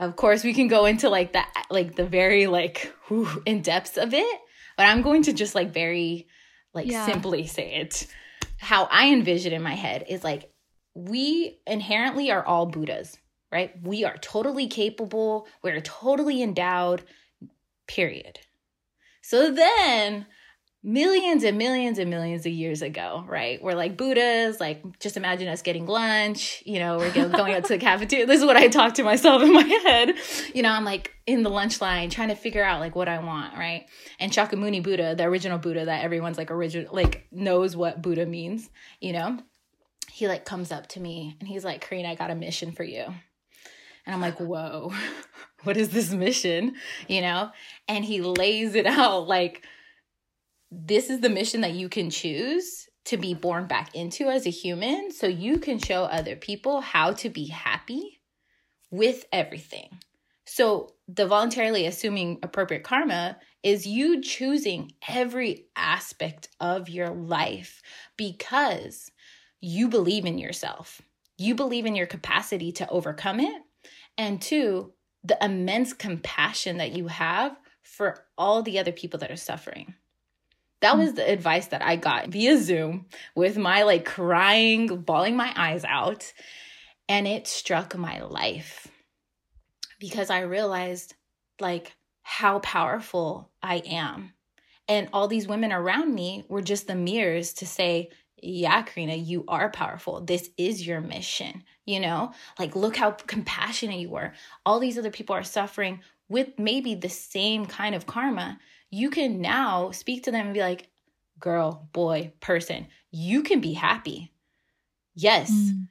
of 0.00 0.16
course 0.16 0.42
we 0.42 0.54
can 0.54 0.66
go 0.66 0.86
into 0.86 1.08
like 1.08 1.34
that 1.34 1.52
like 1.70 1.94
the 1.94 2.06
very 2.06 2.46
like 2.46 2.92
whew, 3.06 3.42
in 3.46 3.62
depths 3.62 3.96
of 3.96 4.12
it, 4.14 4.40
but 4.76 4.86
I'm 4.86 5.02
going 5.02 5.22
to 5.24 5.32
just 5.32 5.54
like 5.54 5.72
very 5.72 6.26
like 6.74 6.86
yeah. 6.86 7.06
simply 7.06 7.46
say 7.46 7.74
it. 7.74 8.06
How 8.58 8.84
I 8.90 9.12
envision 9.12 9.52
in 9.52 9.62
my 9.62 9.74
head 9.74 10.06
is 10.08 10.24
like 10.24 10.50
we 10.94 11.60
inherently 11.66 12.30
are 12.30 12.44
all 12.44 12.66
Buddhas, 12.66 13.16
right? 13.52 13.72
We 13.82 14.04
are 14.04 14.16
totally 14.16 14.66
capable, 14.66 15.46
we're 15.62 15.80
totally 15.80 16.42
endowed, 16.42 17.02
period. 17.86 18.40
So 19.22 19.50
then 19.50 20.26
millions 20.82 21.44
and 21.44 21.58
millions 21.58 21.98
and 21.98 22.08
millions 22.08 22.46
of 22.46 22.52
years 22.52 22.80
ago, 22.80 23.22
right? 23.28 23.62
We're 23.62 23.74
like 23.74 23.98
Buddhas, 23.98 24.60
like 24.60 24.98
just 24.98 25.18
imagine 25.18 25.48
us 25.48 25.60
getting 25.60 25.86
lunch, 25.86 26.62
you 26.64 26.78
know, 26.78 26.96
we're 26.96 27.12
going 27.12 27.52
out 27.52 27.64
to 27.64 27.74
the 27.74 27.78
cafeteria. 27.80 28.26
This 28.26 28.40
is 28.40 28.46
what 28.46 28.56
I 28.56 28.68
talk 28.68 28.94
to 28.94 29.02
myself 29.02 29.42
in 29.42 29.52
my 29.52 29.62
head. 29.62 30.14
You 30.54 30.62
know, 30.62 30.70
I'm 30.70 30.84
like 30.84 31.14
in 31.26 31.42
the 31.42 31.50
lunch 31.50 31.80
line 31.82 32.08
trying 32.08 32.28
to 32.28 32.34
figure 32.34 32.64
out 32.64 32.80
like 32.80 32.96
what 32.96 33.08
I 33.08 33.22
want, 33.22 33.58
right? 33.58 33.86
And 34.18 34.32
Shakyamuni 34.32 34.82
Buddha, 34.82 35.14
the 35.14 35.24
original 35.24 35.58
Buddha 35.58 35.84
that 35.84 36.02
everyone's 36.02 36.38
like 36.38 36.50
original 36.50 36.94
like 36.94 37.26
knows 37.30 37.76
what 37.76 38.00
Buddha 38.00 38.24
means, 38.24 38.70
you 39.00 39.12
know. 39.12 39.38
He 40.10 40.28
like 40.28 40.44
comes 40.44 40.72
up 40.72 40.86
to 40.88 41.00
me 41.00 41.36
and 41.40 41.48
he's 41.48 41.64
like, 41.64 41.86
"Karina, 41.86 42.10
I 42.10 42.14
got 42.14 42.30
a 42.30 42.34
mission 42.34 42.72
for 42.72 42.84
you." 42.84 43.04
And 44.06 44.14
I'm 44.14 44.20
like, 44.20 44.38
"Whoa. 44.40 44.92
what 45.62 45.76
is 45.76 45.90
this 45.90 46.10
mission?" 46.10 46.74
You 47.06 47.20
know? 47.20 47.50
And 47.86 48.04
he 48.04 48.20
lays 48.20 48.74
it 48.74 48.86
out 48.86 49.28
like 49.28 49.64
this 50.70 51.10
is 51.10 51.20
the 51.20 51.28
mission 51.28 51.62
that 51.62 51.74
you 51.74 51.88
can 51.88 52.10
choose 52.10 52.88
to 53.06 53.16
be 53.16 53.34
born 53.34 53.66
back 53.66 53.94
into 53.94 54.28
as 54.28 54.46
a 54.46 54.50
human 54.50 55.10
so 55.10 55.26
you 55.26 55.58
can 55.58 55.78
show 55.78 56.04
other 56.04 56.36
people 56.36 56.80
how 56.80 57.12
to 57.12 57.28
be 57.28 57.46
happy 57.46 58.20
with 58.90 59.24
everything. 59.32 59.98
So, 60.44 60.94
the 61.06 61.26
voluntarily 61.26 61.86
assuming 61.86 62.38
appropriate 62.42 62.82
karma 62.82 63.38
is 63.62 63.86
you 63.86 64.20
choosing 64.20 64.92
every 65.08 65.66
aspect 65.76 66.48
of 66.60 66.88
your 66.88 67.10
life 67.10 67.82
because 68.16 69.10
you 69.60 69.88
believe 69.88 70.24
in 70.24 70.38
yourself. 70.38 71.02
You 71.36 71.54
believe 71.54 71.86
in 71.86 71.94
your 71.94 72.06
capacity 72.06 72.72
to 72.72 72.88
overcome 72.88 73.40
it. 73.40 73.62
And 74.18 74.40
two, 74.40 74.92
the 75.22 75.38
immense 75.44 75.92
compassion 75.92 76.78
that 76.78 76.92
you 76.92 77.08
have 77.08 77.56
for 77.82 78.24
all 78.36 78.62
the 78.62 78.78
other 78.78 78.92
people 78.92 79.20
that 79.20 79.30
are 79.30 79.36
suffering. 79.36 79.94
That 80.80 80.94
hmm. 80.94 81.00
was 81.00 81.14
the 81.14 81.30
advice 81.30 81.68
that 81.68 81.82
I 81.82 81.96
got 81.96 82.28
via 82.28 82.58
Zoom 82.58 83.06
with 83.34 83.56
my 83.56 83.82
like 83.82 84.04
crying, 84.04 85.02
bawling 85.02 85.36
my 85.36 85.52
eyes 85.54 85.84
out. 85.84 86.32
And 87.08 87.26
it 87.26 87.48
struck 87.48 87.96
my 87.96 88.20
life 88.22 88.86
because 89.98 90.30
I 90.30 90.40
realized 90.40 91.14
like 91.60 91.96
how 92.22 92.60
powerful 92.60 93.50
I 93.62 93.76
am. 93.78 94.32
And 94.88 95.08
all 95.12 95.28
these 95.28 95.48
women 95.48 95.72
around 95.72 96.14
me 96.14 96.44
were 96.48 96.62
just 96.62 96.86
the 96.86 96.94
mirrors 96.94 97.52
to 97.54 97.66
say, 97.66 98.10
yeah, 98.42 98.82
Karina, 98.82 99.14
you 99.14 99.44
are 99.46 99.70
powerful. 99.70 100.20
This 100.20 100.50
is 100.56 100.86
your 100.86 101.00
mission. 101.00 101.64
You 101.84 102.00
know, 102.00 102.32
like 102.58 102.74
look 102.74 102.96
how 102.96 103.12
compassionate 103.12 104.00
you 104.00 104.10
were. 104.10 104.32
All 104.64 104.80
these 104.80 104.98
other 104.98 105.10
people 105.10 105.34
are 105.34 105.42
suffering 105.42 106.00
with 106.28 106.58
maybe 106.58 106.94
the 106.94 107.08
same 107.08 107.66
kind 107.66 107.94
of 107.94 108.06
karma 108.06 108.58
you 108.90 109.10
can 109.10 109.40
now 109.40 109.90
speak 109.92 110.24
to 110.24 110.30
them 110.30 110.46
and 110.46 110.54
be 110.54 110.60
like, 110.60 110.88
girl, 111.38 111.88
boy, 111.92 112.32
person, 112.40 112.86
you 113.10 113.42
can 113.42 113.60
be 113.60 113.72
happy. 113.72 114.32
Yes, 115.14 115.50
mm. 115.50 115.88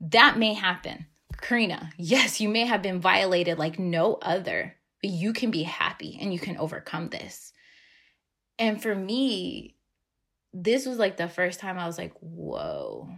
that 0.00 0.38
may 0.38 0.54
happen. 0.54 1.06
Karina, 1.40 1.90
yes, 1.98 2.40
you 2.40 2.48
may 2.48 2.64
have 2.64 2.82
been 2.82 3.00
violated 3.00 3.58
like 3.58 3.78
no 3.78 4.14
other, 4.22 4.74
but 5.02 5.10
you 5.10 5.32
can 5.32 5.50
be 5.50 5.64
happy 5.64 6.18
and 6.20 6.32
you 6.32 6.38
can 6.38 6.56
overcome 6.56 7.08
this. 7.08 7.52
And 8.58 8.80
for 8.80 8.94
me, 8.94 9.76
this 10.54 10.86
was 10.86 10.98
like 10.98 11.16
the 11.16 11.28
first 11.28 11.60
time 11.60 11.78
I 11.78 11.86
was 11.86 11.98
like, 11.98 12.14
whoa, 12.20 13.10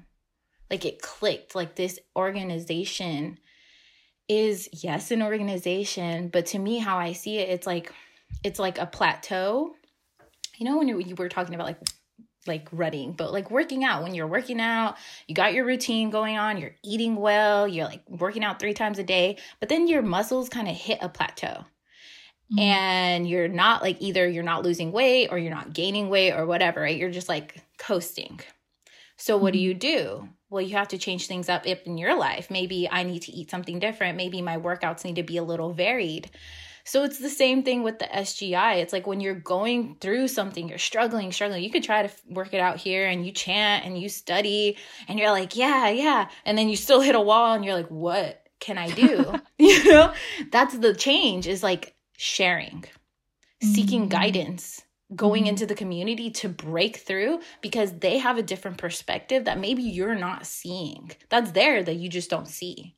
like 0.68 0.84
it 0.84 1.00
clicked. 1.00 1.54
Like 1.54 1.76
this 1.76 1.98
organization 2.16 3.38
is, 4.28 4.68
yes, 4.72 5.10
an 5.10 5.22
organization, 5.22 6.28
but 6.28 6.46
to 6.46 6.58
me, 6.58 6.78
how 6.78 6.98
I 6.98 7.12
see 7.12 7.38
it, 7.38 7.48
it's 7.50 7.66
like, 7.66 7.92
it's 8.44 8.58
like 8.58 8.78
a 8.78 8.86
plateau. 8.86 9.74
You 10.56 10.66
know, 10.66 10.78
when 10.78 10.88
you, 10.88 10.98
you 10.98 11.14
were 11.14 11.28
talking 11.28 11.54
about 11.54 11.66
like 11.66 11.78
like 12.46 12.68
running, 12.72 13.12
but 13.12 13.32
like 13.32 13.50
working 13.50 13.84
out. 13.84 14.02
When 14.02 14.14
you're 14.14 14.26
working 14.26 14.60
out, 14.60 14.96
you 15.26 15.34
got 15.34 15.52
your 15.52 15.64
routine 15.64 16.10
going 16.10 16.38
on, 16.38 16.56
you're 16.56 16.74
eating 16.82 17.16
well, 17.16 17.68
you're 17.68 17.84
like 17.84 18.02
working 18.08 18.42
out 18.42 18.58
three 18.58 18.74
times 18.74 18.98
a 18.98 19.04
day, 19.04 19.36
but 19.60 19.68
then 19.68 19.86
your 19.86 20.02
muscles 20.02 20.48
kind 20.48 20.66
of 20.66 20.74
hit 20.74 20.98
a 21.02 21.08
plateau. 21.08 21.64
Mm-hmm. 22.50 22.58
And 22.58 23.28
you're 23.28 23.48
not 23.48 23.82
like 23.82 23.98
either 24.00 24.26
you're 24.26 24.42
not 24.42 24.64
losing 24.64 24.90
weight 24.90 25.28
or 25.30 25.38
you're 25.38 25.54
not 25.54 25.74
gaining 25.74 26.08
weight 26.08 26.32
or 26.32 26.46
whatever, 26.46 26.80
right? 26.80 26.96
You're 26.96 27.10
just 27.10 27.28
like 27.28 27.62
coasting. 27.76 28.40
So, 29.16 29.36
what 29.36 29.52
do 29.52 29.58
mm-hmm. 29.58 29.66
you 29.66 29.74
do? 29.74 30.28
Well, 30.48 30.62
you 30.62 30.76
have 30.76 30.88
to 30.88 30.98
change 30.98 31.26
things 31.26 31.50
up 31.50 31.66
in 31.66 31.98
your 31.98 32.16
life. 32.16 32.50
Maybe 32.50 32.88
I 32.90 33.02
need 33.02 33.20
to 33.22 33.32
eat 33.32 33.50
something 33.50 33.78
different. 33.78 34.16
Maybe 34.16 34.40
my 34.40 34.56
workouts 34.56 35.04
need 35.04 35.16
to 35.16 35.22
be 35.22 35.36
a 35.36 35.42
little 35.42 35.74
varied. 35.74 36.30
So 36.88 37.04
it's 37.04 37.18
the 37.18 37.28
same 37.28 37.64
thing 37.64 37.82
with 37.82 37.98
the 37.98 38.06
SGI. 38.06 38.76
It's 38.76 38.94
like 38.94 39.06
when 39.06 39.20
you're 39.20 39.34
going 39.34 39.98
through 40.00 40.28
something, 40.28 40.70
you're 40.70 40.78
struggling, 40.78 41.32
struggling. 41.32 41.62
You 41.62 41.70
could 41.70 41.84
try 41.84 42.06
to 42.06 42.10
work 42.30 42.54
it 42.54 42.60
out 42.60 42.78
here 42.78 43.06
and 43.06 43.26
you 43.26 43.30
chant 43.30 43.84
and 43.84 44.00
you 44.00 44.08
study 44.08 44.78
and 45.06 45.18
you're 45.18 45.30
like, 45.30 45.54
yeah, 45.54 45.90
yeah. 45.90 46.30
And 46.46 46.56
then 46.56 46.70
you 46.70 46.76
still 46.76 47.02
hit 47.02 47.14
a 47.14 47.20
wall 47.20 47.52
and 47.52 47.62
you're 47.62 47.74
like, 47.74 47.90
what 47.90 48.42
can 48.58 48.78
I 48.78 48.88
do? 48.88 49.34
you 49.58 49.84
know, 49.92 50.14
that's 50.50 50.78
the 50.78 50.94
change 50.94 51.46
is 51.46 51.62
like 51.62 51.94
sharing, 52.16 52.86
seeking 53.60 54.08
mm-hmm. 54.08 54.18
guidance, 54.20 54.80
going 55.14 55.42
mm-hmm. 55.42 55.50
into 55.50 55.66
the 55.66 55.74
community 55.74 56.30
to 56.30 56.48
break 56.48 56.96
through 56.96 57.40
because 57.60 57.98
they 57.98 58.16
have 58.16 58.38
a 58.38 58.42
different 58.42 58.78
perspective 58.78 59.44
that 59.44 59.60
maybe 59.60 59.82
you're 59.82 60.14
not 60.14 60.46
seeing. 60.46 61.10
That's 61.28 61.50
there 61.50 61.82
that 61.82 61.96
you 61.96 62.08
just 62.08 62.30
don't 62.30 62.48
see 62.48 62.94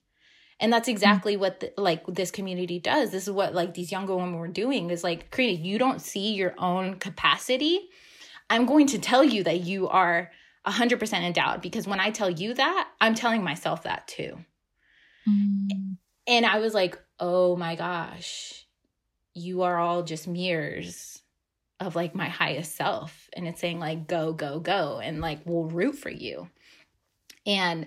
and 0.60 0.72
that's 0.72 0.88
mm-hmm. 0.88 0.94
exactly 0.96 1.36
what 1.36 1.60
the, 1.60 1.72
like 1.76 2.06
this 2.06 2.30
community 2.30 2.78
does. 2.78 3.10
This 3.10 3.26
is 3.26 3.32
what 3.32 3.54
like 3.54 3.74
these 3.74 3.90
younger 3.90 4.14
women 4.14 4.36
were 4.36 4.48
doing 4.48 4.90
is 4.90 5.02
like 5.02 5.30
creating 5.30 5.64
you 5.64 5.78
don't 5.78 6.00
see 6.00 6.34
your 6.34 6.54
own 6.58 6.96
capacity. 6.96 7.88
I'm 8.48 8.66
going 8.66 8.86
to 8.88 8.98
tell 8.98 9.24
you 9.24 9.44
that 9.44 9.60
you 9.60 9.88
are 9.88 10.30
100% 10.66 11.22
endowed 11.22 11.62
because 11.62 11.86
when 11.86 12.00
i 12.00 12.10
tell 12.10 12.28
you 12.28 12.52
that 12.52 12.88
i'm 13.00 13.14
telling 13.14 13.42
myself 13.42 13.84
that 13.84 14.06
too. 14.06 14.36
Mm. 15.26 15.96
and 16.26 16.44
i 16.44 16.58
was 16.58 16.74
like 16.74 16.98
oh 17.18 17.56
my 17.56 17.76
gosh 17.76 18.66
you 19.34 19.62
are 19.62 19.78
all 19.78 20.02
just 20.02 20.28
mirrors 20.28 21.22
of 21.80 21.96
like 21.96 22.14
my 22.14 22.28
highest 22.28 22.76
self. 22.76 23.28
And 23.32 23.48
it's 23.48 23.60
saying 23.60 23.80
like 23.80 24.06
go 24.06 24.32
go 24.32 24.60
go 24.60 25.00
and 25.02 25.20
like 25.20 25.40
we'll 25.44 25.64
root 25.64 25.96
for 25.96 26.10
you. 26.10 26.48
And 27.46 27.86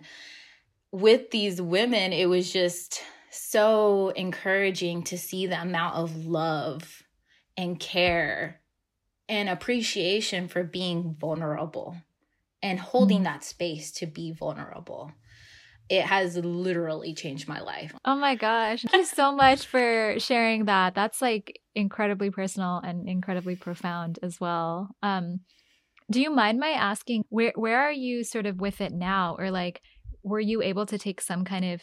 with 0.94 1.32
these 1.32 1.60
women, 1.60 2.14
it 2.14 2.30
was 2.30 2.54
just 2.54 3.02
so 3.32 4.10
encouraging 4.10 5.04
to 5.06 5.18
see 5.18 5.48
the 5.48 5.60
amount 5.60 5.96
of 5.96 6.28
love 6.28 7.02
and 7.58 7.80
care 7.80 8.62
and 9.28 9.50
appreciation 9.50 10.48
for 10.48 10.64
being 10.64 11.16
vulnerable 11.20 11.98
and 12.62 12.80
holding 12.80 13.22
mm. 13.22 13.24
that 13.24 13.44
space 13.44 13.92
to 13.92 14.06
be 14.06 14.32
vulnerable. 14.32 15.12
It 15.90 16.04
has 16.04 16.38
literally 16.38 17.16
changed 17.16 17.48
my 17.48 17.60
life. 17.60 17.94
Oh 18.06 18.16
my 18.16 18.36
gosh. 18.36 18.84
Thank 18.84 19.02
you 19.02 19.06
so 19.06 19.36
much 19.36 19.66
for 19.66 20.16
sharing 20.20 20.66
that. 20.66 20.94
That's 20.94 21.22
like 21.22 21.60
incredibly 21.74 22.30
personal 22.30 22.78
and 22.78 23.10
incredibly 23.10 23.56
profound 23.56 24.20
as 24.22 24.40
well. 24.40 24.90
Um 25.02 25.40
do 26.12 26.22
you 26.22 26.30
mind 26.30 26.60
my 26.60 26.70
asking 26.70 27.24
where 27.30 27.54
where 27.56 27.80
are 27.80 27.92
you 27.92 28.24
sort 28.24 28.46
of 28.46 28.62
with 28.62 28.80
it 28.82 28.92
now 28.92 29.36
or 29.40 29.50
like 29.50 29.82
were 30.24 30.40
you 30.40 30.62
able 30.62 30.86
to 30.86 30.98
take 30.98 31.22
some 31.22 31.44
kind 31.44 31.66
of 31.66 31.82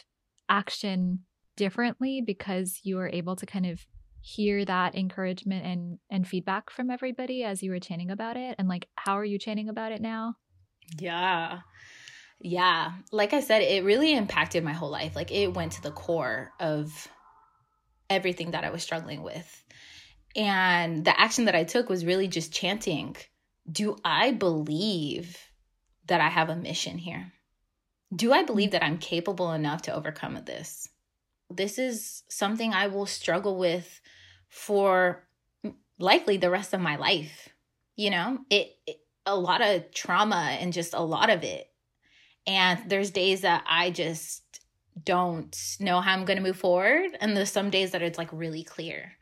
action 0.48 1.20
differently 1.57 2.22
because 2.24 2.81
you 2.83 2.96
were 2.96 3.09
able 3.09 3.37
to 3.37 3.46
kind 3.46 3.66
of 3.66 3.87
hear 4.22 4.64
that 4.64 4.94
encouragement 4.94 5.64
and 5.64 5.98
and 6.11 6.26
feedback 6.26 6.70
from 6.70 6.90
everybody 6.90 7.42
as 7.42 7.62
you 7.62 7.70
were 7.70 7.79
chanting 7.79 8.11
about 8.11 8.37
it? 8.37 8.57
And 8.59 8.68
like 8.68 8.88
how 8.96 9.18
are 9.18 9.24
you 9.24 9.38
chanting 9.38 9.68
about 9.68 9.92
it 9.92 10.00
now? 10.00 10.35
Yeah. 10.98 11.61
Yeah. 12.40 12.92
Like 13.12 13.33
i 13.35 13.40
said 13.40 13.62
it 13.62 13.85
really 13.85 14.14
impacted 14.14 14.64
my 14.64 14.72
whole 14.72 14.90
life. 14.90 15.14
Like 15.14 15.31
it 15.31 15.55
went 15.55 15.72
to 15.72 15.83
the 15.83 15.90
core 15.90 16.53
of 16.59 17.09
everything 18.09 18.53
that 18.53 18.64
i 18.64 18.70
was 18.70 18.83
struggling 18.83 19.22
with. 19.22 19.64
And 20.37 21.05
the 21.05 21.18
action 21.18 21.44
that 21.44 21.55
i 21.55 21.64
took 21.64 21.88
was 21.88 22.05
really 22.05 22.29
just 22.29 22.53
chanting 22.53 23.16
do 23.70 23.96
i 24.05 24.33
believe 24.33 25.37
that 26.07 26.20
i 26.20 26.29
have 26.29 26.48
a 26.48 26.57
mission 26.57 26.98
here 26.98 27.33
do 28.14 28.33
i 28.33 28.42
believe 28.42 28.70
that 28.70 28.85
i'm 28.85 28.99
capable 28.99 29.53
enough 29.53 29.83
to 29.83 29.94
overcome 29.94 30.38
this 30.44 30.88
this 31.51 31.79
is 31.79 32.23
something 32.29 32.73
I 32.73 32.87
will 32.87 33.07
struggle 33.07 33.59
with 33.59 34.01
for 34.49 35.27
likely 35.99 36.37
the 36.37 36.51
rest 36.51 36.73
of 36.73 36.81
my 36.81 36.96
life. 36.96 37.49
You 37.96 38.11
know, 38.11 38.38
it, 38.49 38.77
it, 38.87 39.01
a 39.27 39.37
lot 39.37 39.61
of 39.61 39.92
trauma 39.92 40.57
and 40.61 40.73
just 40.73 40.94
a 40.94 41.03
lot 41.03 41.29
of 41.29 41.42
it. 41.42 41.66
And 42.46 42.81
there's 42.88 43.11
days 43.11 43.42
that 43.42 43.64
I 43.68 43.90
just 43.90 44.61
don't 45.05 45.57
know 45.79 46.01
how 46.01 46.12
I'm 46.12 46.25
going 46.25 46.38
to 46.38 46.42
move 46.42 46.57
forward 46.57 47.11
and 47.20 47.37
there's 47.37 47.51
some 47.51 47.70
days 47.70 47.90
that 47.90 48.03
it's 48.03 48.18
like 48.18 48.31
really 48.33 48.62
clear. 48.62 49.12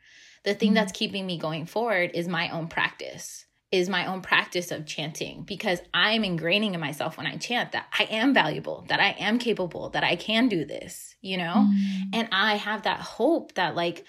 The 0.45 0.53
thing 0.53 0.69
mm-hmm. 0.69 0.75
that's 0.75 0.91
keeping 0.93 1.25
me 1.25 1.37
going 1.37 1.65
forward 1.65 2.11
is 2.13 2.27
my 2.27 2.49
own 2.49 2.67
practice 2.67 3.45
is 3.71 3.87
my 3.87 4.07
own 4.07 4.21
practice 4.21 4.71
of 4.71 4.85
chanting 4.85 5.43
because 5.43 5.79
I'm 5.93 6.23
ingraining 6.23 6.73
in 6.73 6.79
myself 6.79 7.17
when 7.17 7.27
I 7.27 7.37
chant 7.37 7.73
that 7.73 7.85
I 7.97 8.05
am 8.05 8.33
valuable, 8.33 8.85
that 8.89 8.99
I 8.99 9.15
am 9.19 9.37
capable, 9.37 9.89
that 9.91 10.03
I 10.03 10.15
can 10.15 10.49
do 10.49 10.65
this, 10.65 11.15
you 11.21 11.37
know? 11.37 11.67
Mm. 11.69 12.09
And 12.13 12.29
I 12.31 12.55
have 12.55 12.83
that 12.83 12.99
hope 12.99 13.53
that, 13.55 13.75
like, 13.75 14.05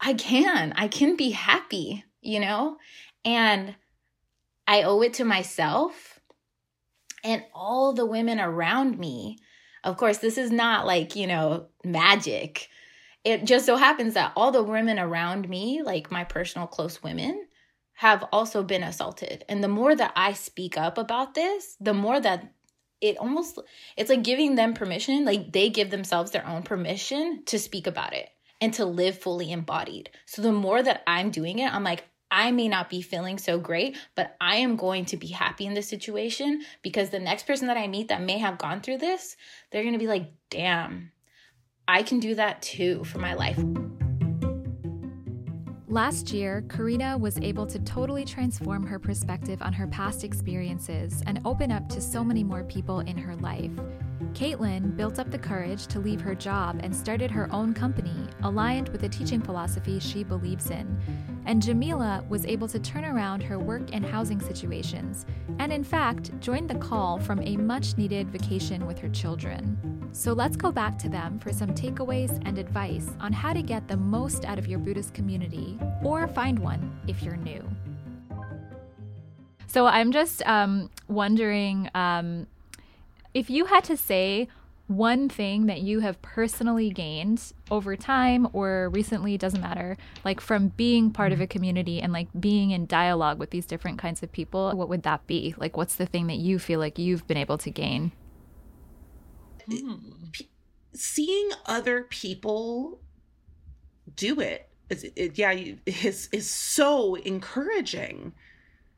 I 0.00 0.14
can, 0.14 0.72
I 0.76 0.88
can 0.88 1.16
be 1.16 1.30
happy, 1.30 2.04
you 2.20 2.40
know? 2.40 2.78
And 3.24 3.76
I 4.66 4.82
owe 4.82 5.02
it 5.02 5.14
to 5.14 5.24
myself 5.24 6.18
and 7.22 7.44
all 7.54 7.92
the 7.92 8.06
women 8.06 8.40
around 8.40 8.98
me. 8.98 9.38
Of 9.84 9.96
course, 9.96 10.18
this 10.18 10.36
is 10.36 10.50
not 10.50 10.84
like, 10.84 11.14
you 11.14 11.28
know, 11.28 11.68
magic. 11.84 12.68
It 13.24 13.44
just 13.44 13.66
so 13.66 13.76
happens 13.76 14.14
that 14.14 14.32
all 14.34 14.50
the 14.50 14.64
women 14.64 14.98
around 14.98 15.48
me, 15.48 15.82
like 15.84 16.10
my 16.10 16.24
personal 16.24 16.66
close 16.66 17.04
women, 17.04 17.45
have 17.96 18.24
also 18.30 18.62
been 18.62 18.82
assaulted. 18.82 19.44
And 19.48 19.64
the 19.64 19.68
more 19.68 19.94
that 19.94 20.12
I 20.14 20.34
speak 20.34 20.76
up 20.76 20.98
about 20.98 21.34
this, 21.34 21.76
the 21.80 21.94
more 21.94 22.20
that 22.20 22.52
it 23.00 23.16
almost 23.18 23.58
it's 23.96 24.10
like 24.10 24.22
giving 24.22 24.54
them 24.54 24.74
permission, 24.74 25.24
like 25.24 25.52
they 25.52 25.70
give 25.70 25.90
themselves 25.90 26.30
their 26.30 26.46
own 26.46 26.62
permission 26.62 27.42
to 27.46 27.58
speak 27.58 27.86
about 27.86 28.14
it 28.14 28.28
and 28.60 28.72
to 28.74 28.84
live 28.84 29.18
fully 29.18 29.50
embodied. 29.50 30.10
So 30.26 30.42
the 30.42 30.52
more 30.52 30.82
that 30.82 31.02
I'm 31.06 31.30
doing 31.30 31.58
it, 31.58 31.72
I'm 31.72 31.84
like 31.84 32.04
I 32.30 32.50
may 32.50 32.68
not 32.68 32.90
be 32.90 33.02
feeling 33.02 33.38
so 33.38 33.58
great, 33.58 33.96
but 34.14 34.36
I 34.40 34.56
am 34.56 34.76
going 34.76 35.04
to 35.06 35.16
be 35.16 35.28
happy 35.28 35.64
in 35.64 35.74
this 35.74 35.88
situation 35.88 36.62
because 36.82 37.10
the 37.10 37.20
next 37.20 37.46
person 37.46 37.68
that 37.68 37.76
I 37.76 37.86
meet 37.86 38.08
that 38.08 38.20
may 38.20 38.38
have 38.38 38.58
gone 38.58 38.80
through 38.80 38.98
this, 38.98 39.36
they're 39.70 39.82
going 39.82 39.94
to 39.94 39.98
be 39.98 40.08
like, 40.08 40.32
"Damn, 40.50 41.12
I 41.88 42.02
can 42.02 42.20
do 42.20 42.34
that 42.34 42.62
too 42.62 43.04
for 43.04 43.18
my 43.18 43.34
life." 43.34 43.58
Last 45.96 46.30
year, 46.30 46.62
Karina 46.68 47.16
was 47.16 47.38
able 47.38 47.66
to 47.68 47.78
totally 47.78 48.26
transform 48.26 48.86
her 48.86 48.98
perspective 48.98 49.62
on 49.62 49.72
her 49.72 49.86
past 49.86 50.24
experiences 50.24 51.22
and 51.24 51.40
open 51.46 51.72
up 51.72 51.88
to 51.88 52.02
so 52.02 52.22
many 52.22 52.44
more 52.44 52.64
people 52.64 53.00
in 53.00 53.16
her 53.16 53.34
life. 53.36 53.70
Caitlin 54.34 54.94
built 54.94 55.18
up 55.18 55.30
the 55.30 55.38
courage 55.38 55.86
to 55.86 55.98
leave 55.98 56.20
her 56.20 56.34
job 56.34 56.80
and 56.82 56.94
started 56.94 57.30
her 57.30 57.50
own 57.50 57.72
company, 57.72 58.28
aligned 58.42 58.90
with 58.90 59.00
the 59.00 59.08
teaching 59.08 59.40
philosophy 59.40 59.98
she 59.98 60.22
believes 60.22 60.68
in. 60.68 61.00
And 61.46 61.62
Jamila 61.62 62.24
was 62.28 62.44
able 62.44 62.66
to 62.68 62.80
turn 62.80 63.04
around 63.04 63.40
her 63.44 63.56
work 63.56 63.90
and 63.92 64.04
housing 64.04 64.40
situations, 64.40 65.24
and 65.60 65.72
in 65.72 65.84
fact, 65.84 66.38
joined 66.40 66.68
the 66.68 66.74
call 66.74 67.20
from 67.20 67.40
a 67.40 67.56
much 67.56 67.96
needed 67.96 68.28
vacation 68.30 68.84
with 68.84 68.98
her 68.98 69.08
children. 69.08 70.10
So 70.10 70.32
let's 70.32 70.56
go 70.56 70.72
back 70.72 70.98
to 70.98 71.08
them 71.08 71.38
for 71.38 71.52
some 71.52 71.70
takeaways 71.70 72.42
and 72.44 72.58
advice 72.58 73.10
on 73.20 73.32
how 73.32 73.52
to 73.52 73.62
get 73.62 73.86
the 73.86 73.96
most 73.96 74.44
out 74.44 74.58
of 74.58 74.66
your 74.66 74.80
Buddhist 74.80 75.14
community 75.14 75.78
or 76.02 76.26
find 76.26 76.58
one 76.58 76.98
if 77.06 77.22
you're 77.22 77.36
new. 77.36 77.62
So 79.68 79.86
I'm 79.86 80.10
just 80.10 80.44
um, 80.46 80.90
wondering 81.06 81.90
um, 81.94 82.48
if 83.34 83.50
you 83.50 83.66
had 83.66 83.84
to 83.84 83.96
say 83.96 84.48
one 84.88 85.28
thing 85.28 85.66
that 85.66 85.80
you 85.80 86.00
have 86.00 86.20
personally 86.22 86.90
gained 86.90 87.52
over 87.70 87.96
time 87.96 88.46
or 88.52 88.88
recently 88.90 89.36
doesn't 89.36 89.60
matter 89.60 89.96
like 90.24 90.40
from 90.40 90.68
being 90.68 91.10
part 91.10 91.32
of 91.32 91.40
a 91.40 91.44
mm-hmm. 91.44 91.50
community 91.50 92.00
and 92.00 92.12
like 92.12 92.28
being 92.38 92.70
in 92.70 92.86
dialogue 92.86 93.38
with 93.38 93.50
these 93.50 93.66
different 93.66 93.98
kinds 93.98 94.22
of 94.22 94.30
people 94.30 94.70
what 94.76 94.88
would 94.88 95.02
that 95.02 95.26
be? 95.26 95.54
Like 95.56 95.76
what's 95.76 95.96
the 95.96 96.06
thing 96.06 96.28
that 96.28 96.36
you 96.36 96.58
feel 96.58 96.78
like 96.78 96.98
you've 96.98 97.26
been 97.26 97.36
able 97.36 97.58
to 97.58 97.70
gain? 97.70 98.12
Hmm. 99.68 99.94
P- 100.32 100.48
seeing 100.94 101.50
other 101.66 102.04
people 102.04 103.00
do 104.14 104.40
it, 104.40 104.68
is, 104.90 105.04
it 105.16 105.38
yeah, 105.38 105.52
is 105.86 106.28
is 106.32 106.48
so 106.48 107.16
encouraging. 107.16 108.32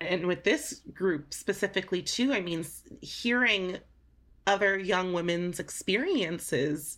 And 0.01 0.27
with 0.27 0.45
this 0.45 0.83
group 0.93 1.35
specifically 1.35 2.03
too, 2.03 2.33
I 2.33 2.41
mean, 2.41 2.65
hearing 3.01 3.79
other 4.49 4.79
young 4.79 5.13
women's 5.13 5.61
experiences 5.61 6.97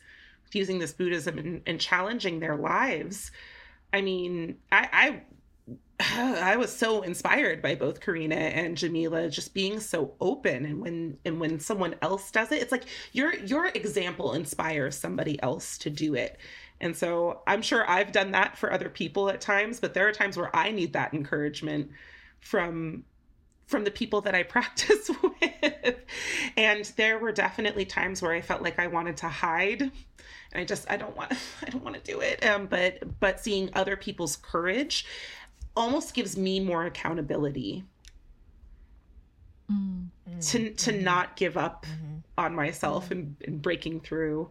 using 0.53 0.79
this 0.79 0.93
Buddhism 0.93 1.39
and, 1.39 1.63
and 1.67 1.81
challenging 1.81 2.41
their 2.41 2.57
lives. 2.57 3.31
I 3.93 4.01
mean, 4.01 4.57
I, 4.71 4.89
I 4.93 5.23
I 6.01 6.57
was 6.57 6.75
so 6.75 7.03
inspired 7.03 7.61
by 7.61 7.75
both 7.75 8.01
Karina 8.01 8.37
and 8.37 8.77
Jamila 8.77 9.29
just 9.29 9.53
being 9.53 9.81
so 9.81 10.15
open 10.21 10.65
and 10.65 10.81
when 10.81 11.19
and 11.25 11.41
when 11.41 11.61
someone 11.61 11.95
else 12.01 12.31
does 12.31 12.51
it 12.53 12.63
it's 12.63 12.73
like 12.73 12.85
your 13.13 13.35
your 13.41 13.67
example 13.67 14.33
inspires 14.33 14.97
somebody 14.97 15.41
else 15.43 15.77
to 15.79 15.91
do 15.91 16.15
it. 16.15 16.39
And 16.81 16.97
so 16.97 17.43
I'm 17.47 17.61
sure 17.61 17.89
I've 17.89 18.13
done 18.13 18.31
that 18.31 18.57
for 18.57 18.73
other 18.73 18.89
people 18.89 19.29
at 19.29 19.43
times, 19.43 19.81
but 19.81 19.93
there 19.93 20.09
are 20.09 20.13
times 20.13 20.39
where 20.39 20.55
I 20.57 20.71
need 20.71 20.95
that 20.95 21.13
encouragement 21.13 21.91
from 22.41 23.05
from 23.71 23.85
the 23.85 23.91
people 23.91 24.21
that 24.23 24.35
I 24.35 24.43
practice 24.57 25.11
with. 25.23 25.97
And 26.57 26.85
there 26.97 27.19
were 27.19 27.33
definitely 27.33 27.85
times 27.85 28.21
where 28.21 28.33
I 28.33 28.41
felt 28.41 28.63
like 28.63 28.79
I 28.79 28.89
wanted 28.89 29.17
to 29.19 29.29
hide. 29.29 29.81
And 29.83 29.93
I 30.55 30.65
just 30.65 30.91
I 30.91 30.97
don't 30.97 31.17
want 31.17 31.33
I 31.67 31.71
don't 31.71 31.85
want 31.85 32.03
to 32.03 32.13
do 32.13 32.21
it. 32.21 32.45
Um 32.45 32.67
but 32.67 33.21
but 33.21 33.41
seeing 33.41 33.71
other 33.75 33.97
people's 33.97 34.37
courage 34.37 35.07
almost 35.77 36.13
gives 36.13 36.37
me 36.37 36.59
more 36.59 36.85
accountability 36.85 37.85
mm. 39.71 40.09
to 40.51 40.71
to 40.71 40.93
mm-hmm. 40.93 41.05
not 41.05 41.37
give 41.37 41.57
up 41.57 41.87
mm-hmm. 41.87 42.19
on 42.37 42.55
myself 42.55 43.11
and, 43.11 43.37
and 43.47 43.63
breaking 43.63 44.01
through. 44.01 44.51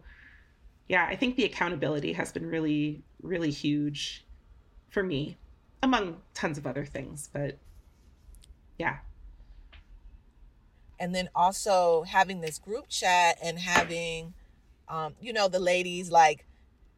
Yeah, 0.88 1.06
I 1.08 1.14
think 1.14 1.36
the 1.36 1.44
accountability 1.44 2.14
has 2.14 2.32
been 2.32 2.46
really, 2.46 3.04
really 3.22 3.52
huge 3.52 4.24
for 4.88 5.04
me, 5.04 5.36
among 5.84 6.16
tons 6.34 6.58
of 6.58 6.66
other 6.66 6.84
things. 6.84 7.28
But 7.32 7.58
yeah. 8.76 8.96
And 11.00 11.14
then 11.14 11.30
also 11.34 12.02
having 12.02 12.40
this 12.40 12.58
group 12.58 12.86
chat 12.88 13.38
and 13.42 13.58
having, 13.58 14.34
um, 14.88 15.14
you 15.20 15.32
know, 15.32 15.48
the 15.48 15.58
ladies 15.58 16.10
like 16.10 16.46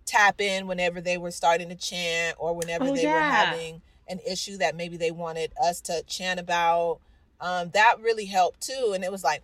tap 0.05 0.41
in 0.41 0.67
whenever 0.67 1.01
they 1.01 1.17
were 1.17 1.31
starting 1.31 1.71
to 1.71 1.77
chant 1.77 2.37
or 2.39 2.55
whenever 2.55 2.85
oh, 2.85 2.95
they 2.95 3.05
yeah. 3.05 3.15
were 3.15 3.21
having 3.21 3.83
an 4.09 4.19
issue 4.29 4.59
that 4.59 4.77
maybe 4.77 4.97
they 4.97 5.11
wanted 5.11 5.53
us 5.63 5.81
to 5.83 6.03
chant 6.07 6.41
about. 6.41 6.99
Um, 7.41 7.71
that 7.75 7.97
really 8.01 8.27
helped 8.27 8.61
too. 8.61 8.93
And 8.95 9.05
it 9.05 9.13
was 9.13 9.25
like, 9.25 9.43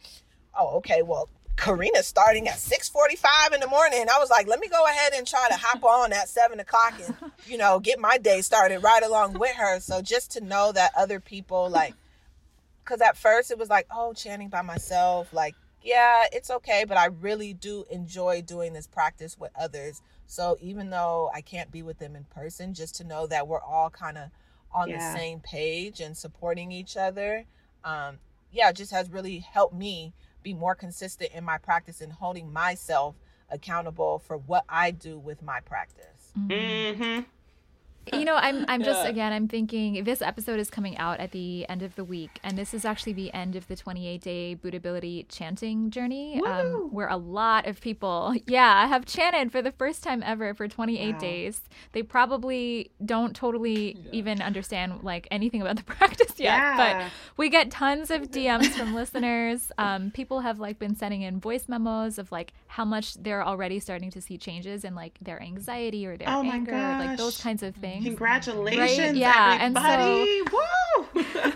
oh, 0.58 0.76
okay, 0.78 1.02
well, 1.02 1.28
Karina's 1.56 2.06
starting 2.06 2.46
at 2.48 2.54
6:45 2.54 3.54
in 3.54 3.60
the 3.60 3.66
morning. 3.66 4.06
I 4.08 4.18
was 4.18 4.30
like, 4.30 4.46
let 4.46 4.60
me 4.60 4.68
go 4.68 4.84
ahead 4.86 5.12
and 5.14 5.26
try 5.26 5.48
to 5.48 5.56
hop 5.56 5.84
on 6.02 6.12
at 6.12 6.28
seven 6.28 6.60
o'clock 6.60 6.94
and, 7.04 7.32
you 7.46 7.58
know, 7.58 7.80
get 7.80 7.98
my 7.98 8.16
day 8.18 8.40
started 8.42 8.82
right 8.82 9.02
along 9.02 9.38
with 9.38 9.54
her. 9.56 9.80
So 9.80 10.00
just 10.00 10.32
to 10.32 10.40
know 10.40 10.72
that 10.72 10.92
other 10.96 11.18
people 11.20 11.68
like 11.68 11.94
because 12.88 13.02
at 13.02 13.16
first 13.16 13.50
it 13.50 13.58
was 13.58 13.68
like, 13.68 13.86
oh, 13.90 14.14
chanting 14.14 14.48
by 14.48 14.62
myself, 14.62 15.32
like, 15.32 15.54
yeah, 15.82 16.24
it's 16.32 16.50
okay, 16.50 16.84
but 16.86 16.96
I 16.96 17.06
really 17.06 17.52
do 17.52 17.84
enjoy 17.90 18.42
doing 18.42 18.72
this 18.72 18.86
practice 18.86 19.38
with 19.38 19.52
others. 19.58 20.00
So 20.26 20.56
even 20.60 20.90
though 20.90 21.30
I 21.34 21.40
can't 21.40 21.70
be 21.70 21.82
with 21.82 21.98
them 21.98 22.16
in 22.16 22.24
person, 22.24 22.74
just 22.74 22.96
to 22.96 23.04
know 23.04 23.26
that 23.26 23.46
we're 23.46 23.60
all 23.60 23.90
kind 23.90 24.18
of 24.18 24.30
on 24.72 24.88
yeah. 24.88 25.12
the 25.12 25.18
same 25.18 25.40
page 25.40 26.00
and 26.00 26.16
supporting 26.16 26.72
each 26.72 26.96
other 26.96 27.44
um, 27.84 28.18
yeah 28.52 28.72
just 28.72 28.90
has 28.90 29.10
really 29.10 29.38
helped 29.38 29.74
me 29.74 30.12
be 30.42 30.54
more 30.54 30.74
consistent 30.74 31.30
in 31.32 31.44
my 31.44 31.58
practice 31.58 32.00
and 32.00 32.12
holding 32.12 32.52
myself 32.52 33.14
accountable 33.50 34.18
for 34.18 34.36
what 34.36 34.64
i 34.68 34.90
do 34.90 35.18
with 35.18 35.42
my 35.42 35.60
practice 35.60 36.32
mm-hmm. 36.38 37.20
You 38.12 38.24
know, 38.24 38.34
I'm 38.34 38.64
I'm 38.68 38.82
just 38.82 39.06
again 39.06 39.32
I'm 39.32 39.48
thinking 39.48 40.04
this 40.04 40.22
episode 40.22 40.60
is 40.60 40.70
coming 40.70 40.96
out 40.98 41.20
at 41.20 41.32
the 41.32 41.66
end 41.68 41.82
of 41.82 41.94
the 41.96 42.04
week, 42.04 42.38
and 42.42 42.56
this 42.56 42.74
is 42.74 42.84
actually 42.84 43.12
the 43.12 43.32
end 43.32 43.56
of 43.56 43.66
the 43.68 43.76
28 43.76 44.20
day 44.20 44.56
Buddhability 44.56 45.26
chanting 45.28 45.90
journey, 45.90 46.40
um, 46.44 46.92
where 46.92 47.08
a 47.08 47.16
lot 47.16 47.66
of 47.66 47.80
people, 47.80 48.34
yeah, 48.46 48.86
have 48.86 49.04
chanted 49.06 49.52
for 49.52 49.62
the 49.62 49.72
first 49.72 50.02
time 50.02 50.22
ever 50.24 50.54
for 50.54 50.68
28 50.68 51.12
wow. 51.12 51.18
days. 51.18 51.60
They 51.92 52.02
probably 52.02 52.90
don't 53.04 53.34
totally 53.34 53.96
yeah. 53.96 54.10
even 54.12 54.42
understand 54.42 55.02
like 55.02 55.28
anything 55.30 55.62
about 55.62 55.76
the 55.76 55.82
practice 55.94 56.34
yet, 56.38 56.56
yeah. 56.56 56.76
but 56.76 57.12
we 57.36 57.48
get 57.48 57.70
tons 57.70 58.10
of 58.10 58.30
DMs 58.30 58.68
from 58.68 58.94
listeners. 58.94 59.72
Um, 59.78 60.10
people 60.10 60.40
have 60.40 60.58
like 60.58 60.78
been 60.78 60.96
sending 60.96 61.22
in 61.22 61.38
voice 61.38 61.68
memos 61.68 62.18
of 62.18 62.32
like 62.32 62.52
how 62.66 62.84
much 62.84 63.14
they're 63.14 63.44
already 63.44 63.78
starting 63.78 64.10
to 64.10 64.20
see 64.20 64.36
changes 64.36 64.84
in 64.84 64.94
like 64.94 65.18
their 65.20 65.40
anxiety 65.40 66.04
or 66.04 66.16
their 66.16 66.28
oh 66.28 66.42
anger, 66.42 66.72
like 66.72 67.16
those 67.16 67.40
kinds 67.40 67.62
of 67.62 67.76
things. 67.76 67.97
Congratulations, 68.04 68.98
right? 68.98 69.14
yeah, 69.14 69.58
everybody. 69.60 70.40
and 70.40 70.48
so. 70.48 71.24
Woo! 71.34 71.52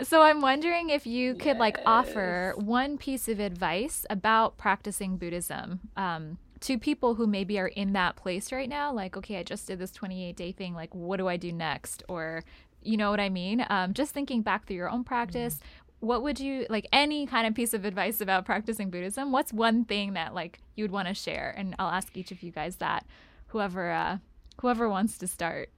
so 0.04 0.22
I'm 0.22 0.40
wondering 0.40 0.90
if 0.90 1.06
you 1.06 1.34
could 1.34 1.46
yes. 1.46 1.58
like 1.58 1.78
offer 1.86 2.54
one 2.56 2.98
piece 2.98 3.28
of 3.28 3.40
advice 3.40 4.06
about 4.10 4.56
practicing 4.56 5.16
Buddhism. 5.16 5.80
Um, 5.96 6.38
to 6.60 6.76
people 6.76 7.14
who 7.14 7.26
maybe 7.26 7.58
are 7.58 7.68
in 7.68 7.92
that 7.92 8.16
place 8.16 8.50
right 8.50 8.68
now, 8.68 8.92
like, 8.92 9.16
okay, 9.16 9.38
I 9.38 9.42
just 9.44 9.66
did 9.66 9.78
this 9.78 9.92
28 9.92 10.36
day 10.36 10.52
thing. 10.52 10.74
Like, 10.74 10.94
what 10.94 11.18
do 11.18 11.28
I 11.28 11.36
do 11.36 11.52
next? 11.52 12.02
Or, 12.08 12.42
you 12.82 12.96
know 12.96 13.10
what 13.10 13.20
I 13.20 13.28
mean? 13.28 13.64
Um, 13.70 13.94
just 13.94 14.12
thinking 14.12 14.42
back 14.42 14.66
through 14.66 14.76
your 14.76 14.90
own 14.90 15.04
practice, 15.04 15.56
mm 15.56 15.62
what 16.00 16.22
would 16.22 16.38
you 16.38 16.66
like 16.70 16.86
any 16.92 17.26
kind 17.26 17.46
of 17.46 17.54
piece 17.54 17.74
of 17.74 17.84
advice 17.84 18.20
about 18.20 18.44
practicing 18.44 18.90
Buddhism? 18.90 19.32
What's 19.32 19.52
one 19.52 19.84
thing 19.84 20.12
that 20.12 20.34
like 20.34 20.60
you 20.76 20.84
would 20.84 20.92
want 20.92 21.08
to 21.08 21.14
share? 21.14 21.54
And 21.56 21.74
I'll 21.78 21.90
ask 21.90 22.16
each 22.16 22.30
of 22.30 22.42
you 22.42 22.50
guys 22.50 22.76
that. 22.76 23.04
Whoever 23.48 23.90
uh 23.90 24.18
whoever 24.60 24.88
wants 24.88 25.18
to 25.18 25.26
start. 25.26 25.70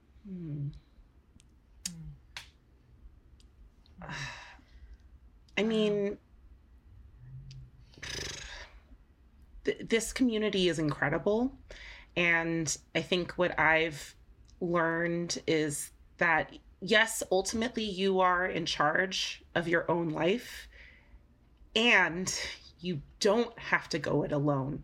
I 5.57 5.63
mean 5.63 6.17
th- 9.63 9.77
this 9.87 10.13
community 10.13 10.69
is 10.69 10.79
incredible 10.79 11.57
and 12.15 12.77
I 12.95 13.01
think 13.01 13.33
what 13.33 13.59
I've 13.59 14.15
learned 14.59 15.41
is 15.47 15.91
that 16.17 16.53
yes, 16.81 17.23
ultimately 17.31 17.83
you 17.83 18.19
are 18.19 18.45
in 18.45 18.65
charge 18.65 19.43
of 19.55 19.67
your 19.67 19.89
own 19.89 20.09
life 20.09 20.67
and 21.75 22.33
you 22.79 23.01
don't 23.19 23.57
have 23.57 23.87
to 23.89 23.99
go 23.99 24.23
it 24.23 24.31
alone. 24.31 24.83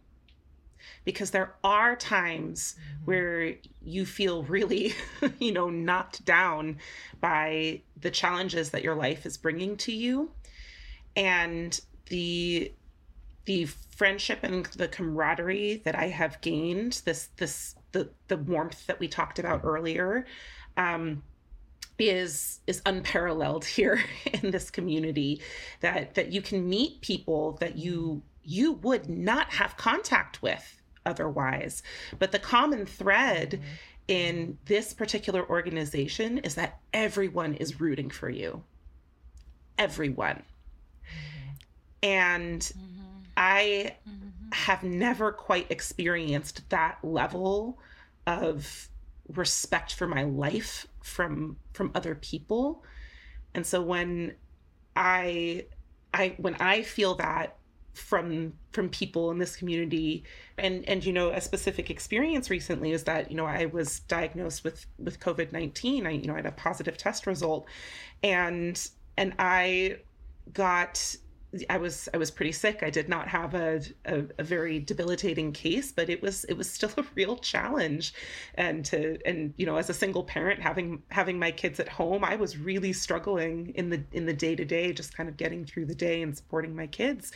Because 1.05 1.31
there 1.31 1.53
are 1.63 1.95
times 1.95 2.75
mm-hmm. 2.75 3.05
where 3.05 3.55
you 3.81 4.05
feel 4.05 4.43
really, 4.43 4.93
you 5.39 5.51
know, 5.51 5.69
knocked 5.69 6.25
down 6.25 6.77
by 7.21 7.81
the 7.99 8.11
challenges 8.11 8.71
that 8.71 8.83
your 8.83 8.95
life 8.95 9.25
is 9.25 9.37
bringing 9.37 9.77
to 9.77 9.91
you. 9.91 10.31
And 11.15 11.79
the 12.07 12.71
the 13.45 13.65
friendship 13.65 14.39
and 14.43 14.65
the 14.65 14.89
camaraderie 14.89 15.81
that 15.85 15.95
I 15.95 16.09
have 16.09 16.41
gained, 16.41 17.01
this 17.05 17.29
this 17.37 17.75
the 17.93 18.09
the 18.27 18.37
warmth 18.37 18.85
that 18.87 18.99
we 18.99 19.07
talked 19.07 19.39
about 19.39 19.61
earlier, 19.63 20.25
um, 20.75 21.23
is 21.99 22.59
is 22.67 22.81
unparalleled 22.85 23.65
here 23.77 24.03
in 24.33 24.51
this 24.51 24.69
community 24.69 25.41
that 25.81 26.15
that 26.15 26.31
you 26.31 26.41
can 26.41 26.67
meet 26.67 27.01
people 27.01 27.53
that 27.53 27.77
you 27.77 28.21
you 28.43 28.73
would 28.73 29.09
not 29.09 29.51
have 29.53 29.75
contact 29.77 30.41
with 30.41 30.76
otherwise 31.07 31.81
but 32.19 32.31
the 32.31 32.39
common 32.39 32.85
thread 32.85 33.51
mm-hmm. 33.51 33.63
in 34.07 34.57
this 34.65 34.93
particular 34.93 35.47
organization 35.49 36.37
is 36.39 36.55
that 36.55 36.79
everyone 36.93 37.55
is 37.55 37.79
rooting 37.79 38.09
for 38.09 38.29
you 38.29 38.61
everyone 39.79 40.43
mm-hmm. 40.43 41.57
and 42.03 42.61
mm-hmm. 42.61 43.01
i 43.37 43.93
mm-hmm. 44.07 44.27
have 44.51 44.83
never 44.83 45.31
quite 45.31 45.71
experienced 45.71 46.69
that 46.69 46.99
level 47.03 47.79
of 48.27 48.89
respect 49.33 49.93
for 49.93 50.07
my 50.07 50.23
life 50.23 50.87
from 51.01 51.57
from 51.73 51.91
other 51.95 52.15
people 52.15 52.83
and 53.53 53.65
so 53.65 53.81
when 53.81 54.33
i 54.95 55.65
i 56.13 56.33
when 56.37 56.55
i 56.55 56.81
feel 56.81 57.15
that 57.15 57.56
from 57.97 58.53
from 58.71 58.89
people 58.89 59.31
in 59.31 59.37
this 59.37 59.55
community. 59.55 60.23
And 60.57 60.87
and 60.87 61.05
you 61.05 61.13
know 61.13 61.29
a 61.29 61.41
specific 61.41 61.89
experience 61.89 62.49
recently 62.49 62.91
is 62.91 63.03
that 63.05 63.29
you 63.29 63.37
know 63.37 63.45
i 63.45 63.65
was 63.65 63.99
diagnosed 64.01 64.63
with 64.63 64.85
with 64.97 65.19
covid-19 65.19 66.05
i 66.05 66.11
you 66.11 66.27
know 66.27 66.33
I 66.33 66.37
had 66.37 66.45
a 66.45 66.51
positive 66.51 66.97
test 66.97 67.27
result. 67.27 67.67
And 68.23 68.79
and 69.17 69.33
i 69.39 69.97
got 70.53 71.15
I 71.69 71.77
was 71.77 72.09
I 72.13 72.17
was 72.17 72.29
pretty 72.29 72.51
sick. 72.51 72.83
I 72.83 72.89
did 72.89 73.07
not 73.07 73.29
have 73.29 73.55
a, 73.55 73.81
a, 74.05 74.25
a, 74.37 74.43
very 74.43 74.79
debilitating 74.79 75.53
case, 75.53 75.93
but 75.93 76.09
it 76.09 76.21
was 76.21 76.43
it 76.45 76.57
was 76.57 76.69
still 76.69 76.91
a 76.97 77.05
real 77.15 77.37
challenge. 77.37 78.13
And 78.55 78.83
to 78.85 79.17
and 79.25 79.53
you 79.55 79.65
know, 79.65 79.77
as 79.77 79.89
a 79.89 79.93
single 79.93 80.23
parent, 80.23 80.61
having 80.61 81.03
having 81.09 81.39
my 81.39 81.51
kids 81.51 81.79
at 81.79 81.87
home, 81.87 82.25
I 82.25 82.35
was 82.35 82.57
really 82.57 82.91
struggling 82.91 83.73
in 83.75 83.89
the 83.89 84.03
in 84.11 84.25
the 84.25 84.33
day 84.33 84.55
to 84.55 84.65
day, 84.65 84.91
just 84.91 85.15
kind 85.15 85.29
of 85.29 85.37
getting 85.37 85.65
through 85.65 85.85
the 85.85 85.95
day 85.95 86.21
and 86.21 86.35
supporting 86.35 86.75
my 86.75 86.87
kids. 86.87 87.31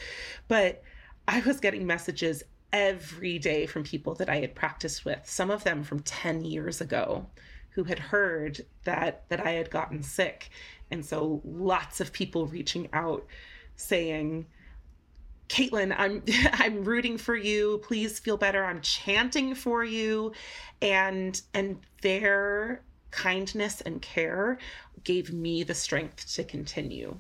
But 0.50 0.84
I 1.28 1.40
was 1.42 1.62
getting 1.62 1.88
messages 1.88 2.44
every 2.74 3.40
day 3.40 3.66
from 3.66 3.84
people 3.84 4.16
that 4.16 4.30
I 4.30 4.38
had 4.38 4.56
practiced 4.56 5.06
with, 5.06 5.22
some 5.24 5.52
of 5.52 5.64
them 5.64 5.84
from 5.84 6.00
10 6.02 6.46
years 6.46 6.82
ago, 6.82 7.28
who 7.72 7.84
had 7.86 8.00
heard 8.00 8.66
that 8.84 9.24
that 9.30 9.46
I 9.46 9.52
had 9.52 9.70
gotten 9.70 10.04
sick. 10.04 10.50
And 10.90 11.06
so 11.06 11.42
lots 11.46 12.02
of 12.02 12.12
people 12.12 12.48
reaching 12.48 12.90
out 12.92 13.26
saying, 13.76 14.46
Caitlin, 15.52 15.94
I'm 15.98 16.24
I'm 16.54 16.84
rooting 16.84 17.18
for 17.18 17.36
you. 17.36 17.80
Please 17.84 18.20
feel 18.20 18.38
better. 18.38 18.64
I'm 18.64 18.82
chanting 18.82 19.54
for 19.54 19.84
you. 19.84 20.32
And 20.82 21.40
and 21.54 21.78
their 22.02 22.84
kindness 23.12 23.82
and 23.82 24.02
care 24.02 24.58
gave 25.04 25.34
me 25.34 25.64
the 25.64 25.76
strength 25.76 26.34
to 26.36 26.44
continue. 26.44 27.18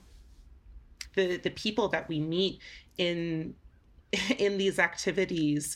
The 1.16 1.38
the 1.38 1.50
people 1.52 1.90
that 1.90 2.08
we 2.08 2.20
meet 2.22 2.62
in 2.98 3.54
in 4.38 4.58
these 4.58 4.80
activities 4.80 5.76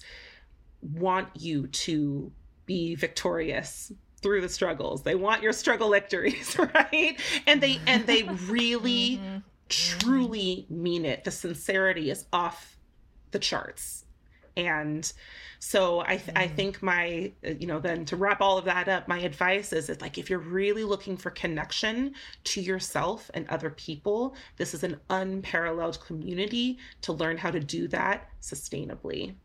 want 0.82 1.28
you 1.36 1.68
to 1.68 2.32
be 2.66 2.96
victorious 2.96 3.92
through 4.22 4.40
the 4.40 4.50
struggles. 4.50 5.04
They 5.04 5.16
want 5.16 5.44
your 5.44 5.52
struggle 5.52 5.92
victories, 5.92 6.58
right? 6.58 7.20
And 7.46 7.60
they 7.60 7.82
and 7.86 8.08
they 8.08 8.24
really 8.24 9.18
mm-hmm 9.18 9.38
truly 9.70 10.66
mean 10.70 11.06
it. 11.06 11.24
The 11.24 11.32
sincerity 11.32 12.10
is 12.10 12.26
off 12.32 12.78
the 13.32 13.40
charts. 13.40 14.06
And 14.58 15.12
so 15.60 16.02
I, 16.02 16.18
th- 16.18 16.30
mm. 16.30 16.38
I 16.38 16.48
think 16.48 16.82
my, 16.82 17.34
you 17.44 17.68
know, 17.68 17.80
then 17.80 18.06
to 18.06 18.16
wrap 18.16 18.40
all 18.40 18.58
of 18.58 18.66
that 18.66 18.88
up, 18.88 19.08
my 19.08 19.20
advice 19.20 19.74
is 19.74 19.88
that 19.88 20.02
like 20.02 20.18
if 20.18 20.30
you're 20.30 20.40
really 20.40 20.84
looking 20.84 21.18
for 21.18 21.30
connection 21.32 22.14
to 22.46 22.62
yourself 22.62 23.30
and 23.34 23.48
other 23.50 23.70
people, 23.72 24.36
this 24.58 24.74
is 24.74 24.84
an 24.84 25.00
unparalleled 25.10 26.00
community 26.00 26.78
to 27.02 27.14
learn 27.14 27.38
how 27.38 27.52
to 27.52 27.60
do 27.60 27.88
that 27.90 28.30
sustainably 28.42 29.36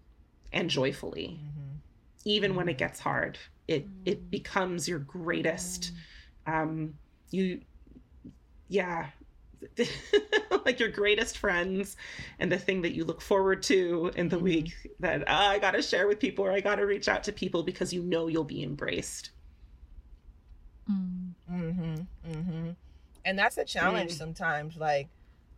and 0.53 0.71
joyfully. 0.71 1.41
Mm-hmm. 1.41 1.77
Even 2.25 2.51
mm-hmm. 2.51 2.59
when 2.59 2.69
it 2.69 2.79
gets 2.79 3.01
hard, 3.01 3.39
it 3.67 3.87
it 4.05 4.23
mm. 4.23 4.31
becomes 4.31 4.89
your 4.89 4.99
greatest. 4.99 5.93
Mm. 6.47 6.53
Um, 6.53 6.95
you, 7.31 7.61
yeah, 8.69 9.07
like 10.65 10.81
your 10.81 10.89
greatest 10.89 11.39
friends 11.39 11.97
and 12.39 12.51
the 12.51 12.59
thing 12.59 12.83
that 12.83 12.95
you 12.95 13.05
look 13.05 13.21
forward 13.21 13.63
to 13.65 14.11
in 14.17 14.29
the 14.29 14.37
mm-hmm. 14.37 14.45
week 14.45 14.75
that 15.01 15.23
uh, 15.29 15.33
I 15.33 15.59
got 15.59 15.73
to 15.73 15.83
share 15.83 16.07
with 16.07 16.19
people 16.19 16.45
or 16.45 16.53
I 16.53 16.61
got 16.61 16.77
to 16.77 16.87
reach 16.87 17.09
out 17.09 17.25
to 17.25 17.33
people 17.33 17.63
because 17.63 17.93
you 17.93 18.03
know 18.03 18.27
you'll 18.27 18.45
be 18.45 18.63
embraced. 18.63 19.31
Mm-hmm. 20.91 21.95
Mm-hmm. 22.29 22.71
And 23.25 23.39
that's 23.39 23.59
a 23.59 23.65
challenge 23.65 24.13
mm. 24.13 24.19
sometimes. 24.19 24.77
Like 24.77 25.09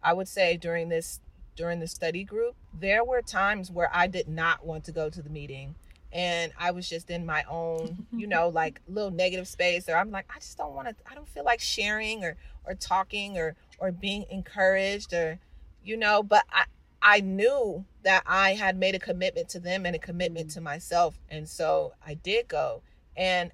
I 0.02 0.12
would 0.12 0.28
say 0.28 0.56
during 0.56 0.88
this 0.88 1.20
during 1.54 1.80
the 1.80 1.86
study 1.86 2.24
group, 2.24 2.56
there 2.72 3.04
were 3.04 3.22
times 3.22 3.70
where 3.70 3.90
I 3.92 4.06
did 4.06 4.28
not 4.28 4.64
want 4.64 4.84
to 4.84 4.92
go 4.92 5.10
to 5.10 5.22
the 5.22 5.30
meeting 5.30 5.74
and 6.12 6.52
I 6.58 6.70
was 6.72 6.88
just 6.88 7.10
in 7.10 7.24
my 7.24 7.44
own, 7.48 8.06
you 8.12 8.26
know, 8.28 8.48
like 8.48 8.80
little 8.88 9.10
negative 9.10 9.48
space 9.48 9.88
or 9.88 9.96
I'm 9.96 10.10
like, 10.10 10.26
I 10.34 10.38
just 10.38 10.58
don't 10.58 10.74
want 10.74 10.88
to 10.88 10.94
I 11.10 11.14
don't 11.14 11.28
feel 11.28 11.44
like 11.44 11.60
sharing 11.60 12.24
or 12.24 12.36
or 12.64 12.74
talking 12.74 13.38
or 13.38 13.54
or 13.78 13.92
being 13.92 14.24
encouraged 14.30 15.12
or 15.12 15.38
you 15.84 15.96
know, 15.96 16.22
but 16.22 16.44
I 16.52 16.64
I 17.02 17.20
knew 17.20 17.84
that 18.04 18.22
I 18.26 18.54
had 18.54 18.76
made 18.78 18.94
a 18.94 18.98
commitment 18.98 19.48
to 19.50 19.60
them 19.60 19.84
and 19.86 19.96
a 19.96 19.98
commitment 19.98 20.50
to 20.52 20.60
myself. 20.60 21.18
And 21.28 21.48
so 21.48 21.92
I 22.06 22.14
did 22.14 22.48
go. 22.48 22.82
And 23.16 23.50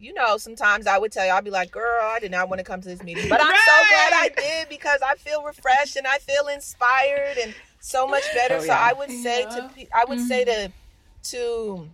you 0.00 0.14
know, 0.14 0.36
sometimes 0.36 0.86
I 0.86 0.96
would 0.96 1.10
tell 1.10 1.26
you, 1.26 1.32
I'll 1.32 1.42
be 1.42 1.50
like, 1.50 1.72
girl, 1.72 2.00
I 2.02 2.20
did 2.20 2.30
not 2.30 2.48
want 2.48 2.60
to 2.60 2.64
come 2.64 2.80
to 2.80 2.88
this 2.88 3.02
meeting. 3.02 3.28
But 3.28 3.40
I'm 3.42 3.48
right. 3.48 3.58
so 3.66 3.72
glad 3.88 4.12
I 4.12 4.28
did 4.36 4.68
because 4.68 5.00
I 5.04 5.16
feel 5.16 5.42
refreshed 5.42 5.96
and 5.96 6.06
I 6.06 6.18
feel 6.18 6.46
inspired 6.46 7.36
and 7.42 7.52
so 7.80 8.06
much 8.06 8.22
better. 8.32 8.56
Oh, 8.56 8.62
yeah. 8.62 8.66
So 8.66 8.72
I 8.72 8.92
would 8.92 9.10
say 9.10 9.40
yeah. 9.40 9.48
to 9.48 9.86
I 9.94 10.04
would 10.06 10.18
mm-hmm. 10.18 10.28
say 10.28 10.44
to 10.44 10.72
to 11.30 11.88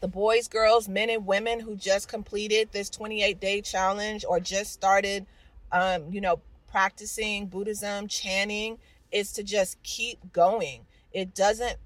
the 0.00 0.08
boys, 0.08 0.46
girls, 0.46 0.88
men, 0.88 1.10
and 1.10 1.26
women 1.26 1.58
who 1.58 1.74
just 1.74 2.08
completed 2.08 2.68
this 2.72 2.88
28 2.90 3.40
day 3.40 3.60
challenge 3.60 4.24
or 4.28 4.40
just 4.40 4.72
started, 4.72 5.26
um, 5.72 6.12
you 6.12 6.20
know, 6.20 6.40
practicing 6.70 7.46
Buddhism, 7.46 8.08
chanting, 8.08 8.78
is 9.10 9.32
to 9.32 9.42
just 9.42 9.82
keep 9.82 10.32
going. 10.32 10.86
It 11.12 11.34
doesn't 11.34 11.76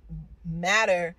matter 0.44 1.14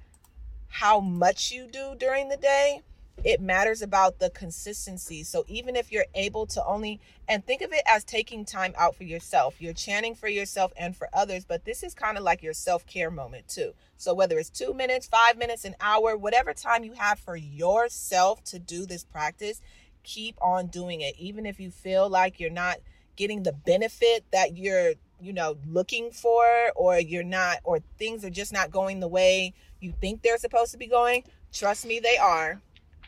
how 0.68 1.00
much 1.00 1.52
you 1.52 1.68
do 1.68 1.96
during 1.98 2.30
the 2.30 2.38
day 2.38 2.82
it 3.24 3.40
matters 3.40 3.82
about 3.82 4.20
the 4.20 4.30
consistency. 4.32 5.24
So 5.24 5.46
even 5.48 5.76
if 5.76 5.92
you're 5.92 6.06
able 6.16 6.46
to 6.48 6.66
only 6.66 7.00
and 7.30 7.46
think 7.46 7.62
of 7.62 7.72
it 7.72 7.84
as 7.86 8.04
taking 8.04 8.44
time 8.44 8.74
out 8.78 8.96
for 8.96 9.04
yourself, 9.04 9.62
you're 9.62 9.74
chanting 9.74 10.16
for 10.16 10.28
yourself 10.28 10.74
and 10.76 10.96
for 10.96 11.08
others, 11.14 11.46
but 11.46 11.64
this 11.64 11.84
is 11.84 11.94
kind 11.94 12.18
of 12.18 12.24
like 12.24 12.44
your 12.44 12.54
self-care 12.54 13.12
moment 13.12 13.48
too. 13.48 13.74
So 13.98 14.14
whether 14.14 14.38
it's 14.38 14.50
2 14.50 14.74
minutes, 14.74 15.08
5 15.08 15.38
minutes, 15.38 15.64
an 15.64 15.76
hour, 15.80 16.18
whatever 16.18 16.54
time 16.54 16.84
you 16.84 16.94
have 16.94 17.20
for 17.20 17.38
yourself 17.38 18.44
to 18.46 18.60
do 18.60 18.86
this 18.86 19.06
practice, 19.06 19.62
keep 20.04 20.36
on 20.42 20.68
doing 20.68 21.02
it 21.02 21.16
even 21.18 21.46
if 21.46 21.60
you 21.60 21.72
feel 21.72 22.10
like 22.10 22.40
you're 22.40 22.50
not 22.50 22.78
getting 23.16 23.44
the 23.44 23.54
benefit 23.54 24.26
that 24.32 24.58
you're, 24.58 24.94
you 25.22 25.34
know, 25.34 25.56
looking 25.68 26.12
for 26.12 26.46
or 26.76 27.00
you're 27.00 27.24
not 27.24 27.58
or 27.64 27.80
things 27.98 28.26
are 28.26 28.30
just 28.30 28.52
not 28.52 28.72
going 28.72 29.00
the 29.00 29.08
way 29.08 29.54
you 29.80 29.94
think 30.02 30.22
they're 30.22 30.38
supposed 30.38 30.72
to 30.72 30.78
be 30.78 30.88
going. 30.88 31.24
Trust 31.52 31.86
me, 31.86 32.00
they 32.00 32.18
are 32.18 32.60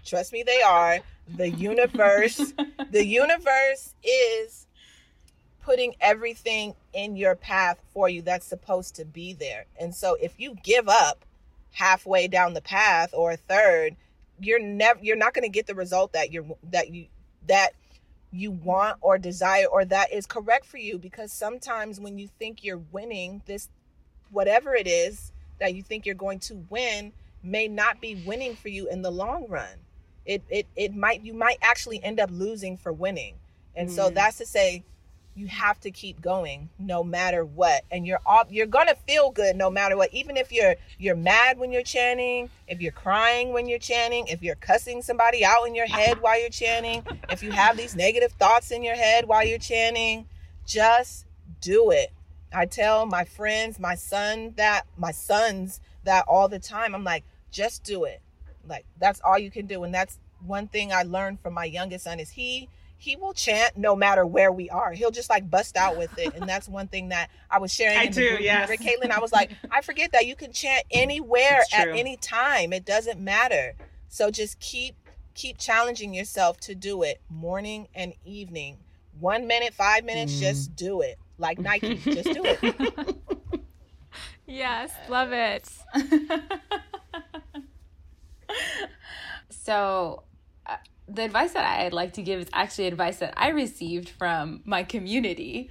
Trust 0.06 0.34
me, 0.34 0.44
they 0.44 0.62
are. 0.62 1.00
The 1.28 1.50
universe, 1.50 2.54
the 2.92 3.04
universe 3.04 3.96
is 4.04 4.68
putting 5.64 5.96
everything 6.00 6.76
in 6.94 7.16
your 7.16 7.36
path 7.36 7.80
for 7.92 8.08
you 8.08 8.22
that's 8.22 8.46
supposed 8.46 8.96
to 8.96 9.06
be 9.06 9.34
there. 9.34 9.66
And 9.82 9.96
so 9.96 10.16
if 10.22 10.40
you 10.40 10.56
give 10.64 10.88
up 10.88 11.26
halfway 11.72 12.28
down 12.28 12.54
the 12.54 12.62
path 12.62 13.10
or 13.14 13.32
a 13.32 13.38
third, 13.38 13.96
you're 14.40 14.62
never 14.62 15.00
you're 15.02 15.16
not 15.16 15.34
going 15.34 15.44
to 15.44 15.50
get 15.50 15.68
the 15.68 15.76
result 15.76 16.14
that 16.14 16.32
you're 16.32 16.46
that 16.72 16.92
you 16.92 17.08
that 17.48 17.70
you 18.32 18.52
want 18.52 18.98
or 19.02 19.18
desire 19.18 19.66
or 19.66 19.86
that 19.86 20.12
is 20.12 20.26
correct 20.26 20.66
for 20.66 20.78
you 20.78 20.98
because 20.98 21.32
sometimes 21.32 22.00
when 22.00 22.18
you 22.18 22.28
think 22.40 22.64
you're 22.64 22.82
winning 22.92 23.42
this 23.46 23.70
whatever 24.32 24.76
it 24.76 24.88
is 24.88 25.32
that 25.60 25.74
you 25.74 25.82
think 25.82 26.06
you're 26.06 26.16
going 26.16 26.40
to 26.40 26.56
win 26.70 27.14
may 27.44 27.68
not 27.68 28.02
be 28.02 28.16
winning 28.26 28.56
for 28.56 28.70
you 28.70 28.90
in 28.90 29.02
the 29.02 29.12
long 29.12 29.48
run 29.48 29.78
it 30.26 30.44
it 30.50 30.68
it 30.76 30.96
might 30.96 31.24
you 31.24 31.34
might 31.34 31.58
actually 31.62 32.04
end 32.04 32.20
up 32.20 32.30
losing 32.32 32.78
for 32.78 32.92
winning. 32.92 33.36
And 33.76 33.90
mm. 33.90 33.92
so 33.92 34.10
that's 34.10 34.38
to 34.40 34.46
say 34.46 34.84
you 35.36 35.48
have 35.48 35.80
to 35.82 35.92
keep 35.92 36.22
going 36.22 36.70
no 36.80 37.04
matter 37.04 37.44
what. 37.44 37.84
And 37.92 38.08
you're 38.08 38.22
all 38.26 38.46
you're 38.50 38.66
gonna 38.66 38.96
feel 38.96 39.32
good 39.32 39.56
no 39.56 39.70
matter 39.70 39.98
what. 39.98 40.14
Even 40.14 40.38
if 40.38 40.52
you're 40.52 40.76
you're 40.98 41.16
mad 41.16 41.60
when 41.60 41.72
you're 41.72 41.84
chanting 41.84 42.50
if 42.68 42.82
you're 42.82 42.92
crying 42.92 43.52
when 43.54 43.68
you're 43.68 43.80
chanting 43.80 44.28
if 44.28 44.42
you're 44.42 44.56
cussing 44.56 45.02
somebody 45.02 45.44
out 45.44 45.66
in 45.68 45.76
your 45.76 45.88
head 45.88 46.22
while 46.22 46.40
you're 46.40 46.50
chanting 46.50 47.06
if 47.30 47.44
you 47.44 47.52
have 47.52 47.78
these 47.78 47.96
negative 47.96 48.32
thoughts 48.34 48.72
in 48.72 48.84
your 48.84 48.96
head 48.96 49.28
while 49.28 49.46
you're 49.46 49.60
chanting 49.60 50.26
just 50.66 51.26
do 51.62 51.92
it. 51.92 52.12
I 52.54 52.66
tell 52.66 53.06
my 53.06 53.26
friends 53.26 53.78
my 53.80 53.96
son 53.96 54.54
that 54.56 54.84
my 54.98 55.12
sons 55.12 55.82
that 56.06 56.24
all 56.28 56.48
the 56.48 56.60
time 56.60 56.96
i'm 56.96 57.04
like 57.04 57.24
just 57.52 57.84
do 57.84 58.06
it. 58.06 58.22
Like 58.68 58.86
that's 59.00 59.22
all 59.22 59.38
you 59.38 59.52
can 59.52 59.66
do. 59.66 59.84
And 59.84 59.94
that's 59.94 60.20
one 60.46 60.68
thing 60.68 60.92
I 60.92 61.04
learned 61.04 61.40
from 61.40 61.54
my 61.54 61.66
youngest 61.66 62.04
son 62.04 62.20
is 62.20 62.30
he 62.30 62.70
he 62.98 63.16
will 63.16 63.34
chant 63.34 63.78
no 63.78 63.96
matter 63.96 64.26
where 64.26 64.52
we 64.52 64.70
are. 64.70 64.92
He'll 64.92 65.12
just 65.12 65.30
like 65.30 65.50
bust 65.50 65.78
out 65.78 65.98
with 65.98 66.18
it. 66.18 66.34
And 66.36 66.48
that's 66.48 66.68
one 66.68 66.88
thing 66.88 67.10
that 67.10 67.30
I 67.50 67.60
was 67.60 67.74
sharing 67.74 67.98
I 67.98 68.08
do, 68.08 68.24
the 68.24 68.30
group. 68.30 68.42
yes. 68.42 68.70
Rick 68.70 68.80
Caitlin, 68.80 69.12
I 69.12 69.20
was 69.20 69.32
like, 69.32 69.52
I 69.72 69.82
forget 69.82 70.12
that 70.14 70.26
you 70.26 70.36
can 70.36 70.52
chant 70.52 70.84
anywhere 70.92 71.62
at 71.74 71.90
any 71.90 72.18
time. 72.18 72.74
It 72.74 72.86
doesn't 72.86 73.20
matter. 73.20 73.76
So 74.08 74.32
just 74.32 74.60
keep 74.60 74.96
keep 75.34 75.58
challenging 75.58 76.14
yourself 76.14 76.60
to 76.62 76.74
do 76.74 77.04
it 77.04 77.22
morning 77.30 77.88
and 77.94 78.14
evening. 78.24 78.78
One 79.20 79.48
minute, 79.48 79.74
five 79.74 80.04
minutes, 80.04 80.34
mm. 80.34 80.40
just 80.40 80.76
do 80.76 81.02
it. 81.02 81.20
Like 81.38 81.60
Nike, 81.60 81.96
just 81.98 82.24
do 82.24 82.42
it. 82.44 83.16
yes, 84.46 84.94
love 85.10 85.32
it. 85.34 85.70
so 89.50 90.24
the 91.08 91.24
advice 91.24 91.54
that 91.54 91.66
I'd 91.66 91.94
like 91.94 92.14
to 92.14 92.22
give 92.22 92.40
is 92.40 92.48
actually 92.54 92.88
advice 92.88 93.18
that 93.18 93.34
I 93.38 93.50
received 93.50 94.10
from 94.10 94.62
my 94.66 94.84
community. 94.84 95.70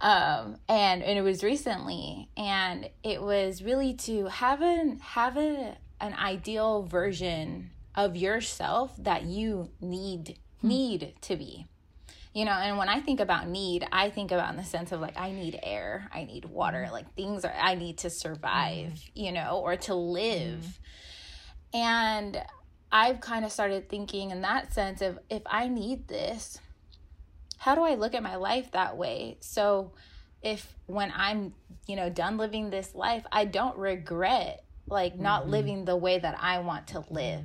Um, 0.00 0.56
and, 0.68 1.02
and 1.02 1.18
it 1.18 1.22
was 1.22 1.44
recently, 1.44 2.30
and 2.36 2.88
it 3.02 3.22
was 3.22 3.62
really 3.62 3.94
to 3.94 4.26
have 4.26 4.62
an, 4.62 4.98
have 5.00 5.36
a, 5.36 5.76
an 6.00 6.14
ideal 6.14 6.82
version 6.82 7.70
of 7.94 8.16
yourself 8.16 8.94
that 8.98 9.24
you 9.24 9.70
need, 9.80 10.38
hmm. 10.60 10.68
need 10.68 11.14
to 11.22 11.36
be 11.36 11.66
you 12.32 12.44
know 12.44 12.52
and 12.52 12.78
when 12.78 12.88
i 12.88 13.00
think 13.00 13.18
about 13.18 13.48
need 13.48 13.84
i 13.90 14.08
think 14.08 14.30
about 14.30 14.50
in 14.50 14.56
the 14.56 14.62
sense 14.62 14.92
of 14.92 15.00
like 15.00 15.18
i 15.18 15.32
need 15.32 15.58
air 15.64 16.08
i 16.14 16.22
need 16.22 16.44
water 16.44 16.86
hmm. 16.86 16.92
like 16.92 17.12
things 17.16 17.44
are 17.44 17.52
i 17.60 17.74
need 17.74 17.98
to 17.98 18.08
survive 18.08 18.92
mm. 18.92 19.10
you 19.14 19.32
know 19.32 19.60
or 19.64 19.74
to 19.74 19.96
live 19.96 20.60
mm. 20.60 20.78
And 21.72 22.40
I've 22.92 23.20
kind 23.20 23.44
of 23.44 23.52
started 23.52 23.88
thinking 23.88 24.30
in 24.30 24.42
that 24.42 24.72
sense 24.72 25.00
of 25.00 25.18
if 25.28 25.42
I 25.46 25.68
need 25.68 26.08
this, 26.08 26.58
how 27.58 27.74
do 27.74 27.82
I 27.82 27.94
look 27.94 28.14
at 28.14 28.22
my 28.22 28.36
life 28.36 28.72
that 28.72 28.96
way? 28.96 29.36
So 29.40 29.92
if 30.42 30.74
when 30.86 31.12
I'm, 31.14 31.54
you 31.86 31.96
know, 31.96 32.10
done 32.10 32.36
living 32.36 32.70
this 32.70 32.94
life, 32.94 33.24
I 33.30 33.44
don't 33.44 33.76
regret 33.76 34.64
like 34.86 35.18
not 35.18 35.42
mm-hmm. 35.42 35.50
living 35.52 35.84
the 35.84 35.96
way 35.96 36.18
that 36.18 36.36
I 36.40 36.58
want 36.60 36.88
to 36.88 37.04
live. 37.10 37.44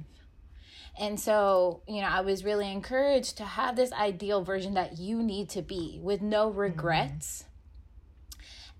And 0.98 1.20
so, 1.20 1.82
you 1.88 2.02
know, 2.02 2.08
I 2.08 2.22
was 2.22 2.46
really 2.46 2.72
encouraged 2.72 3.38
to 3.38 3.44
have 3.44 3.76
this 3.76 3.92
ideal 3.92 4.44
version 4.44 4.76
that 4.76 4.98
you 4.98 5.22
need 5.22 5.50
to 5.50 5.62
be 5.62 6.00
with 6.02 6.22
no 6.22 6.50
regrets. 6.50 7.44
Mm-hmm 7.44 7.55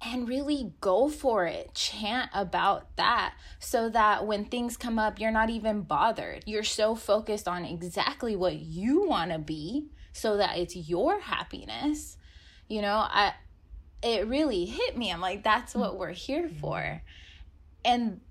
and 0.04 0.28
really 0.28 0.74
go 0.82 1.10
for 1.10 1.46
it. 1.46 1.74
Chant 1.74 2.30
about 2.34 2.96
that 2.98 3.36
so 3.60 3.90
that 3.90 4.26
when 4.26 4.46
things 4.46 4.78
come 4.78 5.00
up, 5.00 5.20
you're 5.20 5.32
not 5.32 5.50
even 5.50 5.82
bothered. 5.82 6.44
You're 6.46 6.64
so 6.64 6.96
focused 6.96 7.48
on 7.48 7.66
exactly 7.66 8.36
what 8.36 8.56
you 8.56 9.08
want 9.08 9.32
to 9.32 9.40
be 9.40 9.88
so 10.12 10.38
that 10.38 10.58
it's 10.58 10.76
your 10.76 11.20
happiness. 11.20 12.18
You 12.68 12.82
know, 12.82 12.96
I 12.96 13.34
it 14.04 14.28
really 14.28 14.66
hit 14.66 14.98
me. 14.98 15.12
I'm 15.12 15.22
like 15.22 15.44
that's 15.44 15.74
what 15.74 15.98
we're 15.98 16.12
here 16.12 16.50
for. 16.50 17.02
And 17.84 18.22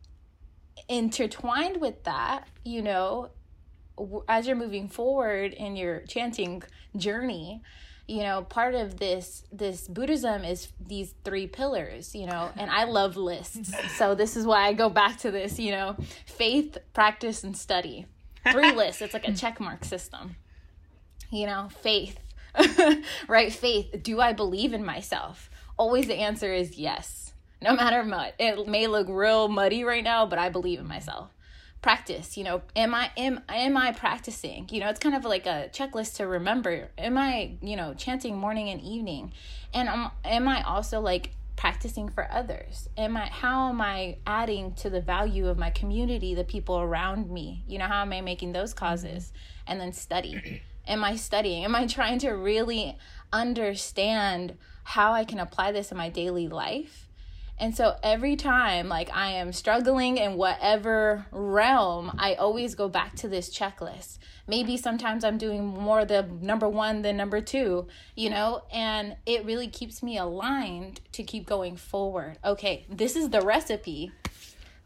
intertwined 0.89 1.81
with 1.81 2.05
that, 2.05 2.49
you 2.65 2.83
know, 2.83 3.31
as 4.29 4.47
you're 4.47 4.57
moving 4.57 4.89
forward 4.89 5.53
in 5.53 5.77
your 5.77 6.01
chanting 6.01 6.63
journey, 6.97 7.63
you 8.07 8.23
know 8.23 8.43
part 8.43 8.75
of 8.75 8.99
this 8.99 9.45
this 9.51 9.89
buddhism 9.89 10.45
is 10.45 10.69
these 10.79 11.15
three 11.25 11.47
pillars 11.47 12.15
you 12.15 12.27
know 12.27 12.51
and 12.57 12.71
i 12.71 12.85
love 12.85 13.17
lists. 13.17 13.73
So 13.97 14.15
this 14.15 14.37
is 14.37 14.47
why 14.47 14.67
i 14.67 14.73
go 14.73 14.89
back 14.91 15.19
to 15.19 15.31
this 15.31 15.59
you 15.59 15.71
know 15.73 15.97
faith 16.27 16.79
practice 16.93 17.45
and 17.45 17.57
study. 17.57 18.07
Three 18.53 18.73
lists. 18.77 19.01
It's 19.01 19.15
like 19.15 19.27
a 19.27 19.33
check 19.33 19.59
mark 19.61 19.85
system. 19.85 20.37
You 21.31 21.47
know 21.47 21.69
faith. 21.81 22.19
Right? 23.29 23.53
Faith. 23.53 24.03
Do 24.03 24.21
i 24.21 24.33
believe 24.33 24.75
in 24.75 24.85
myself? 24.85 25.51
Always 25.77 26.07
the 26.07 26.15
answer 26.15 26.53
is 26.53 26.79
yes. 26.79 27.33
No 27.63 27.75
matter 27.75 28.03
what 28.05 28.35
it 28.39 28.69
may 28.69 28.87
look 28.87 29.09
real 29.09 29.49
muddy 29.49 29.85
right 29.85 30.05
now 30.05 30.27
but 30.27 30.39
i 30.39 30.51
believe 30.51 30.79
in 30.79 30.87
myself 30.87 31.31
practice 31.85 32.39
you 32.39 32.45
know 32.45 32.63
am 32.75 32.95
i 32.95 33.11
am 33.15 33.43
am 33.47 33.77
i 33.77 33.93
practicing? 33.93 34.67
You 34.73 34.81
know 34.81 34.89
it's 34.89 34.99
kind 34.99 35.15
of 35.15 35.27
like 35.27 35.45
a 35.45 35.69
checklist 35.71 36.17
to 36.17 36.27
remember. 36.27 36.89
Am 36.97 37.19
i 37.19 37.57
you 37.61 37.77
know 37.77 37.93
chanting 37.93 38.39
morning 38.39 38.71
and 38.71 38.81
evening? 38.81 39.35
And 39.75 39.91
am, 39.91 40.11
am 40.25 40.49
i 40.49 40.63
also 40.63 41.03
like 41.03 41.33
practicing 41.57 42.09
for 42.09 42.27
others? 42.33 42.89
Am 42.97 43.19
i 43.19 43.27
how 43.27 43.69
am 43.69 43.83
i 43.83 44.17
adding 44.27 44.73
to 44.77 44.89
the 44.89 45.03
value 45.03 45.47
of 45.47 45.59
my 45.59 45.69
community 45.69 46.35
the 46.35 46.43
people 46.43 46.79
around 46.79 47.31
me? 47.31 47.63
You 47.69 47.79
know 47.79 47.87
how 47.87 48.01
am 48.01 48.15
i 48.15 48.23
making 48.23 48.53
those 48.53 48.73
causes? 48.73 49.25
Mm-hmm. 49.25 49.73
and 49.73 49.81
then 49.83 49.93
study. 49.93 50.63
Am 50.89 51.05
i 51.05 51.17
studying? 51.17 51.67
Am 51.67 51.75
i 51.75 51.87
trying 51.87 52.19
to 52.21 52.31
really 52.31 52.97
understand 53.31 54.57
how 54.85 55.13
i 55.13 55.23
can 55.23 55.39
apply 55.39 55.71
this 55.71 55.91
in 55.93 55.99
my 55.99 56.09
daily 56.09 56.49
life 56.49 57.09
and 57.59 57.77
so 57.77 57.97
every 58.03 58.37
time 58.37 58.89
like 58.89 59.11
I 59.15 59.33
am 59.33 59.53
struggling 59.53 60.17
in 60.17 60.37
whatever 60.37 61.27
realm, 61.31 62.13
I 62.19 62.35
always 62.35 62.75
go 62.75 62.89
back 62.89 63.15
to 63.17 63.29
this 63.29 63.57
checklist. 63.57 64.19
Maybe 64.47 64.77
sometimes 64.77 65.25
I'm 65.25 65.39
doing 65.39 65.65
more 65.65 66.05
the 66.05 66.23
number 66.41 66.69
1 66.69 67.03
than 67.03 67.17
number 67.17 67.41
2, 67.41 67.87
you 68.17 68.31
know, 68.31 68.63
and 68.73 69.17
it 69.25 69.45
really 69.45 69.69
keeps 69.69 70.03
me 70.03 70.19
aligned 70.19 71.01
to 71.13 71.23
keep 71.23 71.47
going 71.47 71.77
forward. 71.77 72.39
Okay, 72.45 72.85
this 72.91 73.17
is 73.17 73.31
the 73.31 73.41
recipe. 73.41 74.13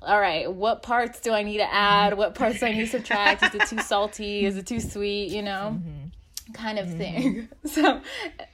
All 0.01 0.21
right, 0.21 0.53
what 0.53 0.83
parts 0.83 1.19
do 1.21 1.33
I 1.33 1.43
need 1.43 1.59
to 1.59 1.75
add? 1.75 2.17
What 2.17 2.37
parts 2.37 2.61
do 2.61 2.67
I 2.67 2.73
need 2.73 2.83
to 2.83 2.87
subtract? 2.87 3.43
Is 3.43 3.55
it 3.61 3.69
too 3.69 3.83
salty? 3.83 4.45
Is 4.45 4.57
it 4.57 4.67
too 4.67 4.79
sweet, 4.79 5.31
you 5.31 5.43
know? 5.43 5.81
Mm-hmm 5.81 6.08
kind 6.53 6.79
of 6.79 6.87
mm-hmm. 6.87 6.99
thing. 6.99 7.49
So 7.69 8.01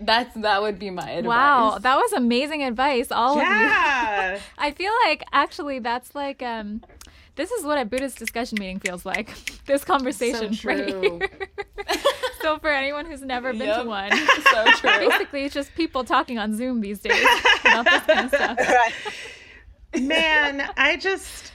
that's 0.01 0.35
that 0.35 0.61
would 0.61 0.79
be 0.79 0.91
my 0.91 1.09
advice. 1.09 1.29
Wow, 1.29 1.79
that 1.79 1.97
was 1.97 2.13
amazing 2.13 2.63
advice, 2.63 3.13
all 3.13 3.37
yeah. 3.37 4.35
of 4.35 4.35
you. 4.35 4.41
I 4.59 4.73
feel 4.73 4.93
like 5.07 5.25
actually 5.33 5.79
that's 5.79 6.15
like 6.15 6.43
um 6.43 6.83
This 7.37 7.51
is 7.53 7.65
what 7.65 7.79
a 7.79 7.85
Buddhist 7.85 8.19
discussion 8.19 8.59
meeting 8.61 8.81
feels 8.81 9.07
like. 9.07 9.31
This 9.67 9.83
conversation 9.83 10.53
so 10.53 10.69
right 10.69 10.89
here. 10.89 11.29
so 12.43 12.59
for 12.59 12.69
anyone 12.69 13.07
who's 13.07 13.23
never 13.23 13.53
been 13.53 13.63
yep. 13.63 13.83
to 13.83 13.89
one, 13.89 14.13
so 14.53 14.65
true. 14.73 15.09
Basically, 15.09 15.45
it's 15.47 15.55
just 15.55 15.75
people 15.75 16.05
talking 16.05 16.39
on 16.39 16.55
Zoom 16.55 16.83
these 16.83 17.01
days 17.01 17.27
about 17.65 17.87
this 17.87 18.03
kind 18.03 18.27
of 18.27 18.29
stuff. 18.29 18.59
Man, 19.99 20.69
I 20.77 20.99
just 20.99 21.54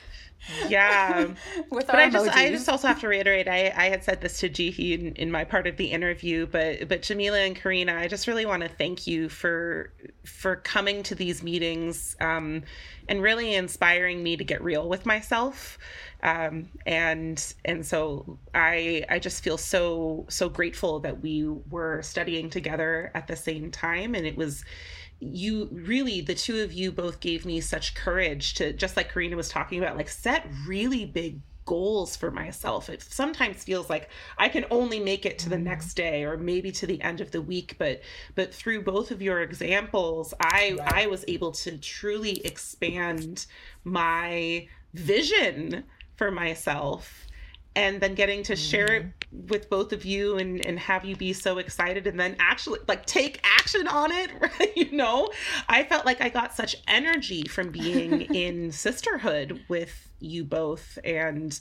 yeah. 0.67 1.27
But 1.71 1.95
i 1.95 2.09
just 2.09 2.29
i 2.35 2.49
just 2.49 2.69
also 2.69 2.87
have 2.87 2.99
to 3.01 3.07
reiterate 3.07 3.47
i 3.47 3.73
i 3.75 3.89
had 3.89 4.03
said 4.03 4.21
this 4.21 4.39
to 4.39 4.49
Jihii 4.49 4.99
in, 4.99 5.15
in 5.15 5.31
my 5.31 5.43
part 5.43 5.67
of 5.67 5.77
the 5.77 5.91
interview 5.91 6.45
but 6.45 6.87
but 6.87 7.01
jamila 7.01 7.39
and 7.39 7.55
karina 7.55 7.95
i 7.95 8.07
just 8.07 8.27
really 8.27 8.45
want 8.45 8.63
to 8.63 8.69
thank 8.69 9.07
you 9.07 9.29
for 9.29 9.91
for 10.29 10.55
coming 10.57 11.03
to 11.03 11.15
these 11.15 11.43
meetings 11.43 12.15
um, 12.21 12.63
and 13.07 13.21
really 13.21 13.55
inspiring 13.55 14.21
me 14.21 14.37
to 14.37 14.43
get 14.43 14.63
real 14.63 14.87
with 14.87 15.05
myself. 15.05 15.77
Um, 16.21 16.69
and 16.85 17.53
and 17.65 17.85
so 17.85 18.37
I 18.53 19.05
I 19.09 19.19
just 19.19 19.43
feel 19.43 19.57
so 19.57 20.25
so 20.29 20.49
grateful 20.49 20.99
that 21.01 21.21
we 21.21 21.47
were 21.69 22.01
studying 22.01 22.49
together 22.49 23.11
at 23.15 23.27
the 23.27 23.35
same 23.35 23.71
time, 23.71 24.15
and 24.15 24.25
it 24.25 24.37
was 24.37 24.63
you 25.19 25.67
really 25.71 26.21
the 26.21 26.35
two 26.35 26.61
of 26.61 26.71
you 26.71 26.91
both 26.91 27.19
gave 27.19 27.45
me 27.45 27.59
such 27.59 27.93
courage 27.93 28.53
to 28.55 28.71
just 28.73 28.95
like 28.95 29.11
Karina 29.11 29.35
was 29.35 29.49
talking 29.49 29.79
about 29.79 29.97
like 29.97 30.09
set 30.09 30.47
really 30.65 31.05
big 31.05 31.41
goals 31.69 32.15
for 32.15 32.31
myself. 32.31 32.89
It 32.89 33.03
sometimes 33.03 33.63
feels 33.63 33.91
like 33.91 34.09
I 34.39 34.49
can 34.49 34.65
only 34.71 34.99
make 34.99 35.23
it 35.23 35.37
to 35.39 35.49
the 35.49 35.55
mm-hmm. 35.55 35.65
next 35.65 35.93
day 35.93 36.23
or 36.23 36.35
maybe 36.35 36.71
to 36.71 36.87
the 36.87 36.99
end 37.03 37.21
of 37.21 37.29
the 37.29 37.43
week, 37.43 37.75
but 37.77 38.01
but 38.33 38.51
through 38.51 38.81
both 38.81 39.11
of 39.11 39.21
your 39.21 39.41
examples, 39.41 40.33
I 40.39 40.77
right. 40.79 40.93
I 40.93 41.07
was 41.07 41.23
able 41.27 41.51
to 41.51 41.77
truly 41.77 42.43
expand 42.45 43.45
my 43.83 44.67
vision 44.93 45.83
for 46.15 46.31
myself 46.31 47.27
and 47.75 48.01
then 48.01 48.15
getting 48.15 48.43
to 48.43 48.55
share 48.55 48.93
it 48.93 49.03
mm-hmm. 49.03 49.47
with 49.47 49.69
both 49.69 49.93
of 49.93 50.05
you 50.05 50.37
and 50.37 50.65
and 50.65 50.79
have 50.79 51.05
you 51.05 51.15
be 51.15 51.33
so 51.33 51.57
excited 51.57 52.07
and 52.07 52.19
then 52.19 52.35
actually 52.39 52.79
like 52.87 53.05
take 53.05 53.39
action 53.43 53.87
on 53.87 54.11
it 54.11 54.31
right? 54.41 54.75
You 54.75 54.91
know? 54.91 55.29
I 55.67 55.83
felt 55.83 56.05
like 56.05 56.21
i 56.21 56.29
got 56.29 56.55
such 56.55 56.75
energy 56.87 57.43
from 57.43 57.71
being 57.71 58.21
in 58.33 58.71
sisterhood 58.71 59.61
with 59.67 60.11
you 60.19 60.43
both 60.43 60.97
and 61.03 61.59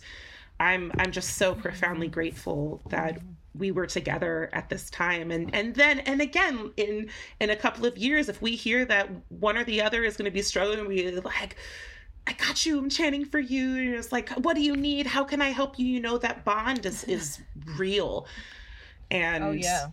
i'm 0.59 0.91
i'm 0.99 1.13
just 1.13 1.37
so 1.37 1.55
profoundly 1.55 2.09
grateful 2.09 2.83
that 2.89 3.19
we 3.59 3.73
were 3.73 3.87
together 3.87 4.49
at 4.53 4.69
this 4.69 4.89
time. 4.91 5.31
And 5.31 5.55
and 5.55 5.75
then 5.75 6.01
and 6.01 6.21
again 6.21 6.73
in 6.77 7.11
in 7.41 7.51
a 7.51 7.57
couple 7.57 7.87
of 7.87 7.97
years 7.99 8.29
if 8.29 8.41
we 8.41 8.55
hear 8.55 8.85
that 8.87 9.11
one 9.29 9.57
or 9.57 9.65
the 9.65 9.83
other 9.83 10.05
is 10.05 10.17
going 10.17 10.27
to 10.27 10.31
be 10.31 10.43
struggling 10.43 10.87
we 10.87 11.11
like 11.11 11.57
I 12.29 12.33
got 12.35 12.67
you. 12.67 12.79
I'm 12.79 12.91
chanting 12.91 13.25
for 13.25 13.39
you. 13.39 13.79
And 13.79 13.95
it's 13.95 14.13
like, 14.13 14.29
what 14.33 14.55
do 14.55 14.61
you 14.61 14.77
need? 14.77 15.07
How 15.07 15.25
can 15.25 15.41
I 15.41 15.49
help 15.49 15.79
you? 15.79 15.87
You 15.87 15.99
know 15.99 16.19
that 16.19 16.45
bond 16.45 16.85
is 16.85 17.05
is 17.17 17.41
real. 17.79 18.27
And 19.11 19.43
oh 19.43 19.53
yeah, 19.53 19.87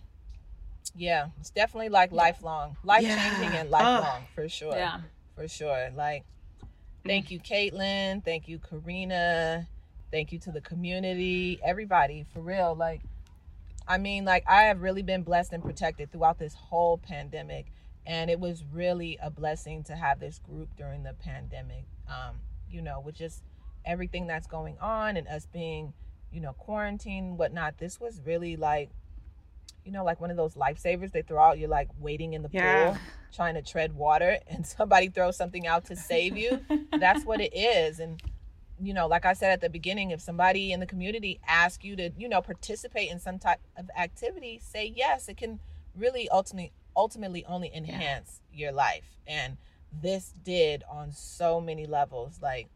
yeah, 0.97 1.27
it's 1.39 1.49
definitely 1.49 1.88
like 1.88 2.11
lifelong, 2.11 2.75
life 2.83 3.03
changing 3.03 3.53
yeah. 3.53 3.61
and 3.61 3.69
lifelong 3.69 4.23
oh. 4.23 4.27
for 4.36 4.49
sure. 4.49 4.75
Yeah, 4.75 4.99
for 5.38 5.47
sure. 5.47 5.89
Like, 5.95 6.25
thank 7.05 7.31
you, 7.31 7.39
Caitlin. 7.39 8.23
Thank 8.25 8.49
you, 8.49 8.59
Karina. 8.59 9.65
Thank 10.11 10.33
you 10.33 10.39
to 10.39 10.51
the 10.51 10.61
community, 10.61 11.57
everybody, 11.63 12.25
for 12.33 12.41
real. 12.41 12.75
Like, 12.75 12.99
I 13.88 13.97
mean, 13.97 14.25
like 14.25 14.43
I 14.45 14.63
have 14.63 14.81
really 14.81 15.03
been 15.03 15.23
blessed 15.23 15.53
and 15.53 15.63
protected 15.63 16.11
throughout 16.11 16.38
this 16.38 16.53
whole 16.53 16.97
pandemic 16.97 17.67
and 18.05 18.29
it 18.29 18.39
was 18.39 18.63
really 18.71 19.17
a 19.21 19.29
blessing 19.29 19.83
to 19.83 19.95
have 19.95 20.19
this 20.19 20.39
group 20.39 20.69
during 20.77 21.03
the 21.03 21.13
pandemic 21.13 21.85
um, 22.07 22.35
you 22.69 22.81
know, 22.81 22.99
with 22.99 23.15
just 23.15 23.43
everything 23.85 24.27
that's 24.27 24.47
going 24.47 24.77
on 24.79 25.17
and 25.17 25.27
us 25.27 25.47
being, 25.51 25.93
you 26.31 26.41
know, 26.41 26.53
quarantined, 26.53 27.37
whatnot. 27.37 27.77
This 27.77 27.99
was 27.99 28.21
really 28.25 28.55
like, 28.55 28.89
you 29.83 29.91
know, 29.91 30.03
like 30.03 30.19
one 30.19 30.31
of 30.31 30.37
those 30.37 30.55
lifesavers 30.55 31.11
they 31.11 31.21
throw 31.21 31.41
out. 31.41 31.59
You're 31.59 31.69
like 31.69 31.89
waiting 31.99 32.33
in 32.33 32.41
the 32.41 32.49
yeah. 32.51 32.91
pool, 32.91 32.97
trying 33.33 33.55
to 33.55 33.61
tread 33.61 33.93
water, 33.93 34.39
and 34.47 34.65
somebody 34.65 35.09
throws 35.09 35.37
something 35.37 35.67
out 35.67 35.85
to 35.85 35.95
save 35.95 36.37
you. 36.37 36.59
that's 36.99 37.25
what 37.25 37.41
it 37.41 37.55
is. 37.55 37.99
And, 37.99 38.21
you 38.81 38.93
know, 38.93 39.07
like 39.07 39.25
I 39.25 39.33
said 39.33 39.51
at 39.51 39.61
the 39.61 39.69
beginning, 39.69 40.11
if 40.11 40.19
somebody 40.19 40.71
in 40.71 40.79
the 40.79 40.85
community 40.85 41.39
asks 41.47 41.83
you 41.83 41.95
to, 41.95 42.11
you 42.17 42.27
know, 42.27 42.41
participate 42.41 43.09
in 43.09 43.19
some 43.19 43.39
type 43.39 43.59
of 43.77 43.89
activity, 43.97 44.59
say 44.61 44.91
yes. 44.95 45.29
It 45.29 45.37
can 45.37 45.59
really 45.95 46.27
ultimately 46.29 46.73
ultimately 46.95 47.45
only 47.45 47.71
enhance 47.73 48.41
yeah. 48.51 48.65
your 48.65 48.71
life. 48.71 49.17
And 49.27 49.57
this 50.01 50.33
did 50.43 50.83
on 50.89 51.11
so 51.11 51.61
many 51.61 51.85
levels. 51.85 52.39
Like 52.41 52.67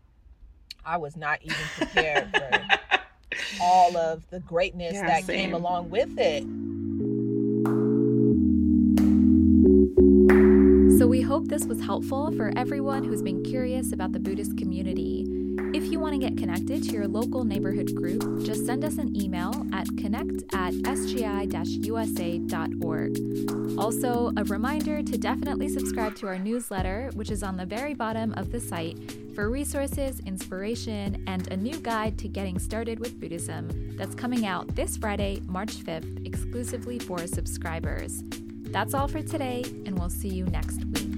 I 0.85 0.97
was 0.97 1.15
not 1.15 1.41
even 1.41 1.57
prepared 1.77 2.31
for 2.31 2.99
all 3.61 3.95
of 3.97 4.29
the 4.29 4.39
greatness 4.39 4.93
yeah, 4.93 5.07
that 5.07 5.23
same. 5.25 5.39
came 5.39 5.53
along 5.53 5.89
with 5.89 6.17
it. 6.17 6.43
So, 10.99 11.07
we 11.07 11.21
hope 11.21 11.47
this 11.47 11.65
was 11.65 11.79
helpful 11.79 12.31
for 12.33 12.51
everyone 12.57 13.05
who's 13.05 13.21
been 13.21 13.41
curious 13.41 13.93
about 13.93 14.11
the 14.11 14.19
Buddhist 14.19 14.57
community. 14.57 15.25
If 15.73 15.88
you 15.99 16.03
want 16.03 16.13
to 16.13 16.29
get 16.29 16.37
connected 16.37 16.81
to 16.81 16.91
your 16.91 17.09
local 17.09 17.43
neighborhood 17.43 17.93
group, 17.93 18.21
just 18.45 18.65
send 18.65 18.85
us 18.85 18.97
an 18.99 19.13
email 19.21 19.51
at 19.73 19.85
connect 19.97 20.43
at 20.53 20.71
sgi 20.73 21.85
usa.org. 21.85 23.19
Also, 23.77 24.31
a 24.37 24.45
reminder 24.45 25.03
to 25.03 25.17
definitely 25.17 25.67
subscribe 25.67 26.15
to 26.15 26.25
our 26.25 26.39
newsletter, 26.39 27.09
which 27.15 27.29
is 27.29 27.43
on 27.43 27.57
the 27.57 27.65
very 27.65 27.93
bottom 27.93 28.33
of 28.37 28.49
the 28.49 28.61
site, 28.61 28.97
for 29.35 29.49
resources, 29.49 30.21
inspiration, 30.25 31.21
and 31.27 31.51
a 31.51 31.57
new 31.57 31.77
guide 31.79 32.17
to 32.17 32.29
getting 32.29 32.57
started 32.59 32.97
with 33.01 33.19
Buddhism 33.19 33.97
that's 33.97 34.15
coming 34.15 34.45
out 34.45 34.73
this 34.77 34.95
Friday, 34.95 35.41
March 35.47 35.83
5th, 35.83 36.25
exclusively 36.25 36.97
for 36.97 37.27
subscribers. 37.27 38.23
That's 38.71 38.93
all 38.93 39.09
for 39.09 39.21
today, 39.21 39.65
and 39.85 39.99
we'll 39.99 40.09
see 40.09 40.29
you 40.29 40.45
next 40.45 40.85
week. 40.85 41.09